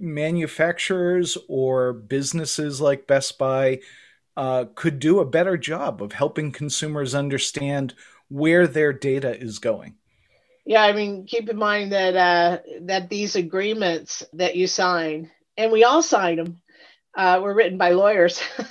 manufacturers 0.00 1.36
or 1.48 1.92
businesses 1.92 2.80
like 2.80 3.06
Best 3.06 3.38
Buy 3.38 3.80
uh, 4.36 4.66
could 4.74 4.98
do 4.98 5.20
a 5.20 5.24
better 5.26 5.56
job 5.56 6.02
of 6.02 6.12
helping 6.12 6.52
consumers 6.52 7.14
understand 7.14 7.94
where 8.28 8.66
their 8.66 8.92
data 8.92 9.38
is 9.38 9.58
going. 9.58 9.94
Yeah, 10.64 10.82
I 10.82 10.92
mean, 10.92 11.26
keep 11.26 11.48
in 11.48 11.56
mind 11.56 11.92
that 11.92 12.16
uh, 12.16 12.58
that 12.82 13.10
these 13.10 13.36
agreements 13.36 14.24
that 14.32 14.56
you 14.56 14.66
sign, 14.66 15.30
and 15.56 15.70
we 15.70 15.84
all 15.84 16.02
sign 16.02 16.36
them, 16.36 16.60
uh, 17.14 17.40
were 17.42 17.54
written 17.54 17.78
by 17.78 17.90
lawyers. 17.90 18.42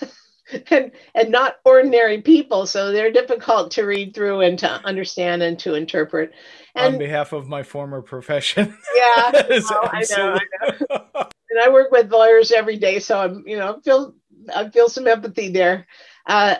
and 0.69 0.91
and 1.15 1.29
not 1.29 1.55
ordinary 1.65 2.21
people 2.21 2.65
so 2.65 2.91
they're 2.91 3.11
difficult 3.11 3.71
to 3.71 3.83
read 3.83 4.13
through 4.13 4.41
and 4.41 4.59
to 4.59 4.69
understand 4.85 5.41
and 5.41 5.57
to 5.57 5.73
interpret 5.73 6.31
and, 6.75 6.95
on 6.95 6.99
behalf 6.99 7.33
of 7.33 7.47
my 7.47 7.63
former 7.63 8.01
profession 8.01 8.77
yeah 8.95 9.31
well, 9.49 9.89
I 9.91 10.05
know, 10.15 10.37
I 10.61 10.71
know. 10.89 11.29
and 11.49 11.59
i 11.63 11.69
work 11.69 11.91
with 11.91 12.11
lawyers 12.11 12.51
every 12.51 12.77
day 12.77 12.99
so 12.99 13.19
i'm 13.19 13.43
you 13.47 13.57
know 13.57 13.79
feel 13.83 14.13
i 14.53 14.69
feel 14.69 14.89
some 14.89 15.07
empathy 15.07 15.49
there 15.49 15.87
uh, 16.27 16.55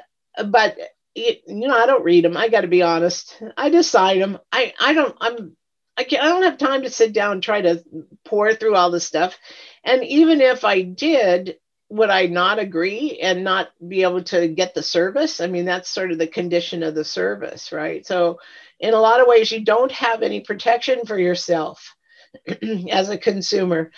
but 0.47 0.77
you 1.15 1.35
know 1.47 1.75
i 1.75 1.85
don't 1.85 2.03
read 2.03 2.25
them 2.25 2.37
i 2.37 2.47
got 2.47 2.61
to 2.61 2.67
be 2.67 2.81
honest 2.81 3.41
i 3.57 3.81
sign 3.81 4.19
them 4.19 4.37
i 4.51 4.73
i 4.79 4.93
don't 4.93 5.15
i'm 5.21 5.55
I, 5.95 6.03
can't, 6.03 6.23
I 6.23 6.27
don't 6.27 6.43
have 6.43 6.57
time 6.57 6.83
to 6.83 6.89
sit 6.89 7.13
down 7.13 7.33
and 7.33 7.43
try 7.43 7.61
to 7.61 7.83
pour 8.25 8.53
through 8.53 8.75
all 8.75 8.89
this 8.89 9.05
stuff. 9.05 9.37
And 9.83 10.03
even 10.03 10.41
if 10.41 10.63
I 10.63 10.81
did, 10.81 11.57
would 11.89 12.09
I 12.09 12.25
not 12.25 12.57
agree 12.57 13.19
and 13.21 13.43
not 13.43 13.69
be 13.87 14.01
able 14.01 14.23
to 14.23 14.47
get 14.47 14.73
the 14.73 14.81
service? 14.81 15.39
I 15.39 15.47
mean, 15.47 15.65
that's 15.65 15.89
sort 15.89 16.11
of 16.11 16.17
the 16.17 16.27
condition 16.27 16.81
of 16.81 16.95
the 16.95 17.03
service, 17.03 17.71
right? 17.71 18.05
So, 18.05 18.39
in 18.79 18.93
a 18.93 18.99
lot 18.99 19.21
of 19.21 19.27
ways, 19.27 19.51
you 19.51 19.63
don't 19.63 19.91
have 19.91 20.23
any 20.23 20.41
protection 20.41 21.05
for 21.05 21.17
yourself 21.17 21.95
as 22.89 23.09
a 23.09 23.17
consumer. 23.17 23.91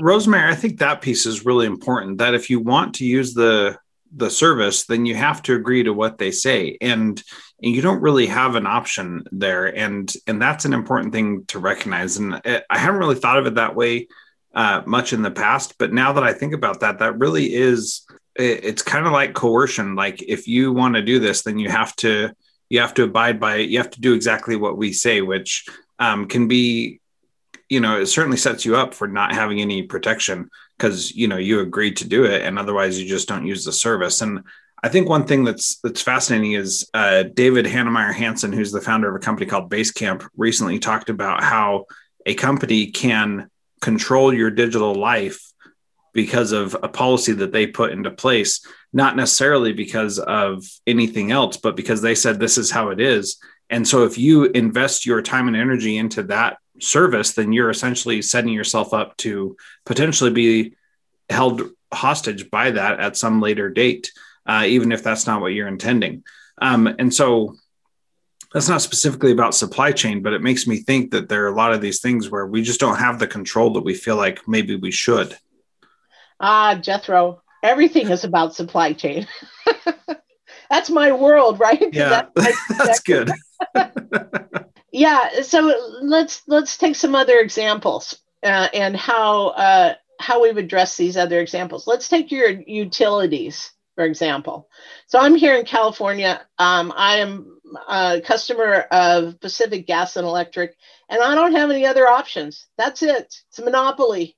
Rosemary, 0.00 0.50
I 0.50 0.54
think 0.54 0.78
that 0.78 1.02
piece 1.02 1.26
is 1.26 1.44
really 1.44 1.66
important. 1.66 2.18
That 2.18 2.34
if 2.34 2.48
you 2.48 2.60
want 2.60 2.94
to 2.94 3.04
use 3.04 3.34
the 3.34 3.78
the 4.14 4.30
service, 4.30 4.86
then 4.86 5.06
you 5.06 5.14
have 5.14 5.42
to 5.42 5.54
agree 5.54 5.82
to 5.84 5.92
what 5.92 6.18
they 6.18 6.30
say, 6.30 6.76
and, 6.80 7.22
and 7.62 7.74
you 7.74 7.82
don't 7.82 8.02
really 8.02 8.26
have 8.26 8.54
an 8.54 8.66
option 8.66 9.24
there, 9.30 9.66
and 9.66 10.12
and 10.26 10.40
that's 10.40 10.64
an 10.64 10.72
important 10.72 11.12
thing 11.12 11.44
to 11.46 11.58
recognize. 11.58 12.16
And 12.16 12.40
I 12.44 12.78
haven't 12.78 13.00
really 13.00 13.16
thought 13.16 13.38
of 13.38 13.46
it 13.46 13.54
that 13.54 13.76
way 13.76 14.08
uh, 14.54 14.82
much 14.86 15.12
in 15.12 15.22
the 15.22 15.30
past. 15.30 15.78
But 15.78 15.92
now 15.92 16.12
that 16.14 16.24
I 16.24 16.32
think 16.32 16.54
about 16.54 16.80
that, 16.80 16.98
that 16.98 17.18
really 17.18 17.54
is 17.54 18.06
it, 18.34 18.64
it's 18.64 18.82
kind 18.82 19.06
of 19.06 19.12
like 19.12 19.34
coercion. 19.34 19.94
Like 19.94 20.22
if 20.22 20.48
you 20.48 20.72
want 20.72 20.96
to 20.96 21.02
do 21.02 21.18
this, 21.18 21.42
then 21.42 21.58
you 21.58 21.68
have 21.68 21.94
to 21.96 22.32
you 22.68 22.80
have 22.80 22.94
to 22.94 23.04
abide 23.04 23.40
by 23.40 23.56
it. 23.56 23.68
you 23.68 23.78
have 23.78 23.90
to 23.90 24.00
do 24.00 24.14
exactly 24.14 24.56
what 24.56 24.76
we 24.76 24.92
say, 24.92 25.20
which 25.20 25.66
um, 25.98 26.26
can 26.26 26.48
be 26.48 27.00
you 27.68 27.80
know 27.80 28.00
it 28.00 28.06
certainly 28.06 28.36
sets 28.36 28.64
you 28.64 28.76
up 28.76 28.94
for 28.94 29.06
not 29.06 29.32
having 29.32 29.60
any 29.60 29.82
protection 29.82 30.50
because 30.80 31.14
you 31.14 31.28
know 31.28 31.36
you 31.36 31.60
agreed 31.60 31.96
to 31.98 32.08
do 32.08 32.24
it 32.24 32.42
and 32.42 32.58
otherwise 32.58 32.98
you 32.98 33.06
just 33.06 33.28
don't 33.28 33.46
use 33.46 33.64
the 33.64 33.72
service 33.72 34.22
and 34.22 34.42
I 34.82 34.88
think 34.88 35.08
one 35.08 35.26
thing 35.26 35.44
that's 35.44 35.78
that's 35.80 36.00
fascinating 36.00 36.52
is 36.52 36.88
uh, 36.94 37.24
David 37.24 37.66
Heinemeier 37.66 38.14
Hansson 38.14 38.52
who's 38.52 38.72
the 38.72 38.80
founder 38.80 39.10
of 39.10 39.14
a 39.14 39.24
company 39.24 39.46
called 39.46 39.70
Basecamp, 39.70 40.26
recently 40.36 40.78
talked 40.78 41.10
about 41.10 41.42
how 41.42 41.84
a 42.24 42.34
company 42.34 42.86
can 42.86 43.50
control 43.80 44.32
your 44.32 44.50
digital 44.50 44.94
life 44.94 45.50
because 46.12 46.52
of 46.52 46.74
a 46.82 46.88
policy 46.88 47.32
that 47.32 47.52
they 47.52 47.66
put 47.66 47.92
into 47.92 48.10
place, 48.10 48.64
not 48.92 49.16
necessarily 49.16 49.72
because 49.72 50.18
of 50.18 50.64
anything 50.86 51.30
else, 51.30 51.56
but 51.56 51.76
because 51.76 52.02
they 52.02 52.14
said 52.14 52.38
this 52.38 52.58
is 52.58 52.70
how 52.70 52.88
it 52.88 53.00
is. 53.00 53.38
And 53.68 53.86
so 53.86 54.04
if 54.04 54.18
you 54.18 54.46
invest 54.46 55.06
your 55.06 55.22
time 55.22 55.46
and 55.46 55.56
energy 55.56 55.96
into 55.96 56.24
that 56.24 56.58
service, 56.80 57.32
then 57.32 57.52
you're 57.52 57.70
essentially 57.70 58.22
setting 58.22 58.52
yourself 58.52 58.92
up 58.92 59.16
to 59.18 59.56
potentially 59.84 60.30
be 60.30 60.74
held 61.28 61.62
hostage 61.92 62.50
by 62.50 62.70
that 62.72 63.00
at 63.00 63.16
some 63.16 63.40
later 63.40 63.68
date, 63.68 64.12
uh, 64.46 64.64
even 64.66 64.92
if 64.92 65.02
that's 65.02 65.26
not 65.26 65.40
what 65.40 65.52
you're 65.52 65.68
intending. 65.68 66.24
Um, 66.60 66.86
and 66.86 67.12
so 67.12 67.56
that's 68.52 68.68
not 68.68 68.82
specifically 68.82 69.32
about 69.32 69.54
supply 69.54 69.92
chain, 69.92 70.22
but 70.22 70.32
it 70.32 70.42
makes 70.42 70.66
me 70.66 70.78
think 70.78 71.12
that 71.12 71.28
there 71.28 71.44
are 71.44 71.52
a 71.52 71.54
lot 71.54 71.72
of 71.72 71.80
these 71.80 72.00
things 72.00 72.30
where 72.30 72.46
we 72.46 72.62
just 72.62 72.80
don't 72.80 72.98
have 72.98 73.18
the 73.18 73.26
control 73.26 73.72
that 73.74 73.84
we 73.84 73.94
feel 73.94 74.16
like 74.16 74.46
maybe 74.48 74.76
we 74.76 74.90
should. 74.90 75.36
Ah, 76.40 76.74
Jethro, 76.74 77.42
everything 77.62 78.08
is 78.08 78.24
about 78.24 78.54
supply 78.54 78.92
chain. 78.92 79.26
that's 80.70 80.90
my 80.90 81.12
world, 81.12 81.60
right? 81.60 81.92
Yeah, 81.92 82.26
that's, 82.34 82.68
that's 82.78 83.00
good. 83.00 83.30
yeah, 84.92 85.42
so 85.42 85.72
let's 86.02 86.42
let's 86.46 86.76
take 86.76 86.96
some 86.96 87.14
other 87.14 87.38
examples 87.38 88.18
uh, 88.42 88.68
and 88.74 88.96
how 88.96 89.48
uh, 89.48 89.94
how 90.18 90.42
we've 90.42 90.56
addressed 90.56 90.98
these 90.98 91.16
other 91.16 91.40
examples. 91.40 91.86
Let's 91.86 92.08
take 92.08 92.30
your 92.32 92.48
utilities, 92.48 93.70
for 93.94 94.04
example. 94.04 94.68
So 95.06 95.18
I'm 95.18 95.34
here 95.34 95.54
in 95.54 95.64
California. 95.64 96.40
Um, 96.58 96.92
I 96.96 97.18
am 97.18 97.60
a 97.88 98.20
customer 98.24 98.86
of 98.90 99.40
Pacific 99.40 99.86
Gas 99.86 100.16
and 100.16 100.26
Electric, 100.26 100.76
and 101.08 101.22
I 101.22 101.34
don't 101.34 101.54
have 101.54 101.70
any 101.70 101.86
other 101.86 102.08
options. 102.08 102.66
That's 102.76 103.02
it. 103.02 103.34
It's 103.48 103.58
a 103.58 103.64
monopoly 103.64 104.36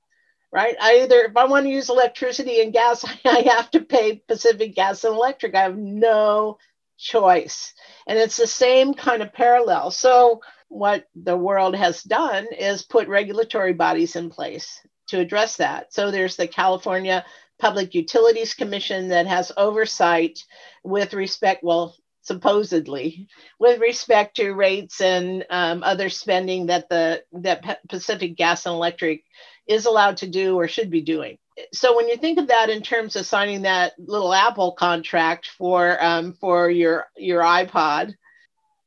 right? 0.53 0.75
I 0.79 1.01
either, 1.01 1.23
if 1.23 1.35
I 1.35 1.45
want 1.45 1.65
to 1.65 1.71
use 1.71 1.89
electricity 1.89 2.61
and 2.61 2.71
gas, 2.71 3.03
I 3.25 3.41
have 3.55 3.71
to 3.71 3.81
pay 3.81 4.21
Pacific 4.27 4.75
Gas 4.75 5.03
and 5.03 5.15
Electric. 5.15 5.55
I 5.55 5.63
have 5.63 5.77
no 5.77 6.59
choice. 6.97 7.73
And 8.07 8.17
it's 8.17 8.37
the 8.37 8.47
same 8.47 8.93
kind 8.93 9.21
of 9.21 9.33
parallel. 9.33 9.91
So, 9.91 10.41
what 10.69 11.05
the 11.15 11.37
world 11.37 11.75
has 11.75 12.01
done 12.01 12.47
is 12.57 12.83
put 12.83 13.07
regulatory 13.07 13.73
bodies 13.73 14.15
in 14.15 14.29
place 14.29 14.79
to 15.07 15.19
address 15.19 15.57
that. 15.57 15.93
So, 15.93 16.11
there's 16.11 16.35
the 16.35 16.47
California 16.47 17.25
Public 17.59 17.93
Utilities 17.93 18.53
Commission 18.53 19.09
that 19.09 19.27
has 19.27 19.51
oversight 19.55 20.39
with 20.83 21.13
respect, 21.13 21.63
well, 21.63 21.95
supposedly 22.23 23.27
with 23.59 23.79
respect 23.81 24.37
to 24.37 24.53
rates 24.53 25.01
and 25.01 25.45
um, 25.49 25.83
other 25.83 26.09
spending 26.09 26.67
that 26.67 26.89
the 26.89 27.23
that 27.33 27.87
Pacific 27.89 28.35
Gas 28.35 28.65
and 28.65 28.73
Electric 28.73 29.23
is 29.67 29.85
allowed 29.85 30.17
to 30.17 30.27
do 30.27 30.55
or 30.55 30.67
should 30.67 30.89
be 30.89 31.01
doing. 31.01 31.37
So 31.71 31.95
when 31.95 32.07
you 32.07 32.17
think 32.17 32.39
of 32.39 32.47
that 32.47 32.69
in 32.69 32.81
terms 32.81 33.15
of 33.15 33.25
signing 33.25 33.63
that 33.63 33.93
little 33.99 34.33
Apple 34.33 34.71
contract 34.71 35.49
for 35.57 36.03
um, 36.03 36.33
for 36.33 36.69
your 36.69 37.07
your 37.15 37.41
iPod, 37.41 38.15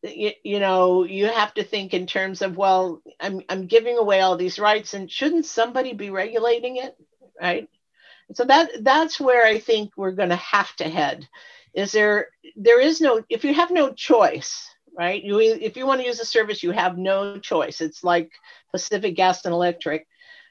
you, 0.03 0.33
you, 0.43 0.59
know 0.59 1.05
you 1.05 1.27
have 1.27 1.55
to 1.55 1.65
think 1.65 1.95
in 1.95 2.07
terms 2.07 2.43
of 2.43 2.57
well, 2.57 3.03
I'm 3.21 3.43
I'm 3.49 3.67
giving 3.67 3.99
away 3.99 4.21
all 4.21 4.37
these 4.37 4.59
rights, 4.59 4.95
and 4.95 5.11
shouldn't 5.11 5.47
somebody 5.47 5.93
be 5.93 6.11
regulating 6.11 6.77
it, 6.77 6.97
right? 7.41 7.69
So 8.35 8.45
that 8.45 8.71
that's 8.83 9.21
where 9.21 9.47
I 9.47 9.59
think 9.59 9.93
we're 9.97 10.13
going 10.13 10.31
to 10.31 10.37
have 10.37 10.75
to 10.77 10.89
head. 10.89 11.29
Is 11.75 11.93
there 11.93 12.29
there 12.57 12.81
is 12.81 13.01
no 13.01 13.23
if 13.29 13.45
you 13.45 13.55
have 13.55 13.71
no 13.71 13.93
choice, 13.93 14.69
right? 14.99 15.23
You 15.23 15.39
if 15.39 15.77
you 15.77 15.87
want 15.87 16.01
to 16.01 16.07
use 16.07 16.19
a 16.19 16.25
service, 16.25 16.63
you 16.63 16.73
have 16.73 16.99
no 16.99 17.39
choice. 17.39 17.81
It's 17.81 18.03
like 18.03 18.33
Pacific 18.73 19.15
Gas 19.15 19.45
and 19.45 19.55
Electric 19.55 20.07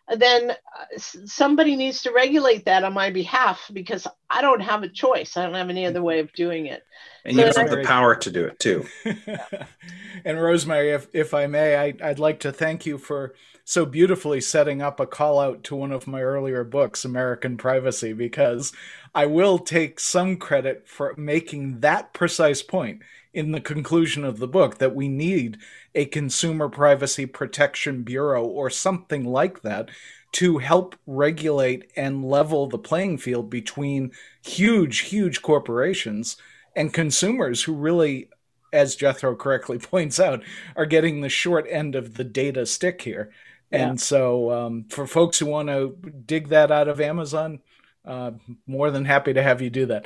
then 0.07 0.51
uh, 0.51 0.55
somebody 0.97 1.75
needs 1.75 2.03
to 2.03 2.11
regulate 2.11 2.65
that 2.65 2.83
on 2.83 2.93
my 2.93 3.09
behalf 3.09 3.69
because 3.73 4.07
I 4.29 4.41
don't 4.41 4.61
have 4.61 4.83
a 4.83 4.89
choice. 4.89 5.35
I 5.35 5.45
don't 5.45 5.55
have 5.55 5.69
any 5.69 5.85
other 5.85 6.03
way 6.03 6.19
of 6.19 6.31
doing 6.33 6.67
it. 6.67 6.83
And 7.23 7.35
so 7.35 7.41
you 7.41 7.53
have 7.55 7.69
the 7.69 7.83
power 7.83 8.15
to 8.15 8.31
do 8.31 8.45
it 8.45 8.59
too. 8.59 8.85
and 10.25 10.41
Rosemary, 10.41 10.91
if, 10.91 11.07
if 11.13 11.33
I 11.33 11.47
may, 11.47 11.75
I, 11.75 11.93
I'd 12.03 12.19
like 12.19 12.41
to 12.41 12.51
thank 12.51 12.85
you 12.85 12.97
for 12.97 13.33
so 13.63 13.83
beautifully 13.83 14.39
setting 14.39 14.81
up 14.81 14.99
a 14.99 15.07
call 15.07 15.39
out 15.39 15.63
to 15.63 15.75
one 15.75 15.91
of 15.91 16.05
my 16.05 16.21
earlier 16.21 16.63
books, 16.63 17.03
American 17.03 17.57
Privacy, 17.57 18.13
because 18.13 18.71
I 19.15 19.25
will 19.25 19.57
take 19.57 19.99
some 19.99 20.37
credit 20.37 20.87
for 20.87 21.15
making 21.17 21.79
that 21.79 22.13
precise 22.13 22.61
point 22.61 23.01
in 23.35 23.51
the 23.51 23.59
conclusion 23.59 24.23
of 24.23 24.39
the 24.39 24.47
book 24.47 24.77
that 24.77 24.95
we 24.95 25.09
need 25.09 25.57
a 25.93 26.05
Consumer 26.05 26.69
Privacy 26.69 27.25
Protection 27.25 28.01
Bureau 28.01 28.45
or 28.45 28.69
something 28.69 29.25
like 29.25 29.61
that 29.61 29.89
to 30.31 30.59
help 30.59 30.95
regulate 31.05 31.91
and 31.97 32.23
level 32.23 32.67
the 32.67 32.77
playing 32.77 33.17
field 33.17 33.49
between 33.49 34.11
huge, 34.41 34.99
huge 34.99 35.41
corporations 35.41 36.37
and 36.77 36.93
consumers 36.93 37.63
who 37.63 37.73
really, 37.73 38.29
as 38.71 38.95
Jethro 38.95 39.35
correctly 39.35 39.77
points 39.91 40.17
out, 40.17 40.41
are 40.77 40.85
getting 40.85 41.19
the 41.19 41.29
short 41.29 41.67
end 41.69 41.93
of 41.93 42.15
the 42.15 42.23
data 42.23 42.65
stick 42.65 43.01
here. 43.01 43.31
Yeah. 43.69 43.89
And 43.89 43.99
so, 43.99 44.51
um, 44.51 44.85
for 44.89 45.05
folks 45.05 45.39
who 45.39 45.47
want 45.47 45.67
to 45.67 45.97
dig 46.25 46.47
that 46.49 46.71
out 46.71 46.87
of 46.87 47.01
Amazon, 47.01 47.59
uh, 48.05 48.31
more 48.67 48.91
than 48.91 49.05
happy 49.05 49.33
to 49.33 49.43
have 49.43 49.61
you 49.61 49.69
do 49.69 49.85
that. 49.87 50.05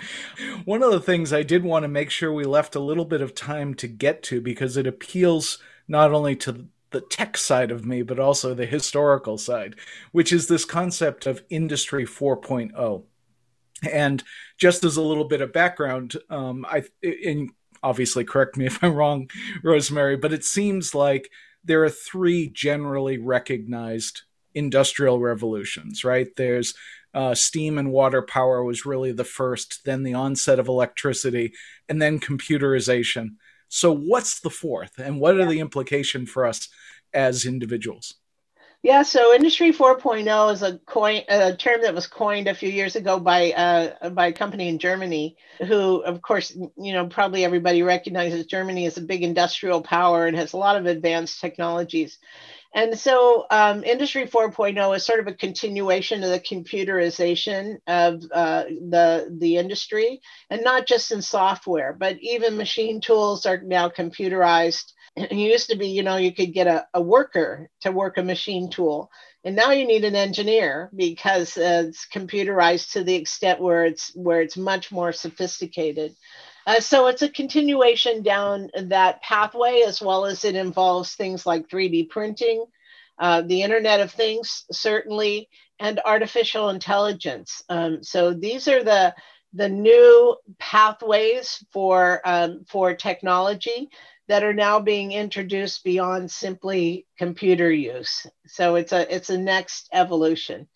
One 0.66 0.84
of 0.84 0.92
the 0.92 1.00
things 1.00 1.34
I 1.34 1.44
did 1.44 1.64
want 1.64 1.84
to 1.84 1.90
make 1.90 2.10
sure 2.10 2.32
we 2.32 2.46
left 2.46 2.76
a 2.76 2.80
little 2.80 3.06
bit 3.06 3.22
of 3.22 3.36
time 3.36 3.74
to 3.76 3.88
get 3.88 4.24
to 4.24 4.42
because 4.42 4.78
it 4.78 4.88
appeals 4.88 5.60
not 5.88 6.14
only 6.14 6.36
to 6.38 6.68
the 6.92 7.02
tech 7.02 7.38
side 7.38 7.72
of 7.72 7.86
me, 7.86 8.02
but 8.02 8.20
also 8.20 8.54
the 8.54 8.66
historical 8.66 9.38
side, 9.38 9.76
which 10.12 10.32
is 10.34 10.48
this 10.48 10.66
concept 10.66 11.28
of 11.28 11.44
Industry 11.50 12.06
4.0. 12.06 13.04
And 13.90 14.24
just 14.58 14.84
as 14.84 14.98
a 14.98 15.02
little 15.02 15.26
bit 15.26 15.42
of 15.42 15.54
background, 15.54 16.16
um, 16.30 16.66
I 16.68 16.84
and 17.04 17.52
obviously 17.82 18.24
correct 18.26 18.58
me 18.58 18.66
if 18.66 18.84
I'm 18.84 18.94
wrong, 18.94 19.30
Rosemary, 19.64 20.18
but 20.18 20.34
it 20.34 20.44
seems 20.44 20.94
like 20.94 21.30
there 21.64 21.84
are 21.84 21.90
three 21.90 22.50
generally 22.50 23.18
recognized 23.18 24.24
industrial 24.54 25.20
revolutions, 25.20 26.04
right? 26.04 26.28
There's 26.36 26.74
uh, 27.20 27.36
steam 27.36 27.78
and 27.78 27.92
water 27.92 28.22
power 28.22 28.64
was 28.64 28.86
really 28.86 29.12
the 29.12 29.26
first, 29.26 29.82
then 29.84 30.04
the 30.04 30.14
onset 30.14 30.58
of 30.58 30.70
electricity, 30.70 31.52
and 31.90 32.02
then 32.02 32.18
computerization. 32.18 33.32
So, 33.68 33.94
what's 33.94 34.40
the 34.40 34.50
fourth, 34.50 34.98
and 34.98 35.20
what 35.20 35.38
are 35.38 35.46
the 35.46 35.60
implications 35.60 36.30
for 36.30 36.46
us 36.46 36.70
as 37.14 37.46
individuals? 37.46 38.16
Yeah, 38.82 39.02
so 39.02 39.36
Industry 39.36 39.74
4.0 39.74 40.54
is 40.54 40.64
a 40.64 40.78
coin, 40.78 41.24
a 41.28 41.54
term 41.54 41.82
that 41.82 41.94
was 41.94 42.08
coined 42.08 42.48
a 42.48 42.56
few 42.56 42.70
years 42.70 42.96
ago 42.96 43.20
by 43.20 43.52
uh, 43.52 44.12
by 44.12 44.28
a 44.28 44.32
company 44.32 44.70
in 44.70 44.80
Germany, 44.80 45.36
who, 45.68 46.02
of 46.04 46.22
course, 46.22 46.56
you 46.56 46.94
know, 46.94 47.06
probably 47.08 47.44
everybody 47.44 47.84
recognizes 47.84 48.46
Germany 48.46 48.86
as 48.86 48.98
a 48.98 49.02
big 49.02 49.24
industrial 49.24 49.82
power 49.82 50.26
and 50.26 50.38
has 50.38 50.54
a 50.54 50.58
lot 50.58 50.78
of 50.78 50.86
advanced 50.86 51.42
technologies. 51.42 52.18
And 52.74 52.98
so, 52.98 53.48
um, 53.50 53.84
Industry 53.84 54.28
4.0 54.28 54.96
is 54.96 55.06
sort 55.06 55.20
of 55.20 55.28
a 55.28 55.34
continuation 55.34 56.24
of 56.24 56.30
the 56.30 56.40
computerization 56.40 57.78
of 57.88 58.24
uh, 58.32 58.66
the 58.66 59.36
the 59.40 59.58
industry, 59.58 60.22
and 60.52 60.64
not 60.64 60.86
just 60.86 61.12
in 61.12 61.22
software, 61.22 61.94
but 61.94 62.18
even 62.22 62.58
machine 62.58 63.02
tools 63.02 63.46
are 63.46 63.62
now 63.62 63.90
computerized. 63.90 64.94
It 65.16 65.32
used 65.32 65.72
to 65.72 65.76
be, 65.76 65.88
you 65.88 66.04
know, 66.04 66.18
you 66.18 66.32
could 66.32 66.54
get 66.54 66.68
a, 66.68 66.86
a 66.94 67.02
worker 67.02 67.70
to 67.82 67.92
work 67.92 68.20
a 68.20 68.24
machine 68.24 68.70
tool, 68.70 69.10
and 69.44 69.56
now 69.56 69.72
you 69.72 69.88
need 69.88 70.06
an 70.06 70.16
engineer 70.16 70.92
because 70.96 71.58
uh, 71.58 71.86
it's 71.88 72.06
computerized 72.08 72.92
to 72.92 73.04
the 73.04 73.16
extent 73.16 73.60
where 73.60 73.86
it's 73.86 74.12
where 74.16 74.42
it's 74.42 74.58
much 74.58 74.92
more 74.92 75.12
sophisticated. 75.12 76.16
Uh, 76.70 76.80
so 76.80 77.08
it's 77.08 77.24
a 77.24 77.30
continuation 77.30 78.22
down 78.22 78.70
that 78.76 79.20
pathway, 79.24 79.82
as 79.88 80.00
well 80.04 80.28
as 80.28 80.46
it 80.46 80.56
involves 80.56 81.16
things 81.16 81.44
like 81.44 81.68
3D 81.68 82.10
printing, 82.10 82.64
uh, 83.18 83.42
the 83.42 83.64
Internet 83.64 84.02
of 84.02 84.12
Things, 84.12 84.66
certainly, 84.72 85.50
and 85.80 86.00
artificial 86.06 86.70
intelligence. 86.70 87.64
Um, 87.70 88.04
so 88.04 88.34
these 88.34 88.68
are 88.68 88.84
the 88.84 89.16
the 89.52 89.68
new 89.68 90.38
pathways 90.60 91.66
for 91.72 92.22
um, 92.24 92.66
for 92.68 92.94
technology 92.94 93.90
that 94.28 94.44
are 94.44 94.54
now 94.54 94.80
being 94.80 95.12
introduced 95.12 95.84
beyond 95.84 96.30
simply 96.30 97.08
computer 97.18 97.72
use. 97.72 98.28
So 98.46 98.76
it's 98.76 98.92
a 98.92 99.12
it's 99.12 99.32
a 99.32 99.40
next 99.40 99.90
evolution, 99.92 100.68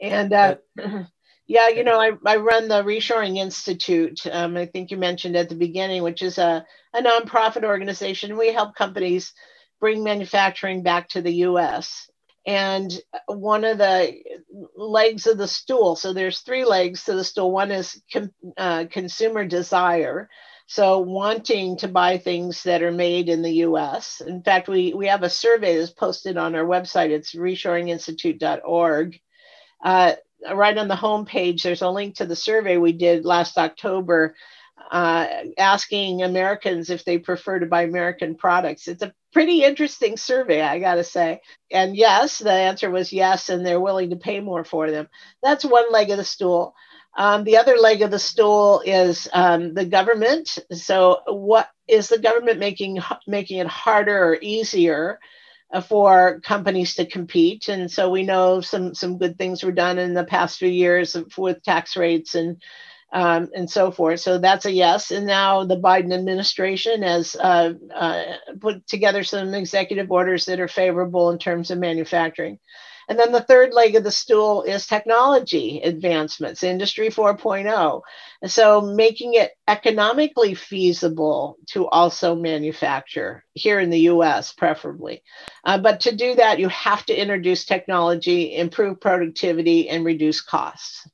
and 0.00 0.32
uh, 0.32 0.54
Yeah, 1.46 1.68
you 1.68 1.84
know, 1.84 2.00
I, 2.00 2.12
I 2.24 2.36
run 2.36 2.68
the 2.68 2.82
Reshoring 2.82 3.36
Institute. 3.36 4.20
Um, 4.30 4.56
I 4.56 4.66
think 4.66 4.90
you 4.90 4.96
mentioned 4.96 5.36
at 5.36 5.48
the 5.48 5.54
beginning, 5.54 6.02
which 6.02 6.22
is 6.22 6.38
a, 6.38 6.64
a 6.94 7.02
nonprofit 7.02 7.64
organization. 7.64 8.38
We 8.38 8.52
help 8.52 8.74
companies 8.74 9.32
bring 9.80 10.04
manufacturing 10.04 10.82
back 10.82 11.08
to 11.10 11.22
the 11.22 11.32
US. 11.46 12.08
And 12.46 12.92
one 13.26 13.64
of 13.64 13.78
the 13.78 14.14
legs 14.76 15.26
of 15.26 15.38
the 15.38 15.48
stool, 15.48 15.96
so 15.96 16.12
there's 16.12 16.40
three 16.40 16.64
legs 16.64 17.04
to 17.04 17.14
the 17.14 17.24
stool. 17.24 17.52
One 17.52 17.70
is 17.70 18.00
com, 18.12 18.30
uh, 18.56 18.86
consumer 18.90 19.44
desire. 19.44 20.28
So 20.66 21.00
wanting 21.00 21.76
to 21.78 21.88
buy 21.88 22.18
things 22.18 22.62
that 22.62 22.82
are 22.82 22.92
made 22.92 23.28
in 23.28 23.42
the 23.42 23.66
US. 23.66 24.20
In 24.20 24.42
fact, 24.42 24.68
we, 24.68 24.94
we 24.94 25.08
have 25.08 25.22
a 25.22 25.30
survey 25.30 25.76
that's 25.76 25.90
posted 25.90 26.36
on 26.36 26.54
our 26.54 26.64
website. 26.64 27.10
It's 27.10 27.34
reshoringinstitute.org. 27.34 29.20
Uh, 29.84 30.12
right 30.52 30.76
on 30.76 30.88
the 30.88 30.96
home 30.96 31.24
page, 31.24 31.62
there's 31.62 31.82
a 31.82 31.88
link 31.88 32.16
to 32.16 32.26
the 32.26 32.36
survey 32.36 32.76
we 32.76 32.92
did 32.92 33.24
last 33.24 33.58
October 33.58 34.34
uh, 34.90 35.26
asking 35.58 36.22
Americans 36.22 36.90
if 36.90 37.04
they 37.04 37.18
prefer 37.18 37.58
to 37.58 37.66
buy 37.66 37.82
American 37.82 38.34
products. 38.34 38.88
It's 38.88 39.02
a 39.02 39.14
pretty 39.32 39.62
interesting 39.64 40.16
survey, 40.16 40.60
I 40.60 40.78
got 40.78 40.96
to 40.96 41.04
say. 41.04 41.40
And 41.70 41.96
yes, 41.96 42.38
the 42.38 42.52
answer 42.52 42.90
was 42.90 43.12
yes, 43.12 43.48
and 43.48 43.64
they're 43.64 43.80
willing 43.80 44.10
to 44.10 44.16
pay 44.16 44.40
more 44.40 44.64
for 44.64 44.90
them. 44.90 45.08
That's 45.42 45.64
one 45.64 45.90
leg 45.92 46.10
of 46.10 46.18
the 46.18 46.24
stool. 46.24 46.74
Um, 47.16 47.44
the 47.44 47.58
other 47.58 47.76
leg 47.76 48.02
of 48.02 48.10
the 48.10 48.18
stool 48.18 48.82
is 48.84 49.28
um, 49.32 49.74
the 49.74 49.84
government. 49.84 50.58
So, 50.72 51.20
what 51.26 51.68
is 51.86 52.08
the 52.08 52.18
government 52.18 52.58
making 52.58 53.00
making 53.26 53.58
it 53.58 53.66
harder 53.66 54.24
or 54.24 54.38
easier 54.40 55.18
for 55.80 56.40
companies 56.40 56.94
to 56.96 57.06
compete? 57.06 57.68
And 57.68 57.90
so 57.90 58.10
we 58.10 58.22
know 58.22 58.60
some 58.60 58.94
some 58.94 59.18
good 59.18 59.38
things 59.38 59.62
were 59.62 59.72
done 59.72 59.98
in 59.98 60.14
the 60.14 60.24
past 60.24 60.58
few 60.58 60.68
years 60.68 61.16
with 61.36 61.62
tax 61.62 61.96
rates 61.96 62.34
and 62.34 62.62
um, 63.12 63.50
and 63.54 63.70
so 63.70 63.90
forth. 63.90 64.20
So 64.20 64.38
that's 64.38 64.64
a 64.64 64.72
yes. 64.72 65.10
And 65.10 65.26
now 65.26 65.64
the 65.64 65.76
Biden 65.76 66.14
administration 66.14 67.02
has 67.02 67.36
uh, 67.36 67.74
uh, 67.94 68.22
put 68.58 68.86
together 68.86 69.22
some 69.22 69.54
executive 69.54 70.10
orders 70.10 70.46
that 70.46 70.60
are 70.60 70.68
favorable 70.68 71.30
in 71.30 71.38
terms 71.38 71.70
of 71.70 71.78
manufacturing. 71.78 72.58
And 73.12 73.18
then 73.18 73.32
the 73.32 73.42
third 73.42 73.74
leg 73.74 73.94
of 73.94 74.04
the 74.04 74.10
stool 74.10 74.62
is 74.62 74.86
technology 74.86 75.82
advancements, 75.82 76.62
Industry 76.62 77.10
4.0. 77.10 78.00
And 78.40 78.50
so 78.50 78.80
making 78.80 79.34
it 79.34 79.50
economically 79.68 80.54
feasible 80.54 81.58
to 81.72 81.86
also 81.88 82.34
manufacture 82.34 83.44
here 83.52 83.78
in 83.80 83.90
the 83.90 84.08
US, 84.08 84.54
preferably. 84.54 85.22
Uh, 85.62 85.76
but 85.76 86.00
to 86.00 86.16
do 86.16 86.36
that, 86.36 86.58
you 86.58 86.70
have 86.70 87.04
to 87.04 87.14
introduce 87.14 87.66
technology, 87.66 88.56
improve 88.56 88.98
productivity, 88.98 89.90
and 89.90 90.06
reduce 90.06 90.40
costs. 90.40 91.06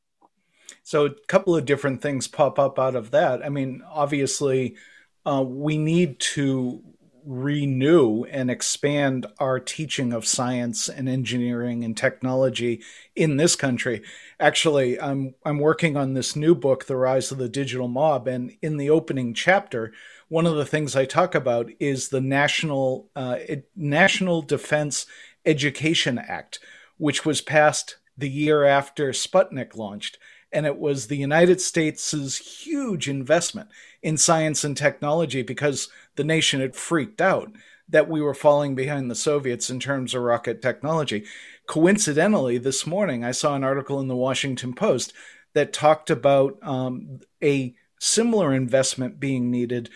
So 0.85 1.07
a 1.07 1.15
couple 1.27 1.57
of 1.57 1.65
different 1.65 2.01
things 2.01 2.29
pop 2.29 2.61
up 2.61 2.79
out 2.79 2.95
of 2.95 3.11
that. 3.11 3.45
I 3.45 3.49
mean, 3.49 3.83
obviously, 3.91 4.77
uh, 5.27 5.43
we 5.45 5.79
need 5.79 6.21
to 6.21 6.81
renew 7.29 8.25
and 8.25 8.51
expand 8.51 9.27
our 9.39 9.61
teaching 9.61 10.15
of 10.15 10.27
science 10.27 10.89
and 10.89 11.11
engineering 11.11 11.85
and 11.85 11.95
technology 11.95 12.83
in 13.15 13.37
this 13.37 13.55
country. 13.55 14.03
Actually, 14.41 14.99
I'm 14.99 15.35
I'm 15.45 15.59
working 15.59 15.95
on 15.95 16.15
this 16.15 16.35
new 16.35 16.55
book, 16.55 16.87
The 16.87 16.97
Rise 16.97 17.31
of 17.31 17.37
the 17.37 17.49
Digital 17.49 17.87
Mob, 17.87 18.27
and 18.27 18.57
in 18.63 18.79
the 18.79 18.89
opening 18.89 19.35
chapter, 19.35 19.93
one 20.29 20.47
of 20.47 20.57
the 20.57 20.65
things 20.65 20.97
I 20.97 21.05
talk 21.05 21.35
about 21.35 21.71
is 21.79 22.09
the 22.09 22.23
National 22.23 23.11
uh, 23.15 23.37
National 23.77 24.41
Defense 24.41 25.05
Education 25.45 26.19
Act, 26.19 26.61
which 26.97 27.27
was 27.27 27.43
passed 27.43 27.97
the 28.17 28.31
year 28.31 28.65
after 28.65 29.11
Sputnik 29.11 29.77
launched 29.77 30.19
and 30.53 30.67
it 30.67 30.79
was 30.79 31.07
the 31.07 31.17
United 31.17 31.61
States' 31.61 32.39
huge 32.39 33.09
investment 33.09 33.69
in 34.03 34.17
science 34.17 34.65
and 34.65 34.77
technology 34.77 35.43
because 35.43 35.89
the 36.17 36.25
nation 36.25 36.61
had 36.61 36.75
freaked 36.75 37.21
out 37.21 37.53
that 37.89 38.09
we 38.09 38.21
were 38.21 38.35
falling 38.35 38.75
behind 38.75 39.11
the 39.11 39.15
Soviets 39.15 39.71
in 39.71 39.81
terms 39.81 40.15
of 40.15 40.23
rocket 40.23 40.61
technology. 40.61 41.25
Coincidentally, 41.67 42.59
this 42.59 42.87
morning 42.87 43.25
I 43.25 43.31
saw 43.31 43.55
an 43.55 43.65
article 43.65 44.01
in 44.01 44.09
the 44.09 44.17
Washington 44.17 44.75
Post 44.75 45.13
that 45.55 45.73
talked 45.73 46.11
about 46.11 46.59
um, 46.63 47.21
a 47.43 47.75
similar 47.99 48.55
investment 48.55 49.19
being 49.19 49.51
needed 49.51 49.91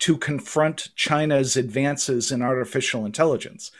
to 0.00 0.16
confront 0.16 0.94
China's 0.94 1.56
advances 1.56 2.30
in 2.30 2.42
artificial 2.42 3.04
intelligence. 3.04 3.70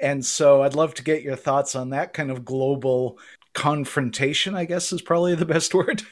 And 0.00 0.24
so 0.24 0.62
I'd 0.62 0.74
love 0.74 0.94
to 0.94 1.04
get 1.04 1.22
your 1.22 1.36
thoughts 1.36 1.76
on 1.76 1.90
that 1.90 2.12
kind 2.12 2.30
of 2.30 2.44
global 2.44 3.18
confrontation, 3.54 4.54
I 4.54 4.64
guess 4.64 4.92
is 4.92 5.02
probably 5.02 5.34
the 5.34 5.46
best 5.46 5.74
word. 5.74 6.02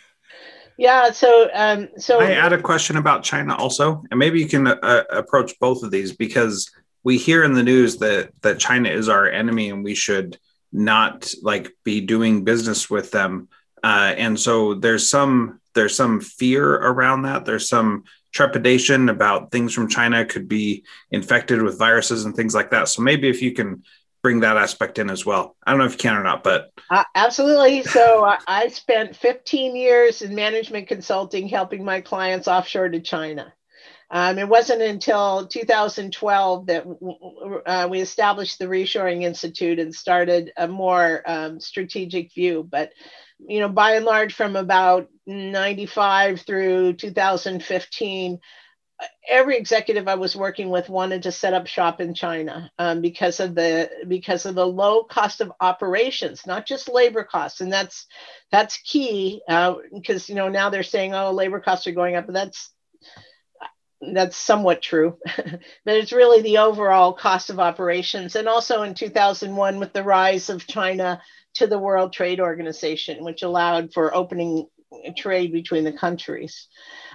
Yeah. 0.77 1.11
So, 1.11 1.51
um, 1.53 1.89
so 1.99 2.21
I 2.21 2.33
add 2.33 2.53
a 2.53 2.63
question 2.63 2.97
about 2.97 3.25
China 3.25 3.57
also, 3.57 4.05
and 4.11 4.19
maybe 4.19 4.39
you 4.39 4.47
can 4.47 4.69
uh, 4.69 5.05
approach 5.11 5.59
both 5.59 5.83
of 5.83 5.91
these 5.91 6.15
because 6.15 6.71
we 7.03 7.19
hear 7.19 7.43
in 7.43 7.55
the 7.55 7.63
news 7.63 7.97
that 7.97 8.31
that 8.43 8.61
China 8.61 8.89
is 8.89 9.09
our 9.09 9.29
enemy 9.29 9.71
and 9.71 9.83
we 9.83 9.95
should 9.95 10.39
not 10.73 11.33
like 11.43 11.73
be 11.85 12.01
doing 12.01 12.45
business 12.45 12.89
with 12.89 13.11
them. 13.11 13.49
Uh, 13.83 14.15
and 14.17 14.39
so 14.39 14.75
there's 14.75 15.09
some 15.09 15.61
there's 15.75 15.97
some 15.97 16.21
fear 16.21 16.75
around 16.75 17.23
that. 17.23 17.45
There's 17.45 17.69
some 17.69 18.05
trepidation 18.33 19.09
about 19.09 19.51
things 19.51 19.73
from 19.73 19.89
China 19.89 20.25
could 20.25 20.49
be 20.49 20.85
infected 21.11 21.63
with 21.63 21.79
viruses 21.79 22.25
and 22.25 22.35
things 22.35 22.55
like 22.55 22.71
that. 22.71 22.89
So 22.89 23.03
maybe 23.03 23.29
if 23.29 23.43
you 23.43 23.53
can 23.53 23.83
bring 24.29 24.41
that 24.41 24.59
aspect 24.59 24.99
in 24.99 25.09
as 25.09 25.25
well. 25.25 25.57
I 25.67 25.71
don't 25.71 25.81
know 25.81 25.87
if 25.87 25.93
you 25.93 25.99
can 25.99 26.15
or 26.15 26.23
not, 26.23 26.45
but 26.45 26.71
uh, 26.91 27.05
absolutely. 27.15 27.83
So 27.83 28.25
I, 28.47 28.69
spent 28.69 29.17
15 29.17 29.75
years 29.75 30.21
in 30.21 30.35
management 30.35 30.87
consulting, 30.87 31.49
helping 31.49 31.83
my 31.83 32.03
clients 32.03 32.47
offshore 32.47 32.91
to 32.91 33.01
China. 33.01 33.55
Um, 34.11 34.39
it 34.39 34.47
wasn't 34.47 34.83
until 34.83 35.47
2012 35.47 36.67
that 36.67 36.85
uh, 37.65 37.89
we 37.91 38.03
established 38.03 38.59
the 38.59 38.67
Reshoring 38.67 39.23
Institute 39.23 39.79
and 39.79 39.95
started 39.95 40.53
a 40.59 40.69
more 40.69 41.23
um, 41.25 41.59
strategic 41.59 42.35
view. 42.35 42.69
But, 42.71 42.93
you 43.39 43.61
know, 43.61 43.71
by 43.71 43.93
and 43.95 44.05
large, 44.05 44.35
from 44.35 44.57
about 44.57 45.09
95 45.27 46.43
through 46.43 46.93
2015, 46.95 48.41
every 49.29 49.57
executive 49.57 50.09
I 50.09 50.17
was 50.17 50.35
working 50.35 50.71
with 50.71 50.89
wanted 50.89 51.23
to 51.25 51.33
set 51.33 51.55
up 51.55 51.67
shop 51.67 52.01
in 52.01 52.15
China 52.15 52.71
um, 52.79 53.01
because 53.01 53.41
of 53.41 53.55
the 53.55 53.91
because 54.09 54.47
of 54.47 54.55
the 54.55 54.67
low 54.67 55.05
cost 55.05 55.41
of 55.41 55.53
operations, 55.61 56.47
not 56.47 56.67
just 56.67 56.89
labor 56.89 57.25
costs, 57.25 57.61
and 57.61 57.73
that's 57.73 58.07
that's 58.51 58.79
key 58.79 59.43
uh, 59.49 59.75
because 59.93 60.29
you 60.29 60.35
know 60.35 60.49
now 60.49 60.71
they're 60.71 60.83
saying 60.83 61.15
oh 61.15 61.33
labor 61.33 61.61
costs 61.61 61.87
are 61.87 61.93
going 61.93 62.17
up, 62.17 62.27
but 62.27 62.35
that's 62.35 62.71
that's 64.01 64.37
somewhat 64.37 64.81
true, 64.81 65.19
but 65.37 65.61
it's 65.97 66.13
really 66.13 66.43
the 66.43 66.59
overall 66.59 67.13
cost 67.13 67.51
of 67.51 67.61
operations, 67.61 68.37
and 68.37 68.49
also 68.49 68.83
in 68.83 68.95
2001 68.95 69.79
with 69.79 69.93
the 69.93 70.05
rise 70.05 70.51
of 70.51 70.67
China 70.67 71.21
to 71.55 71.67
the 71.67 71.79
World 71.79 72.13
Trade 72.13 72.41
Organization, 72.41 73.25
which 73.25 73.43
allowed 73.43 73.93
for 73.93 74.15
opening 74.15 74.67
trade 75.17 75.53
between 75.53 75.85
the 75.85 75.93
countries. 75.93 76.69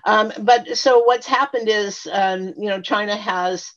Um, 0.06 0.32
but 0.40 0.78
so 0.78 1.04
what's 1.04 1.28
happened 1.28 1.70
is, 1.70 2.08
um, 2.12 2.54
you 2.58 2.70
know, 2.70 2.82
China 2.82 3.16
has 3.16 3.72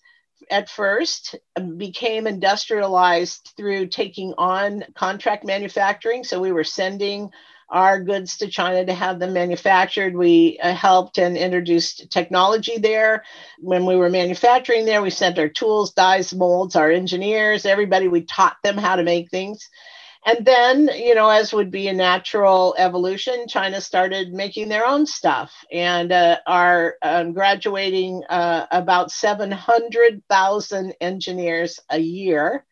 at 0.50 0.68
first 0.68 1.34
became 1.76 2.26
industrialized 2.26 3.52
through 3.56 3.86
taking 3.86 4.34
on 4.38 4.84
contract 4.94 5.44
manufacturing. 5.44 6.24
So 6.24 6.40
we 6.40 6.52
were 6.52 6.64
sending 6.64 7.30
our 7.68 8.00
goods 8.00 8.36
to 8.36 8.48
China 8.48 8.84
to 8.84 8.94
have 8.94 9.18
them 9.18 9.32
manufactured. 9.32 10.14
We 10.14 10.58
uh, 10.62 10.72
helped 10.72 11.18
and 11.18 11.36
introduced 11.36 12.10
technology 12.10 12.78
there. 12.78 13.24
When 13.58 13.86
we 13.86 13.96
were 13.96 14.10
manufacturing 14.10 14.84
there, 14.84 15.02
we 15.02 15.10
sent 15.10 15.38
our 15.38 15.48
tools, 15.48 15.92
dies, 15.92 16.32
molds, 16.32 16.76
our 16.76 16.90
engineers, 16.90 17.66
everybody, 17.66 18.06
we 18.06 18.22
taught 18.22 18.56
them 18.62 18.78
how 18.78 18.96
to 18.96 19.02
make 19.02 19.30
things. 19.30 19.68
And 20.26 20.44
then, 20.44 20.90
you 20.92 21.14
know, 21.14 21.28
as 21.30 21.54
would 21.54 21.70
be 21.70 21.86
a 21.86 21.92
natural 21.92 22.74
evolution, 22.76 23.46
China 23.46 23.80
started 23.80 24.32
making 24.32 24.68
their 24.68 24.84
own 24.84 25.06
stuff 25.06 25.52
and 25.70 26.10
uh, 26.10 26.38
are 26.44 26.96
um, 27.00 27.32
graduating 27.32 28.24
uh, 28.28 28.66
about 28.72 29.12
700,000 29.12 30.94
engineers 31.00 31.78
a 31.88 31.98
year. 31.98 32.66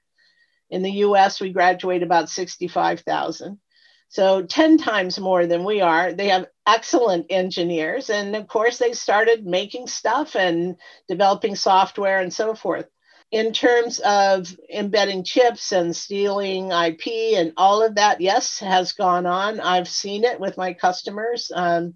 In 0.68 0.82
the 0.82 0.90
US, 0.90 1.40
we 1.40 1.52
graduate 1.52 2.02
about 2.02 2.28
65,000. 2.28 3.60
So 4.08 4.42
10 4.42 4.78
times 4.78 5.20
more 5.20 5.46
than 5.46 5.62
we 5.62 5.80
are. 5.80 6.12
They 6.12 6.30
have 6.30 6.48
excellent 6.66 7.26
engineers. 7.30 8.10
And 8.10 8.34
of 8.34 8.48
course, 8.48 8.78
they 8.78 8.94
started 8.94 9.46
making 9.46 9.86
stuff 9.86 10.34
and 10.34 10.74
developing 11.06 11.54
software 11.54 12.18
and 12.18 12.32
so 12.32 12.56
forth 12.56 12.86
in 13.30 13.52
terms 13.52 13.98
of 14.00 14.54
embedding 14.72 15.24
chips 15.24 15.72
and 15.72 15.94
stealing 15.94 16.70
IP 16.70 17.37
and 17.37 17.52
all 17.56 17.82
of 17.82 17.96
that, 17.96 18.20
yes, 18.20 18.60
has 18.60 18.92
gone 18.92 19.26
on. 19.26 19.60
I've 19.60 19.88
seen 19.88 20.24
it 20.24 20.38
with 20.38 20.56
my 20.56 20.72
customers. 20.72 21.50
Um, 21.54 21.94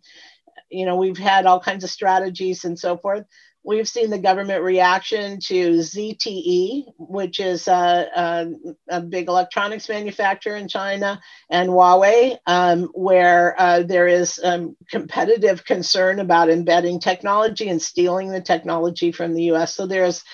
you 0.70 0.84
know, 0.84 0.96
we've 0.96 1.18
had 1.18 1.46
all 1.46 1.60
kinds 1.60 1.84
of 1.84 1.90
strategies 1.90 2.64
and 2.64 2.78
so 2.78 2.96
forth. 2.96 3.24
We've 3.64 3.88
seen 3.88 4.08
the 4.08 4.18
government 4.18 4.62
reaction 4.62 5.40
to 5.40 5.70
ZTE, 5.72 6.84
which 6.96 7.38
is 7.38 7.68
a, 7.68 8.08
a, 8.16 8.46
a 8.88 9.00
big 9.00 9.28
electronics 9.28 9.88
manufacturer 9.88 10.56
in 10.56 10.68
China, 10.68 11.20
and 11.50 11.68
Huawei, 11.68 12.38
um, 12.46 12.84
where 12.94 13.54
uh, 13.60 13.82
there 13.82 14.08
is 14.08 14.40
um, 14.42 14.74
competitive 14.88 15.64
concern 15.64 16.18
about 16.18 16.48
embedding 16.48 16.98
technology 16.98 17.68
and 17.68 17.82
stealing 17.82 18.30
the 18.30 18.40
technology 18.40 19.12
from 19.12 19.34
the 19.34 19.50
US. 19.52 19.74
So 19.74 19.86
there's 19.86 20.24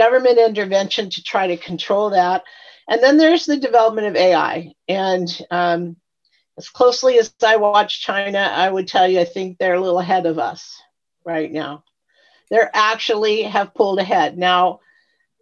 government 0.00 0.38
intervention 0.38 1.10
to 1.10 1.22
try 1.22 1.48
to 1.48 1.58
control 1.58 2.10
that. 2.10 2.42
And 2.88 3.02
then 3.02 3.18
there's 3.18 3.44
the 3.44 3.58
development 3.58 4.06
of 4.06 4.16
AI. 4.16 4.72
And 4.88 5.28
um, 5.50 5.96
as 6.56 6.70
closely 6.70 7.18
as 7.18 7.34
I 7.44 7.56
watch 7.56 8.00
China, 8.00 8.38
I 8.38 8.70
would 8.70 8.88
tell 8.88 9.06
you, 9.06 9.20
I 9.20 9.26
think 9.26 9.58
they're 9.58 9.74
a 9.74 9.80
little 9.80 9.98
ahead 9.98 10.24
of 10.24 10.38
us 10.38 10.80
right 11.22 11.52
now. 11.52 11.84
They're 12.50 12.70
actually 12.72 13.42
have 13.42 13.74
pulled 13.74 13.98
ahead. 13.98 14.38
Now, 14.38 14.80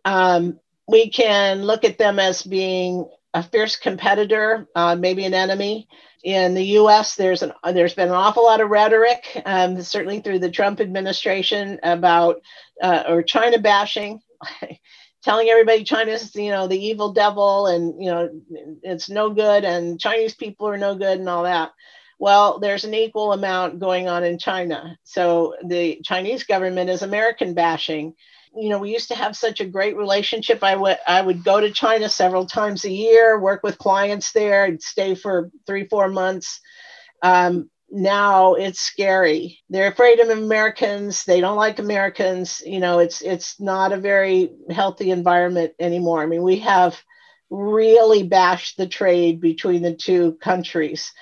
um, 0.05 0.59
we 0.89 1.09
can 1.09 1.63
look 1.63 1.85
at 1.85 1.99
them 1.99 2.19
as 2.19 2.43
being 2.43 3.09
a 3.35 3.45
fierce 3.45 3.77
competitor, 3.77 4.67
uh, 4.75 4.97
maybe 4.97 5.25
an 5.25 5.35
enemy. 5.35 5.87
In 6.25 6.55
the 6.55 6.65
U.S., 6.81 7.15
there's 7.15 7.45
an 7.45 7.53
there's 7.73 7.95
been 7.95 8.09
an 8.09 8.15
awful 8.15 8.43
lot 8.43 8.61
of 8.61 8.71
rhetoric, 8.71 9.41
um, 9.47 9.81
certainly 9.83 10.21
through 10.21 10.41
the 10.41 10.51
Trump 10.51 10.81
administration, 10.81 11.79
about 11.85 12.43
uh, 12.83 13.05
or 13.09 13.23
China 13.23 13.59
bashing. 13.59 14.21
telling 15.23 15.49
everybody 15.49 15.85
China's, 15.85 16.35
you 16.35 16.51
know, 16.51 16.67
the 16.69 16.79
evil 16.79 17.13
devil 17.13 17.67
and, 17.67 18.03
you 18.03 18.11
know, 18.11 18.31
it's 18.83 19.11
no 19.11 19.31
good 19.31 19.65
and 19.65 20.01
Chinese 20.01 20.35
people 20.35 20.69
are 20.69 20.79
no 20.79 20.95
good 20.95 21.19
and 21.19 21.29
all 21.29 21.43
that. 21.45 21.73
Well, 22.19 22.59
there's 22.59 22.85
an 22.85 22.95
equal 22.95 23.33
amount 23.33 23.79
going 23.79 24.09
on 24.09 24.25
in 24.25 24.39
China. 24.39 24.99
So 25.05 25.55
the 25.65 26.01
Chinese 26.05 26.45
government 26.45 26.91
is 26.91 27.03
American 27.03 27.55
bashing. 27.55 28.15
You 28.57 28.71
know, 28.71 28.79
we 28.79 28.93
used 28.93 29.09
to 29.09 29.15
have 29.15 29.37
such 29.37 29.61
a 29.61 29.67
great 29.67 29.97
relationship. 29.97 30.65
I 30.65 30.75
would 30.75 30.99
I 31.07 31.23
would 31.23 31.45
go 31.45 31.61
to 31.61 31.71
China 31.71 32.09
several 32.09 32.47
times 32.47 32.85
a 32.85 32.91
year, 32.91 33.39
work 33.39 33.63
with 33.63 33.79
clients 33.79 34.33
there. 34.33 34.65
I'd 34.65 34.83
stay 34.83 35.15
for 35.15 35.51
three, 35.67 35.87
four 35.87 36.09
months. 36.09 36.61
Um, 37.23 37.71
now 37.91 38.55
it's 38.55 38.81
scary. 38.81 39.61
They're 39.71 39.91
afraid 39.91 40.21
of 40.21 40.29
Americans. 40.29 41.25
They 41.25 41.41
don't 41.41 41.57
like 41.57 41.79
Americans. 41.79 42.63
You 42.65 42.81
know, 42.81 42.99
it's 42.99 43.23
it's 43.23 43.61
not 43.61 43.93
a 43.93 43.99
very 43.99 44.51
healthy 44.71 45.11
environment 45.11 45.73
anymore. 45.79 46.23
I 46.23 46.27
mean, 46.27 46.43
we 46.43 46.59
have 46.61 47.01
really 47.51 48.23
bashed 48.25 48.77
the 48.77 48.87
trade 48.87 49.41
between 49.41 49.83
the 49.83 49.95
two 49.95 50.35
countries. 50.35 51.13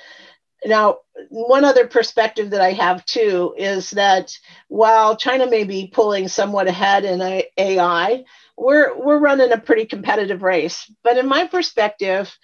Now, 0.64 0.98
one 1.28 1.64
other 1.64 1.86
perspective 1.86 2.50
that 2.50 2.60
I 2.60 2.72
have 2.72 3.04
too 3.04 3.54
is 3.56 3.90
that 3.92 4.36
while 4.68 5.16
China 5.16 5.48
may 5.48 5.64
be 5.64 5.90
pulling 5.92 6.26
somewhat 6.26 6.66
ahead 6.66 7.04
in 7.04 7.22
AI, 7.56 8.24
we're 8.56 8.98
we're 8.98 9.18
running 9.18 9.52
a 9.52 9.58
pretty 9.58 9.84
competitive 9.84 10.42
race. 10.42 10.90
But 11.04 11.18
in 11.18 11.28
my 11.28 11.46
perspective, 11.46 12.36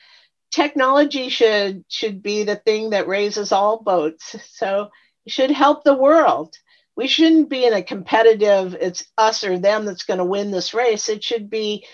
technology 0.52 1.28
should 1.28 1.84
should 1.88 2.22
be 2.22 2.44
the 2.44 2.56
thing 2.56 2.90
that 2.90 3.08
raises 3.08 3.52
all 3.52 3.82
boats. 3.82 4.36
So 4.50 4.90
it 5.26 5.32
should 5.32 5.50
help 5.50 5.82
the 5.82 5.94
world. 5.94 6.54
We 6.94 7.08
shouldn't 7.08 7.48
be 7.48 7.64
in 7.64 7.72
a 7.72 7.82
competitive 7.82 8.76
it's 8.78 9.04
us 9.16 9.44
or 9.44 9.58
them 9.58 9.86
that's 9.86 10.04
going 10.04 10.18
to 10.18 10.24
win 10.24 10.50
this 10.50 10.74
race. 10.74 11.08
It 11.08 11.24
should 11.24 11.50
be 11.50 11.86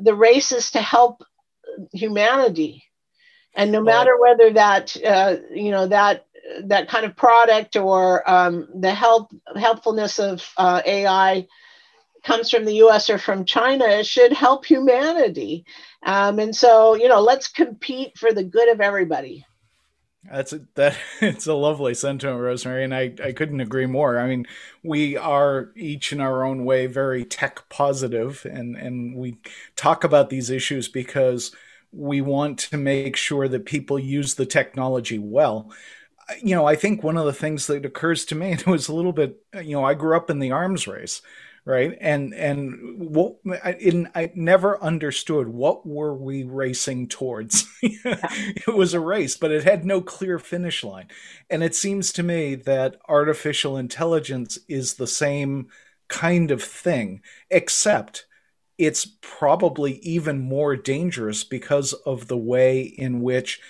the 0.00 0.14
race 0.14 0.52
is 0.52 0.70
to 0.72 0.80
help 0.80 1.24
humanity. 1.92 2.84
And 3.54 3.72
no 3.72 3.82
matter 3.82 4.16
whether 4.18 4.52
that 4.52 4.96
uh, 5.04 5.36
you 5.50 5.70
know 5.70 5.86
that 5.88 6.26
that 6.64 6.88
kind 6.88 7.06
of 7.06 7.16
product 7.16 7.76
or 7.76 8.28
um, 8.28 8.68
the 8.74 8.92
help 8.92 9.30
helpfulness 9.56 10.18
of 10.18 10.46
uh, 10.56 10.82
AI 10.84 11.46
comes 12.24 12.50
from 12.50 12.64
the 12.64 12.76
US 12.84 13.10
or 13.10 13.18
from 13.18 13.44
China, 13.44 13.84
it 13.86 14.06
should 14.06 14.32
help 14.32 14.64
humanity. 14.64 15.64
Um, 16.02 16.38
and 16.38 16.54
so, 16.54 16.94
you 16.94 17.08
know, 17.08 17.20
let's 17.20 17.48
compete 17.48 18.18
for 18.18 18.32
the 18.32 18.44
good 18.44 18.68
of 18.68 18.80
everybody. 18.80 19.46
That's 20.30 20.52
a, 20.52 20.60
that. 20.74 20.96
It's 21.20 21.46
a 21.46 21.54
lovely 21.54 21.94
sentiment, 21.94 22.40
Rosemary, 22.40 22.84
and 22.84 22.94
I, 22.94 23.14
I 23.22 23.32
couldn't 23.32 23.60
agree 23.60 23.86
more. 23.86 24.18
I 24.18 24.26
mean, 24.28 24.46
we 24.82 25.16
are 25.16 25.72
each 25.76 26.12
in 26.12 26.20
our 26.20 26.44
own 26.44 26.64
way 26.64 26.86
very 26.86 27.24
tech 27.24 27.68
positive, 27.68 28.46
and 28.50 28.76
and 28.76 29.16
we 29.16 29.38
talk 29.76 30.04
about 30.04 30.30
these 30.30 30.50
issues 30.50 30.88
because 30.88 31.52
we 31.92 32.20
want 32.20 32.58
to 32.58 32.76
make 32.78 33.16
sure 33.16 33.48
that 33.48 33.66
people 33.66 33.98
use 33.98 34.34
the 34.34 34.46
technology 34.46 35.18
well. 35.18 35.70
You 36.42 36.54
know, 36.54 36.66
I 36.66 36.76
think 36.76 37.02
one 37.02 37.16
of 37.16 37.26
the 37.26 37.32
things 37.32 37.66
that 37.66 37.84
occurs 37.84 38.24
to 38.26 38.34
me, 38.34 38.52
it 38.52 38.66
was 38.66 38.88
a 38.88 38.94
little 38.94 39.12
bit, 39.12 39.42
you 39.62 39.72
know, 39.72 39.84
I 39.84 39.94
grew 39.94 40.16
up 40.16 40.30
in 40.30 40.38
the 40.38 40.52
arms 40.52 40.86
race 40.86 41.20
right? 41.64 41.96
And 42.00 42.34
and 42.34 42.98
what 42.98 43.36
I, 43.62 43.72
in 43.74 44.08
i 44.14 44.30
never 44.34 44.82
understood 44.82 45.48
what 45.48 45.86
were 45.86 46.14
we 46.14 46.42
racing 46.44 47.08
towards. 47.08 47.66
It 47.82 48.74
was 48.74 48.94
a 48.94 49.00
race 49.00 49.36
but 49.36 49.50
it 49.50 49.64
had 49.64 49.84
no 49.84 50.00
clear 50.00 50.38
finish 50.38 50.84
line. 50.84 51.08
And 51.50 51.62
it 51.62 51.74
seems 51.74 52.12
to 52.12 52.22
me 52.22 52.54
that 52.54 52.96
artificial 53.08 53.76
intelligence 53.76 54.58
is 54.68 54.94
the 54.94 55.06
same 55.06 55.68
kind 56.08 56.50
of 56.50 56.62
thing 56.62 57.22
except 57.50 58.26
it's 58.78 59.06
probably 59.20 59.98
even 59.98 60.40
more 60.40 60.76
dangerous 60.76 61.44
because 61.44 61.92
of 61.92 62.28
the 62.28 62.36
way 62.36 62.82
in 62.82 63.20
which 63.20 63.60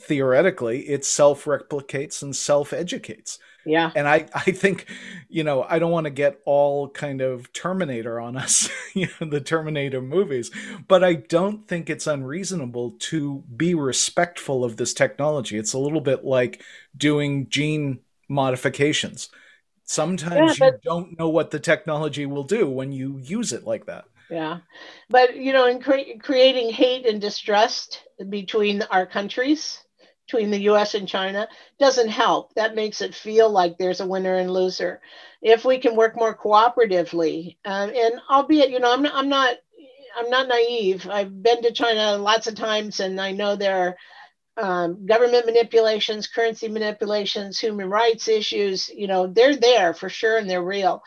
theoretically 0.00 0.88
it 0.88 1.04
self 1.04 1.44
replicates 1.44 2.22
and 2.22 2.34
self 2.34 2.72
educates 2.72 3.38
yeah. 3.64 3.90
And 3.94 4.08
I, 4.08 4.26
I 4.34 4.50
think, 4.52 4.86
you 5.28 5.44
know, 5.44 5.62
I 5.68 5.78
don't 5.78 5.90
want 5.90 6.04
to 6.04 6.10
get 6.10 6.40
all 6.44 6.88
kind 6.88 7.20
of 7.20 7.52
Terminator 7.52 8.20
on 8.20 8.36
us, 8.36 8.68
you 8.94 9.08
know, 9.20 9.28
the 9.28 9.40
Terminator 9.40 10.00
movies, 10.00 10.50
but 10.88 11.04
I 11.04 11.14
don't 11.14 11.66
think 11.66 11.88
it's 11.88 12.06
unreasonable 12.06 12.92
to 12.98 13.44
be 13.56 13.74
respectful 13.74 14.64
of 14.64 14.76
this 14.76 14.94
technology. 14.94 15.58
It's 15.58 15.72
a 15.72 15.78
little 15.78 16.00
bit 16.00 16.24
like 16.24 16.62
doing 16.96 17.48
gene 17.48 18.00
modifications. 18.28 19.28
Sometimes 19.84 20.58
yeah, 20.58 20.70
but, 20.70 20.74
you 20.74 20.90
don't 20.90 21.18
know 21.18 21.28
what 21.28 21.50
the 21.50 21.60
technology 21.60 22.26
will 22.26 22.44
do 22.44 22.68
when 22.68 22.92
you 22.92 23.18
use 23.18 23.52
it 23.52 23.64
like 23.64 23.86
that. 23.86 24.04
Yeah. 24.30 24.60
But, 25.10 25.36
you 25.36 25.52
know, 25.52 25.66
in 25.66 25.82
cre- 25.82 26.18
creating 26.18 26.70
hate 26.70 27.04
and 27.04 27.20
distrust 27.20 28.02
between 28.30 28.82
our 28.82 29.04
countries, 29.04 29.81
between 30.32 30.50
the 30.50 30.70
US 30.70 30.94
and 30.94 31.06
China 31.06 31.46
doesn't 31.78 32.08
help. 32.08 32.54
That 32.54 32.74
makes 32.74 33.02
it 33.02 33.14
feel 33.14 33.50
like 33.50 33.76
there's 33.76 34.00
a 34.00 34.06
winner 34.06 34.34
and 34.36 34.50
loser. 34.50 35.00
If 35.42 35.64
we 35.64 35.78
can 35.78 35.94
work 35.94 36.16
more 36.16 36.34
cooperatively, 36.34 37.56
uh, 37.66 37.90
and 37.94 38.14
albeit, 38.30 38.70
you 38.70 38.80
know, 38.80 38.92
I'm 38.92 39.02
not, 39.02 39.14
I'm 39.14 39.28
not, 39.28 39.56
I'm 40.16 40.30
not 40.30 40.48
naive. 40.48 41.06
I've 41.08 41.42
been 41.42 41.62
to 41.62 41.72
China 41.72 42.16
lots 42.16 42.46
of 42.46 42.54
times, 42.54 43.00
and 43.00 43.20
I 43.20 43.32
know 43.32 43.56
there 43.56 43.96
are 44.58 44.86
um, 44.86 45.06
government 45.06 45.44
manipulations, 45.46 46.26
currency 46.28 46.68
manipulations, 46.68 47.58
human 47.58 47.90
rights 47.90 48.28
issues. 48.28 48.88
You 48.88 49.06
know, 49.06 49.26
they're 49.26 49.56
there 49.56 49.92
for 49.92 50.08
sure, 50.08 50.38
and 50.38 50.48
they're 50.48 50.62
real. 50.64 51.02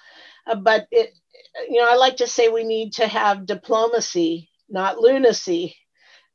Uh, 0.45 0.55
but 0.55 0.87
it, 0.91 1.13
you 1.69 1.81
know, 1.81 1.89
I 1.91 1.95
like 1.95 2.17
to 2.17 2.27
say 2.27 2.49
we 2.49 2.63
need 2.63 2.93
to 2.93 3.07
have 3.07 3.47
diplomacy, 3.47 4.49
not 4.69 4.99
lunacy 4.99 5.75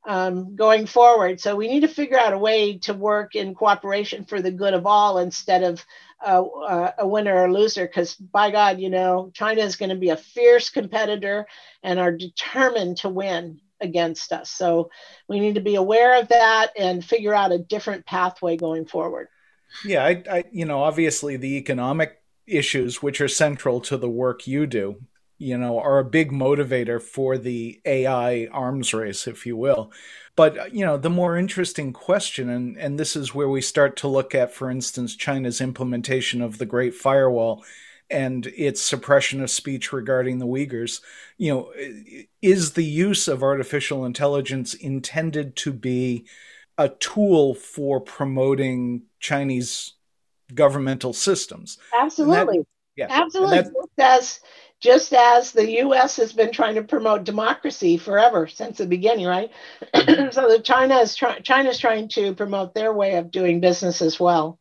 um, 0.07 0.57
going 0.57 0.87
forward. 0.87 1.41
So 1.41 1.57
we 1.57 1.69
need 1.69 1.81
to 1.81 1.89
figure 1.89 2.19
out 2.19 2.33
a 2.33 2.39
way 2.39 2.79
to 2.79 2.95
work 2.95 3.35
in 3.35 3.55
cooperation 3.55 4.25
for 4.25 4.41
the 4.41 4.51
good 4.51 4.75
of 4.75 4.87
all 4.87 5.19
instead 5.19 5.63
of 5.63 5.85
uh, 6.25 6.43
uh, 6.43 6.93
a 6.99 7.09
winner 7.09 7.43
or 7.43 7.53
loser. 7.53 7.87
Because 7.87 8.15
by 8.15 8.51
God, 8.51 8.81
you 8.81 8.91
know, 8.91 9.31
China 9.35 9.63
is 9.63 9.77
going 9.77 9.91
to 9.91 9.97
be 9.97 10.11
a 10.11 10.17
fierce 10.17 10.71
competitor 10.71 11.47
and 11.83 11.99
are 11.99 12.13
determined 12.13 12.99
to 12.99 13.09
win 13.09 13.61
against 13.81 14.33
us. 14.33 14.51
So 14.51 14.91
we 15.29 15.41
need 15.41 15.55
to 15.55 15.61
be 15.61 15.77
aware 15.77 16.21
of 16.21 16.29
that 16.29 16.73
and 16.77 17.05
figure 17.05 17.35
out 17.35 17.53
a 17.53 17.59
different 17.59 18.07
pathway 18.07 18.57
going 18.57 18.87
forward. 18.87 19.29
Yeah, 19.85 20.05
I, 20.05 20.23
I 20.31 20.45
you 20.51 20.65
know, 20.65 20.83
obviously 20.83 21.37
the 21.37 21.57
economic 21.57 22.21
issues 22.47 23.03
which 23.03 23.21
are 23.21 23.29
central 23.29 23.81
to 23.81 23.97
the 23.97 24.11
work 24.11 24.47
you 24.47 24.67
do 24.67 24.97
you 25.41 25.57
know, 25.57 25.81
are 25.81 25.99
a 25.99 26.05
big 26.05 26.31
motivator 26.31 27.01
for 27.01 27.39
the 27.39 27.81
AI 27.87 28.47
arms 28.53 28.93
race, 28.93 29.27
if 29.27 29.47
you 29.47 29.57
will. 29.57 29.91
But, 30.37 30.59
uh, 30.59 30.65
you 30.71 30.85
know, 30.85 30.99
the 30.99 31.09
more 31.09 31.35
interesting 31.39 31.95
question, 31.95 32.51
and, 32.51 32.77
and 32.77 33.01
this 33.01 33.17
is 33.17 33.35
where 33.35 33.49
we 33.49 33.63
start 33.63 33.97
to 33.97 34.09
look 34.09 34.35
at, 34.35 34.53
for 34.53 34.71
instance, 34.71 35.17
China's 35.17 35.63
implementation 35.63 36.43
of 36.43 36.59
the 36.59 36.67
Great 36.67 36.95
Firewall 36.95 37.65
and 38.11 38.49
its 38.49 38.83
suppression 38.83 39.41
of 39.41 39.49
speech 39.49 39.95
regarding 39.95 40.41
the 40.41 40.47
Uyghurs, 40.47 41.01
you 41.39 41.55
know, 41.55 41.73
is 42.43 42.73
the 42.73 42.85
use 42.85 43.27
of 43.27 43.43
artificial 43.43 44.05
intelligence 44.05 44.75
intended 44.75 45.57
to 45.57 45.73
be 45.73 46.27
a 46.77 46.91
tool 46.91 47.55
for 47.55 47.99
promoting 47.99 49.05
Chinese 49.21 49.95
governmental 50.55 51.15
systems? 51.15 51.79
Absolutely. 51.99 52.59
That, 52.59 52.67
yeah. 52.97 53.07
Absolutely. 53.09 53.63
That's 53.97 54.41
just 54.81 55.13
as 55.13 55.53
the 55.53 55.81
US 55.83 56.17
has 56.17 56.33
been 56.33 56.53
trying 56.53 56.77
to 56.77 56.83
promote 56.83 57.25
democracy 57.25 57.99
forever 57.99 58.47
since 58.47 58.79
the 58.79 58.87
beginning, 58.87 59.27
right? 59.27 59.51
so 59.95 60.49
the 60.49 60.61
China 60.63 60.99
is 60.99 61.15
trying 61.15 61.43
China's 61.43 61.79
trying 61.79 62.09
to 62.09 62.35
promote 62.35 62.75
their 62.75 62.93
way 62.93 63.17
of 63.17 63.31
doing 63.31 63.61
business 63.61 64.03
as 64.03 64.19
well. 64.19 64.59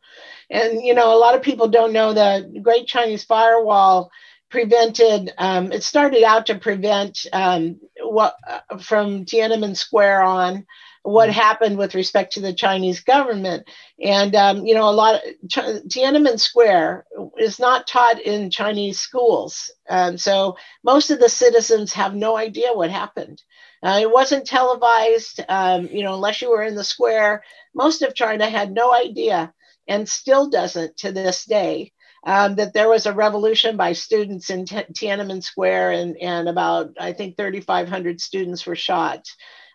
And 0.50 0.82
you 0.84 0.94
know, 0.94 1.14
a 1.14 1.20
lot 1.20 1.36
of 1.36 1.42
people 1.42 1.70
don't 1.70 1.94
know 1.94 2.14
the 2.14 2.60
Great 2.62 2.88
Chinese 2.88 3.24
Firewall 3.24 4.12
prevented 4.50 5.32
um, 5.38 5.72
it 5.72 5.84
started 5.84 6.24
out 6.24 6.48
to 6.48 6.56
prevent 6.56 7.26
um, 7.32 7.80
what 8.02 8.36
uh, 8.48 8.78
from 8.80 9.26
Tiananmen 9.26 9.78
Square 9.78 10.24
on 10.24 10.66
what 11.04 11.30
mm-hmm. 11.30 11.40
happened 11.40 11.78
with 11.78 11.96
respect 11.96 12.34
to 12.34 12.42
the 12.42 12.54
Chinese 12.54 13.02
government. 13.02 13.68
And, 14.04 14.36
um, 14.36 14.66
you 14.66 14.74
know, 14.74 14.90
a 14.90 14.92
lot 14.92 15.16
of 15.16 15.22
Ch- 15.50 15.84
Tiananmen 15.88 16.40
Square 16.40 17.06
is 17.38 17.60
not 17.60 17.88
taught 17.88 18.22
in 18.22 18.52
Chinese 18.52 19.00
schools. 19.00 19.72
Um, 19.90 20.18
so 20.18 20.58
most 20.84 21.10
of 21.10 21.20
the 21.20 21.30
citizens 21.30 21.94
have 21.94 22.16
no 22.16 22.38
idea 22.38 22.74
what 22.74 22.92
happened. 22.92 23.42
Uh, 23.82 24.00
it 24.02 24.12
wasn't 24.12 24.46
televised, 24.46 25.42
um, 25.48 25.88
you 25.88 26.04
know, 26.04 26.14
unless 26.14 26.42
you 26.42 26.50
were 26.50 26.64
in 26.64 26.76
the 26.76 26.84
square. 26.84 27.44
Most 27.74 28.02
of 28.02 28.14
China 28.14 28.50
had 28.50 28.72
no 28.72 28.94
idea 28.94 29.54
and 29.88 30.08
still 30.08 30.50
doesn't 30.50 30.98
to 30.98 31.12
this 31.12 31.46
day. 31.46 31.94
Um, 32.26 32.56
that 32.56 32.74
there 32.74 32.90
was 32.90 33.06
a 33.06 33.14
revolution 33.14 33.78
by 33.78 33.94
students 33.94 34.50
in 34.50 34.66
T- 34.66 34.76
Tiananmen 34.94 35.44
Square, 35.44 35.92
and, 35.92 36.18
and 36.18 36.50
about, 36.50 36.92
I 37.00 37.14
think, 37.14 37.38
3,500 37.38 38.22
students 38.22 38.66
were 38.66 38.76
shot. 38.76 39.26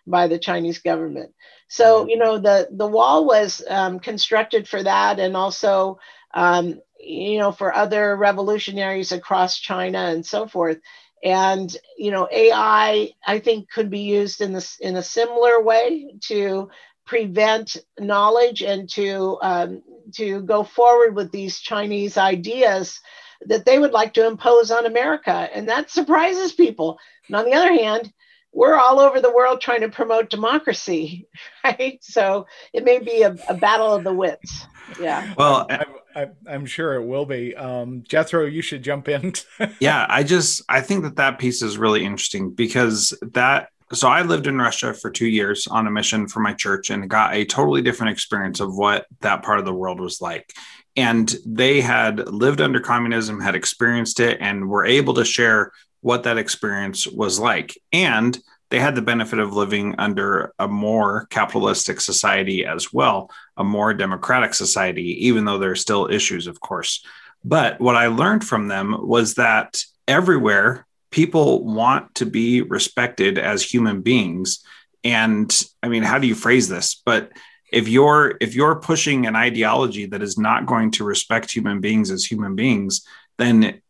by 0.07 0.27
the 0.27 0.39
Chinese 0.39 0.79
government. 0.79 1.33
So 1.69 2.07
you 2.07 2.17
know 2.17 2.37
the 2.39 2.67
the 2.71 2.87
wall 2.87 3.25
was 3.25 3.63
um, 3.69 3.99
constructed 3.99 4.67
for 4.67 4.83
that, 4.83 5.19
and 5.19 5.35
also 5.37 5.99
um, 6.33 6.81
you 6.99 7.39
know 7.39 7.51
for 7.51 7.73
other 7.75 8.15
revolutionaries 8.15 9.11
across 9.11 9.59
China 9.59 9.99
and 9.99 10.25
so 10.25 10.47
forth. 10.47 10.79
And 11.23 11.75
you 11.97 12.11
know 12.11 12.27
AI, 12.31 13.11
I 13.25 13.39
think, 13.39 13.69
could 13.71 13.89
be 13.89 14.01
used 14.01 14.41
in 14.41 14.53
this 14.53 14.77
in 14.79 14.95
a 14.95 15.03
similar 15.03 15.61
way 15.63 16.15
to 16.27 16.69
prevent 17.05 17.77
knowledge 17.99 18.61
and 18.61 18.89
to 18.89 19.37
um, 19.41 19.83
to 20.13 20.41
go 20.41 20.63
forward 20.63 21.15
with 21.15 21.31
these 21.31 21.59
Chinese 21.59 22.17
ideas 22.17 22.99
that 23.47 23.65
they 23.65 23.79
would 23.79 23.91
like 23.91 24.13
to 24.13 24.27
impose 24.27 24.71
on 24.71 24.85
America, 24.85 25.49
and 25.53 25.69
that 25.69 25.91
surprises 25.91 26.53
people. 26.53 26.97
And 27.27 27.35
on 27.35 27.45
the 27.45 27.53
other 27.53 27.73
hand, 27.73 28.11
we're 28.55 28.77
all 28.77 28.99
over 28.99 29.19
the 29.19 29.33
world 29.33 29.59
trying 29.59 29.81
to 29.81 29.89
promote 29.89 30.29
democracy, 30.29 31.27
right? 31.63 31.99
So 32.01 32.47
it 32.73 32.83
may 32.83 32.99
be 32.99 33.21
a, 33.21 33.35
a 33.49 33.53
battle 33.53 33.93
of 33.93 34.03
the 34.03 34.13
wits. 34.13 34.65
Yeah. 34.99 35.33
Well, 35.37 35.67
I'm, 36.15 36.31
I'm, 36.47 36.65
sure 36.65 36.93
it 36.93 37.05
will 37.05 37.25
be. 37.25 37.55
Um, 37.55 38.03
Jethro, 38.07 38.45
you 38.45 38.61
should 38.61 38.83
jump 38.83 39.09
in. 39.09 39.33
yeah, 39.79 40.05
I 40.07 40.23
just 40.23 40.61
I 40.69 40.81
think 40.81 41.03
that 41.03 41.17
that 41.17 41.39
piece 41.39 41.61
is 41.61 41.77
really 41.77 42.05
interesting 42.05 42.51
because 42.51 43.17
that 43.33 43.69
so 43.93 44.07
I 44.07 44.23
lived 44.23 44.47
in 44.47 44.57
Russia 44.57 44.93
for 44.93 45.11
two 45.11 45.27
years 45.27 45.67
on 45.67 45.85
a 45.85 45.91
mission 45.91 46.27
for 46.27 46.39
my 46.39 46.53
church 46.53 46.89
and 46.89 47.09
got 47.09 47.35
a 47.35 47.45
totally 47.45 47.81
different 47.81 48.13
experience 48.13 48.59
of 48.59 48.75
what 48.75 49.05
that 49.21 49.43
part 49.43 49.59
of 49.59 49.65
the 49.65 49.73
world 49.73 49.99
was 49.99 50.21
like. 50.21 50.51
And 50.95 51.33
they 51.45 51.81
had 51.81 52.27
lived 52.27 52.61
under 52.61 52.79
communism, 52.79 53.41
had 53.41 53.55
experienced 53.55 54.19
it, 54.19 54.37
and 54.41 54.69
were 54.69 54.85
able 54.85 55.13
to 55.15 55.25
share 55.25 55.71
what 56.01 56.23
that 56.23 56.37
experience 56.37 57.05
was 57.05 57.39
like. 57.39 57.77
And 57.91 58.37
they 58.71 58.79
had 58.79 58.95
the 58.95 59.01
benefit 59.01 59.39
of 59.39 59.53
living 59.53 59.95
under 59.97 60.53
a 60.57 60.67
more 60.67 61.27
capitalistic 61.29 62.01
society 62.01 62.65
as 62.65 62.91
well, 62.91 63.29
a 63.57 63.63
more 63.63 63.93
democratic 63.93 64.53
society, 64.53 65.27
even 65.27 65.45
though 65.45 65.59
there 65.59 65.71
are 65.71 65.75
still 65.75 66.07
issues, 66.07 66.47
of 66.47 66.59
course. 66.59 67.05
But 67.43 67.79
what 67.79 67.95
I 67.95 68.07
learned 68.07 68.43
from 68.43 68.67
them 68.67 68.95
was 68.99 69.35
that 69.35 69.77
everywhere 70.07 70.85
people 71.15 71.63
want 71.63 72.13
to 72.13 72.25
be 72.25 72.61
respected 72.61 73.37
as 73.37 73.63
human 73.63 74.01
beings. 74.01 74.65
And 75.05 75.49
i 75.81 75.87
mean 75.87 76.03
how 76.03 76.19
do 76.19 76.27
you 76.27 76.35
phrase 76.35 76.67
this? 76.67 77.01
But 77.05 77.31
if 77.71 77.87
you're 77.87 78.35
if 78.41 78.53
you're 78.53 78.75
pushing 78.75 79.25
an 79.25 79.35
ideology 79.35 80.07
that 80.07 80.21
is 80.21 80.37
not 80.37 80.65
going 80.65 80.91
to 80.91 81.05
respect 81.05 81.55
human 81.55 81.79
beings 81.79 82.11
as 82.11 82.25
human 82.25 82.55
beings 82.55 83.07
then 83.37 83.81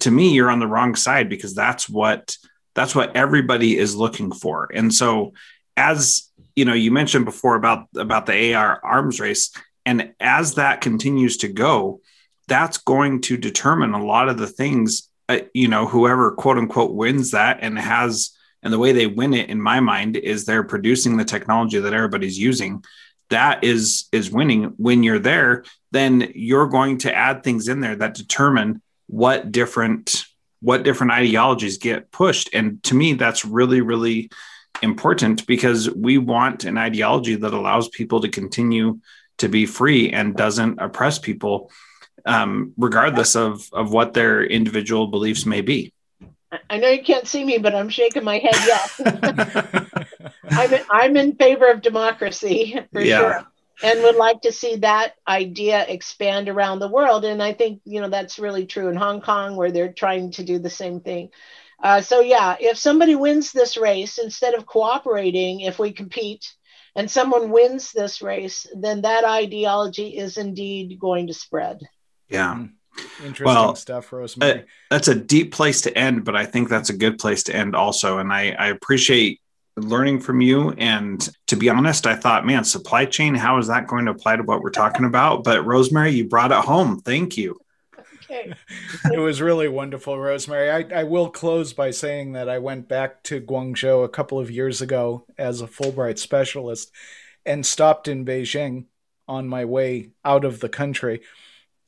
to 0.00 0.10
me 0.10 0.34
you're 0.34 0.50
on 0.50 0.58
the 0.58 0.66
wrong 0.66 0.94
side 0.96 1.28
because 1.30 1.54
that's 1.54 1.88
what 1.88 2.36
that's 2.74 2.94
what 2.94 3.16
everybody 3.16 3.78
is 3.78 3.96
looking 3.96 4.30
for. 4.30 4.68
And 4.74 4.92
so 4.92 5.32
as 5.78 6.30
you 6.54 6.66
know 6.66 6.74
you 6.74 6.90
mentioned 6.90 7.24
before 7.24 7.56
about 7.56 7.86
about 7.96 8.26
the 8.26 8.54
AR 8.54 8.80
arms 8.84 9.18
race 9.18 9.50
and 9.86 10.12
as 10.20 10.56
that 10.56 10.82
continues 10.82 11.38
to 11.38 11.48
go 11.48 12.00
that's 12.48 12.78
going 12.78 13.22
to 13.22 13.36
determine 13.38 13.94
a 13.94 14.04
lot 14.04 14.28
of 14.28 14.36
the 14.36 14.52
things 14.62 15.09
Uh, 15.30 15.42
you 15.54 15.68
know, 15.68 15.86
whoever 15.86 16.32
quote 16.32 16.58
unquote 16.58 16.92
wins 16.92 17.30
that 17.30 17.58
and 17.62 17.78
has, 17.78 18.36
and 18.64 18.72
the 18.72 18.78
way 18.80 18.90
they 18.90 19.06
win 19.06 19.32
it 19.32 19.48
in 19.48 19.62
my 19.62 19.78
mind 19.78 20.16
is 20.16 20.44
they're 20.44 20.64
producing 20.64 21.16
the 21.16 21.24
technology 21.24 21.78
that 21.78 21.94
everybody's 21.94 22.36
using. 22.36 22.82
That 23.28 23.62
is 23.62 24.08
is 24.10 24.32
winning. 24.32 24.74
When 24.76 25.04
you're 25.04 25.20
there, 25.20 25.62
then 25.92 26.32
you're 26.34 26.66
going 26.66 26.98
to 26.98 27.14
add 27.14 27.44
things 27.44 27.68
in 27.68 27.78
there 27.78 27.94
that 27.94 28.14
determine 28.14 28.82
what 29.06 29.52
different 29.52 30.24
what 30.60 30.82
different 30.82 31.12
ideologies 31.12 31.78
get 31.78 32.10
pushed. 32.10 32.50
And 32.52 32.82
to 32.82 32.96
me, 32.96 33.12
that's 33.12 33.44
really, 33.44 33.82
really 33.82 34.30
important 34.82 35.46
because 35.46 35.88
we 35.88 36.18
want 36.18 36.64
an 36.64 36.76
ideology 36.76 37.36
that 37.36 37.54
allows 37.54 37.88
people 37.88 38.20
to 38.22 38.28
continue 38.28 38.98
to 39.38 39.48
be 39.48 39.64
free 39.64 40.10
and 40.10 40.34
doesn't 40.34 40.80
oppress 40.80 41.20
people 41.20 41.70
um, 42.26 42.72
regardless 42.76 43.36
of 43.36 43.68
of 43.72 43.92
what 43.92 44.14
their 44.14 44.44
individual 44.44 45.06
beliefs 45.06 45.46
may 45.46 45.60
be. 45.60 45.92
I 46.68 46.78
know 46.78 46.88
you 46.88 47.02
can't 47.02 47.28
see 47.28 47.44
me, 47.44 47.58
but 47.58 47.74
I'm 47.74 47.88
shaking 47.88 48.24
my 48.24 48.38
head. 48.38 48.54
Yes, 48.54 49.00
I'm 50.50 50.72
in, 50.72 50.82
I'm 50.90 51.16
in 51.16 51.36
favor 51.36 51.66
of 51.70 51.80
democracy 51.80 52.78
for 52.92 53.00
yeah. 53.00 53.18
sure, 53.18 53.46
and 53.84 54.02
would 54.02 54.16
like 54.16 54.42
to 54.42 54.52
see 54.52 54.76
that 54.76 55.14
idea 55.28 55.86
expand 55.86 56.48
around 56.48 56.80
the 56.80 56.88
world. 56.88 57.24
And 57.24 57.42
I 57.42 57.52
think 57.52 57.82
you 57.84 58.00
know 58.00 58.08
that's 58.08 58.38
really 58.38 58.66
true 58.66 58.88
in 58.88 58.96
Hong 58.96 59.20
Kong, 59.20 59.56
where 59.56 59.70
they're 59.70 59.92
trying 59.92 60.32
to 60.32 60.44
do 60.44 60.58
the 60.58 60.70
same 60.70 61.00
thing. 61.00 61.30
Uh, 61.82 62.00
so 62.00 62.20
yeah, 62.20 62.56
if 62.60 62.76
somebody 62.76 63.14
wins 63.14 63.52
this 63.52 63.76
race, 63.76 64.18
instead 64.18 64.54
of 64.54 64.66
cooperating, 64.66 65.60
if 65.60 65.78
we 65.78 65.92
compete 65.92 66.52
and 66.96 67.10
someone 67.10 67.50
wins 67.50 67.92
this 67.92 68.20
race, 68.20 68.66
then 68.74 69.02
that 69.02 69.24
ideology 69.24 70.16
is 70.16 70.36
indeed 70.36 70.98
going 70.98 71.28
to 71.28 71.34
spread. 71.34 71.80
Yeah. 72.30 72.54
Hmm. 72.54 72.66
Interesting 73.24 73.46
well, 73.46 73.74
stuff, 73.76 74.12
Rosemary. 74.12 74.60
Uh, 74.60 74.64
that's 74.90 75.08
a 75.08 75.14
deep 75.14 75.52
place 75.52 75.82
to 75.82 75.96
end, 75.96 76.24
but 76.24 76.36
I 76.36 76.44
think 76.44 76.68
that's 76.68 76.90
a 76.90 76.96
good 76.96 77.18
place 77.18 77.42
to 77.44 77.54
end 77.54 77.74
also. 77.74 78.18
And 78.18 78.32
I, 78.32 78.50
I 78.50 78.68
appreciate 78.68 79.40
learning 79.76 80.20
from 80.20 80.40
you. 80.40 80.70
And 80.72 81.26
to 81.46 81.56
be 81.56 81.68
honest, 81.68 82.06
I 82.06 82.16
thought, 82.16 82.46
man, 82.46 82.64
supply 82.64 83.06
chain, 83.06 83.34
how 83.34 83.58
is 83.58 83.68
that 83.68 83.86
going 83.86 84.06
to 84.06 84.12
apply 84.12 84.36
to 84.36 84.42
what 84.42 84.62
we're 84.62 84.70
talking 84.70 85.06
about? 85.06 85.44
But 85.44 85.64
Rosemary, 85.64 86.10
you 86.10 86.28
brought 86.28 86.52
it 86.52 86.58
home. 86.58 87.00
Thank 87.00 87.36
you. 87.36 87.58
Okay. 88.24 88.52
it 89.12 89.18
was 89.18 89.40
really 89.40 89.68
wonderful, 89.68 90.18
Rosemary. 90.18 90.70
I, 90.70 91.00
I 91.00 91.04
will 91.04 91.30
close 91.30 91.72
by 91.72 91.90
saying 91.90 92.32
that 92.32 92.48
I 92.48 92.58
went 92.58 92.88
back 92.88 93.22
to 93.24 93.40
Guangzhou 93.40 94.04
a 94.04 94.08
couple 94.08 94.38
of 94.38 94.50
years 94.50 94.80
ago 94.80 95.24
as 95.38 95.60
a 95.60 95.66
Fulbright 95.66 96.18
specialist 96.18 96.92
and 97.46 97.64
stopped 97.64 98.08
in 98.08 98.24
Beijing 98.24 98.86
on 99.26 99.48
my 99.48 99.64
way 99.64 100.10
out 100.24 100.44
of 100.44 100.60
the 100.60 100.68
country 100.68 101.22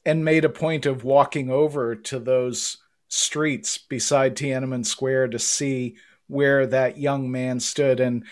and 0.04 0.24
made 0.24 0.44
a 0.44 0.50
point 0.50 0.86
of 0.86 1.04
walking 1.04 1.50
over 1.50 1.94
to 1.94 2.18
those 2.18 2.78
streets 3.08 3.78
beside 3.78 4.36
Tiananmen 4.36 4.84
Square 4.86 5.28
to 5.28 5.38
see 5.38 5.96
where 6.26 6.66
that 6.66 6.98
young 6.98 7.30
man 7.30 7.60
stood. 7.60 8.00
And 8.00 8.24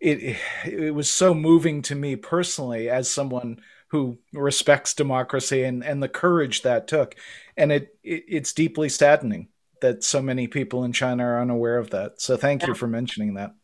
it 0.00 0.36
it 0.64 0.94
was 0.94 1.10
so 1.10 1.34
moving 1.34 1.82
to 1.82 1.94
me 1.94 2.16
personally 2.16 2.88
as 2.88 3.10
someone 3.10 3.60
who 3.88 4.18
respects 4.32 4.94
democracy 4.94 5.64
and, 5.64 5.84
and 5.84 6.02
the 6.02 6.08
courage 6.08 6.62
that 6.62 6.88
took. 6.88 7.14
And 7.56 7.70
it, 7.70 7.96
it 8.02 8.24
it's 8.28 8.52
deeply 8.52 8.88
saddening 8.88 9.48
that 9.80 10.04
so 10.04 10.22
many 10.22 10.46
people 10.46 10.84
in 10.84 10.92
China 10.92 11.24
are 11.24 11.40
unaware 11.40 11.78
of 11.78 11.90
that. 11.90 12.20
So 12.20 12.36
thank 12.36 12.62
yeah. 12.62 12.68
you 12.68 12.74
for 12.74 12.86
mentioning 12.86 13.34
that. 13.34 13.54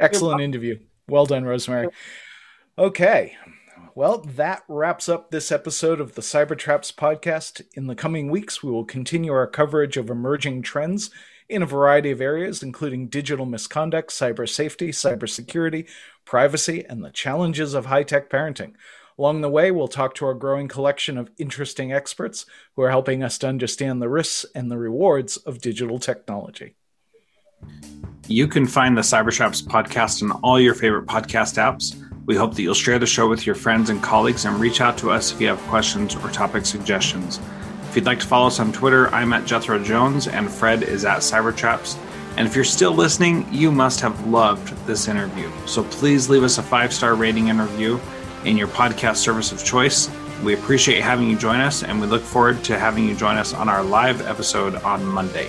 Excellent 0.00 0.40
interview. 0.40 0.78
Well 1.08 1.26
done 1.26 1.44
rosemary. 1.44 1.88
Okay 2.78 3.36
well, 3.96 4.18
that 4.18 4.64
wraps 4.66 5.08
up 5.08 5.30
this 5.30 5.52
episode 5.52 6.00
of 6.00 6.16
the 6.16 6.22
Cybertraps 6.22 6.92
podcast. 6.92 7.62
In 7.74 7.86
the 7.86 7.94
coming 7.94 8.28
weeks, 8.28 8.60
we 8.60 8.72
will 8.72 8.84
continue 8.84 9.32
our 9.32 9.46
coverage 9.46 9.96
of 9.96 10.10
emerging 10.10 10.62
trends 10.62 11.10
in 11.48 11.62
a 11.62 11.66
variety 11.66 12.10
of 12.10 12.20
areas, 12.20 12.60
including 12.60 13.06
digital 13.06 13.46
misconduct, 13.46 14.10
cyber 14.10 14.48
safety, 14.48 14.88
cybersecurity, 14.88 15.88
privacy, 16.24 16.84
and 16.88 17.04
the 17.04 17.10
challenges 17.10 17.72
of 17.72 17.86
high 17.86 18.02
tech 18.02 18.28
parenting. 18.28 18.72
Along 19.16 19.42
the 19.42 19.48
way, 19.48 19.70
we'll 19.70 19.86
talk 19.86 20.16
to 20.16 20.26
our 20.26 20.34
growing 20.34 20.66
collection 20.66 21.16
of 21.16 21.30
interesting 21.38 21.92
experts 21.92 22.46
who 22.74 22.82
are 22.82 22.90
helping 22.90 23.22
us 23.22 23.38
to 23.38 23.48
understand 23.48 24.02
the 24.02 24.08
risks 24.08 24.44
and 24.56 24.72
the 24.72 24.78
rewards 24.78 25.36
of 25.36 25.60
digital 25.60 26.00
technology. 26.00 26.74
You 28.26 28.48
can 28.48 28.66
find 28.66 28.96
the 28.96 29.02
Cybertraps 29.02 29.62
podcast 29.62 30.22
on 30.22 30.32
all 30.42 30.58
your 30.58 30.74
favorite 30.74 31.06
podcast 31.06 31.58
apps. 31.58 31.94
We 32.26 32.36
hope 32.36 32.54
that 32.54 32.62
you'll 32.62 32.74
share 32.74 32.98
the 32.98 33.06
show 33.06 33.28
with 33.28 33.44
your 33.44 33.54
friends 33.54 33.90
and 33.90 34.02
colleagues 34.02 34.46
and 34.46 34.58
reach 34.58 34.80
out 34.80 34.96
to 34.98 35.10
us 35.10 35.32
if 35.32 35.40
you 35.40 35.48
have 35.48 35.60
questions 35.62 36.16
or 36.16 36.30
topic 36.30 36.64
suggestions. 36.64 37.38
If 37.88 37.96
you'd 37.96 38.06
like 38.06 38.20
to 38.20 38.26
follow 38.26 38.46
us 38.46 38.60
on 38.60 38.72
Twitter, 38.72 39.08
I'm 39.08 39.32
at 39.34 39.44
Jethro 39.44 39.78
Jones 39.78 40.26
and 40.26 40.50
Fred 40.50 40.82
is 40.82 41.04
at 41.04 41.18
Cybertraps. 41.18 41.98
And 42.36 42.46
if 42.48 42.54
you're 42.54 42.64
still 42.64 42.92
listening, 42.92 43.46
you 43.52 43.70
must 43.70 44.00
have 44.00 44.26
loved 44.26 44.74
this 44.86 45.06
interview. 45.06 45.50
So 45.66 45.84
please 45.84 46.30
leave 46.30 46.42
us 46.42 46.58
a 46.58 46.62
five 46.62 46.92
star 46.92 47.14
rating 47.14 47.48
interview 47.48 48.00
in 48.44 48.56
your 48.56 48.68
podcast 48.68 49.16
service 49.16 49.52
of 49.52 49.62
choice. 49.62 50.10
We 50.42 50.54
appreciate 50.54 51.02
having 51.02 51.30
you 51.30 51.38
join 51.38 51.60
us, 51.60 51.84
and 51.84 52.00
we 52.00 52.06
look 52.06 52.22
forward 52.22 52.64
to 52.64 52.78
having 52.78 53.08
you 53.08 53.14
join 53.14 53.36
us 53.36 53.54
on 53.54 53.68
our 53.68 53.84
live 53.84 54.26
episode 54.26 54.74
on 54.76 55.04
Monday. 55.04 55.48